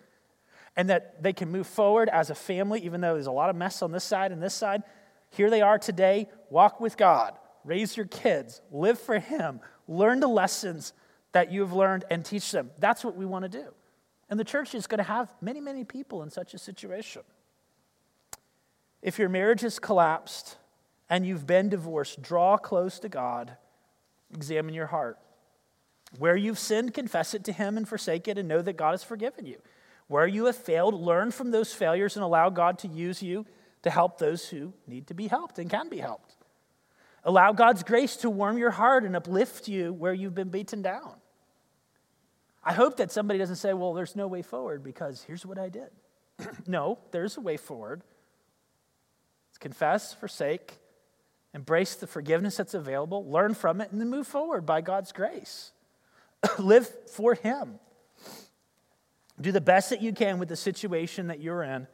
and 0.75 0.89
that 0.89 1.23
they 1.23 1.33
can 1.33 1.51
move 1.51 1.65
forward 1.65 2.09
as 2.09 2.29
a 2.29 2.35
family, 2.35 2.81
even 2.81 3.01
though 3.01 3.13
there's 3.13 3.27
a 3.27 3.31
lot 3.31 3.49
of 3.49 3.55
mess 3.55 3.81
on 3.81 3.91
this 3.91 4.03
side 4.03 4.31
and 4.31 4.41
this 4.41 4.53
side. 4.53 4.83
Here 5.31 5.49
they 5.49 5.61
are 5.61 5.79
today. 5.79 6.29
Walk 6.49 6.79
with 6.79 6.97
God, 6.97 7.33
raise 7.63 7.97
your 7.97 8.05
kids, 8.05 8.61
live 8.71 8.99
for 8.99 9.17
Him, 9.17 9.59
learn 9.87 10.19
the 10.19 10.27
lessons 10.27 10.93
that 11.31 11.51
you've 11.51 11.73
learned 11.73 12.05
and 12.09 12.23
teach 12.23 12.51
them. 12.51 12.71
That's 12.79 13.03
what 13.03 13.15
we 13.15 13.25
want 13.25 13.43
to 13.43 13.49
do. 13.49 13.73
And 14.29 14.39
the 14.39 14.43
church 14.43 14.75
is 14.75 14.87
going 14.87 14.99
to 14.99 15.03
have 15.03 15.33
many, 15.41 15.61
many 15.61 15.83
people 15.83 16.23
in 16.23 16.29
such 16.29 16.53
a 16.53 16.57
situation. 16.57 17.23
If 19.01 19.19
your 19.19 19.29
marriage 19.29 19.61
has 19.61 19.79
collapsed 19.79 20.57
and 21.09 21.25
you've 21.25 21.47
been 21.47 21.69
divorced, 21.69 22.21
draw 22.21 22.57
close 22.57 22.99
to 22.99 23.09
God, 23.09 23.55
examine 24.33 24.73
your 24.73 24.87
heart. 24.87 25.17
Where 26.17 26.35
you've 26.35 26.59
sinned, 26.59 26.93
confess 26.93 27.33
it 27.33 27.43
to 27.45 27.51
Him 27.51 27.77
and 27.77 27.87
forsake 27.87 28.27
it, 28.27 28.37
and 28.37 28.47
know 28.47 28.61
that 28.61 28.77
God 28.77 28.91
has 28.91 29.03
forgiven 29.03 29.45
you. 29.45 29.57
Where 30.07 30.25
you 30.25 30.45
have 30.45 30.55
failed, 30.55 30.93
learn 30.93 31.31
from 31.31 31.51
those 31.51 31.73
failures 31.73 32.15
and 32.15 32.23
allow 32.23 32.49
God 32.49 32.79
to 32.79 32.87
use 32.87 33.21
you 33.21 33.45
to 33.83 33.89
help 33.89 34.17
those 34.17 34.47
who 34.47 34.73
need 34.87 35.07
to 35.07 35.13
be 35.13 35.27
helped 35.27 35.59
and 35.59 35.69
can 35.69 35.89
be 35.89 35.97
helped. 35.97 36.36
Allow 37.27 37.51
God's 37.51 37.83
grace 37.83 38.15
to 38.17 38.29
warm 38.29 38.57
your 38.57 38.71
heart 38.71 39.03
and 39.03 39.13
uplift 39.13 39.67
you 39.67 39.91
where 39.91 40.13
you've 40.13 40.33
been 40.33 40.47
beaten 40.47 40.81
down. 40.81 41.15
I 42.63 42.71
hope 42.71 42.97
that 42.97 43.11
somebody 43.11 43.37
doesn't 43.37 43.57
say, 43.57 43.73
well, 43.73 43.93
there's 43.93 44.15
no 44.15 44.27
way 44.27 44.41
forward 44.41 44.81
because 44.81 45.23
here's 45.23 45.45
what 45.45 45.59
I 45.59 45.67
did. 45.67 45.89
no, 46.67 46.99
there's 47.11 47.35
a 47.35 47.41
way 47.41 47.57
forward. 47.57 48.01
It's 49.49 49.57
confess, 49.57 50.13
forsake, 50.13 50.77
embrace 51.53 51.95
the 51.95 52.07
forgiveness 52.07 52.55
that's 52.55 52.73
available, 52.73 53.29
learn 53.29 53.55
from 53.55 53.81
it, 53.81 53.91
and 53.91 53.99
then 53.99 54.09
move 54.09 54.25
forward 54.25 54.65
by 54.65 54.79
God's 54.79 55.11
grace. 55.11 55.71
Live 56.57 56.89
for 57.09 57.33
Him. 57.33 57.77
Do 59.41 59.51
the 59.51 59.59
best 59.59 59.89
that 59.89 60.01
you 60.01 60.13
can 60.13 60.39
with 60.39 60.47
the 60.47 60.55
situation 60.55 61.27
that 61.27 61.41
you're 61.41 61.63
in 61.63 61.87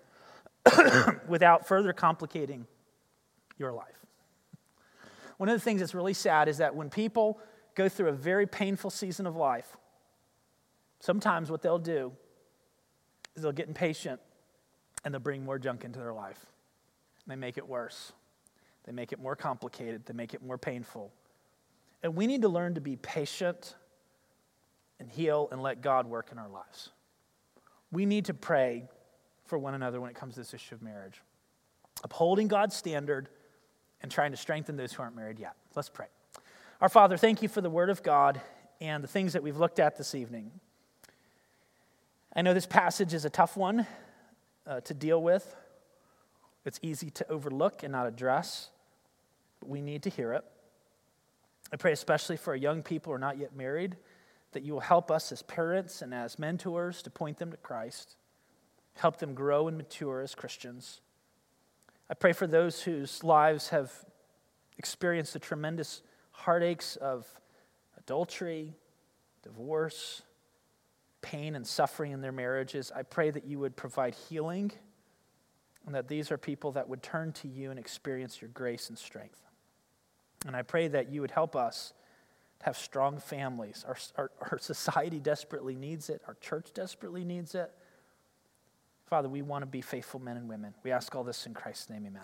without 1.28 1.68
further 1.68 1.92
complicating 1.92 2.68
your 3.58 3.74
life. 3.74 4.03
One 5.38 5.50
of 5.50 5.56
the 5.56 5.64
things 5.64 5.80
that's 5.80 5.96
really 5.96 6.14
sad 6.14 6.48
is 6.48 6.58
that 6.58 6.76
when 6.76 6.90
people 6.90 7.40
go 7.76 7.90
through 7.90 8.10
a 8.10 8.14
very 8.14 8.46
painful 8.46 8.90
season 8.90 9.26
of 9.26 9.36
life, 9.36 9.78
Sometimes 11.04 11.52
what 11.52 11.62
they'll 11.62 11.80
do 11.80 12.14
is 13.36 13.44
they'll 13.44 13.52
get 13.52 13.68
impatient 13.68 14.22
and 15.04 15.14
they'll 15.14 15.20
bring 15.20 15.44
more 15.44 15.60
junk 15.60 15.84
into 15.84 16.00
their 16.00 16.14
life. 16.14 16.40
They 17.28 17.36
make 17.36 17.58
it 17.58 17.68
worse. 17.68 18.14
They 18.86 18.94
make 18.94 19.12
it 19.12 19.20
more 19.20 19.36
complicated. 19.36 20.06
They 20.06 20.14
make 20.14 20.34
it 20.34 20.42
more 20.42 20.58
painful. 20.58 21.12
And 22.04 22.16
we 22.16 22.26
need 22.26 22.44
to 22.44 22.48
learn 22.48 22.76
to 22.76 22.82
be 22.82 22.96
patient 22.96 23.76
and 24.98 25.10
heal 25.10 25.50
and 25.52 25.62
let 25.62 25.82
God 25.82 26.08
work 26.08 26.30
in 26.32 26.38
our 26.38 26.48
lives. 26.48 26.92
We 27.92 28.06
need 28.06 28.24
to 28.26 28.34
pray 28.34 28.86
for 29.44 29.58
one 29.58 29.74
another 29.74 30.00
when 30.00 30.10
it 30.10 30.16
comes 30.16 30.36
to 30.36 30.40
this 30.40 30.54
issue 30.54 30.76
of 30.76 30.82
marriage, 30.82 31.22
upholding 32.02 32.48
God's 32.48 32.78
standard 32.78 33.28
and 34.04 34.12
trying 34.12 34.32
to 34.32 34.38
strengthen 34.38 34.76
those 34.76 34.94
who 34.94 35.02
aren't 35.02 35.16
married 35.16 35.40
yet. 35.40 35.56
Let's 35.76 35.90
pray. 35.90 36.08
Our 36.82 36.90
Father, 36.90 37.18
thank 37.18 37.42
you 37.42 37.48
for 37.48 37.62
the 37.62 37.70
Word 37.70 37.90
of 37.90 38.04
God 38.04 38.40
and 38.82 39.04
the 39.04 39.08
things 39.08 39.34
that 39.34 39.42
we've 39.42 39.58
looked 39.58 39.80
at 39.80 39.98
this 39.98 40.14
evening. 40.14 40.52
I 42.36 42.42
know 42.42 42.54
this 42.54 42.66
passage 42.66 43.14
is 43.14 43.26
a 43.26 43.30
tough 43.30 43.56
one 43.56 43.88
uh, 44.68 44.82
to 44.82 44.94
deal 44.94 45.22
with. 45.22 45.56
It's 46.66 46.80
easy 46.82 47.10
to 47.12 47.32
overlook 47.32 47.84
and 47.84 47.94
not 47.94 48.06
address. 48.06 48.70
but 49.60 49.70
we 49.70 49.82
need 49.82 50.04
to 50.04 50.10
hear 50.10 50.34
it. 50.34 50.44
I 51.72 51.78
pray 51.78 51.94
especially 51.94 52.38
for 52.38 52.52
our 52.52 52.58
young 52.58 52.84
people 52.84 53.12
who 53.12 53.16
are 53.16 53.20
not 53.20 53.38
yet 53.38 53.56
married 53.56 53.96
that 54.52 54.64
you 54.64 54.74
will 54.74 54.80
help 54.82 55.10
us 55.10 55.32
as 55.32 55.42
parents 55.42 56.02
and 56.02 56.14
as 56.14 56.38
mentors 56.38 57.02
to 57.02 57.10
point 57.10 57.40
them 57.40 57.52
to 57.52 57.58
Christ, 57.58 58.16
help 58.96 59.18
them 59.18 59.34
grow 59.34 59.68
and 59.68 59.78
mature 59.78 60.22
as 60.22 60.36
Christians. 60.36 61.02
I 62.10 62.14
pray 62.14 62.34
for 62.34 62.48
those 62.48 62.82
whose 62.82 63.24
lives 63.24 63.70
have 63.70 63.92
experienced 64.78 65.34
the 65.34 65.40
tremendous 65.40 66.02
heartaches 66.32 66.98
of 66.98 67.28
adultery, 67.98 68.74
divorce, 69.44 70.24
pain 71.22 71.56
and 71.56 71.66
suffering 71.66 72.12
in 72.12 72.22
their 72.22 72.32
marriages. 72.32 72.92
I 72.94 73.04
pray 73.04 73.32
that 73.32 73.46
you 73.46 73.60
would 73.60 73.76
provide 73.76 74.14
healing 74.14 74.72
and 75.86 75.96
that 75.96 76.08
these 76.08 76.32
are 76.32 76.38
people 76.38 76.74
that 76.74 76.88
would 76.88 77.02
turn 77.02 77.32
to 77.34 77.48
you 77.48 77.72
and 77.72 77.80
experience 77.80 78.42
your 78.42 78.50
grace 78.50 78.90
and 78.90 78.98
strength. 78.98 79.42
And 80.46 80.56
I 80.56 80.62
pray 80.62 80.88
that 80.90 81.10
you 81.10 81.22
would 81.22 81.32
help 81.32 81.56
us 81.56 81.94
to 82.60 82.66
have 82.66 82.78
strong 82.78 83.20
families. 83.20 83.86
Our, 83.88 83.98
our, 84.18 84.32
our 84.52 84.60
society 84.60 85.20
desperately 85.20 85.76
needs 85.76 86.10
it, 86.10 86.22
our 86.28 86.36
church 86.36 86.74
desperately 86.74 87.24
needs 87.24 87.56
it. 87.56 87.72
Father, 89.14 89.30
we 89.30 89.44
want 89.44 89.62
to 89.62 89.68
be 89.68 89.80
faithful 89.82 90.20
men 90.20 90.38
and 90.38 90.50
women. 90.50 90.74
We 90.82 90.92
ask 90.92 91.14
all 91.14 91.24
this 91.24 91.46
in 91.46 91.54
Christ's 91.54 91.88
name, 91.92 92.08
amen. 92.08 92.24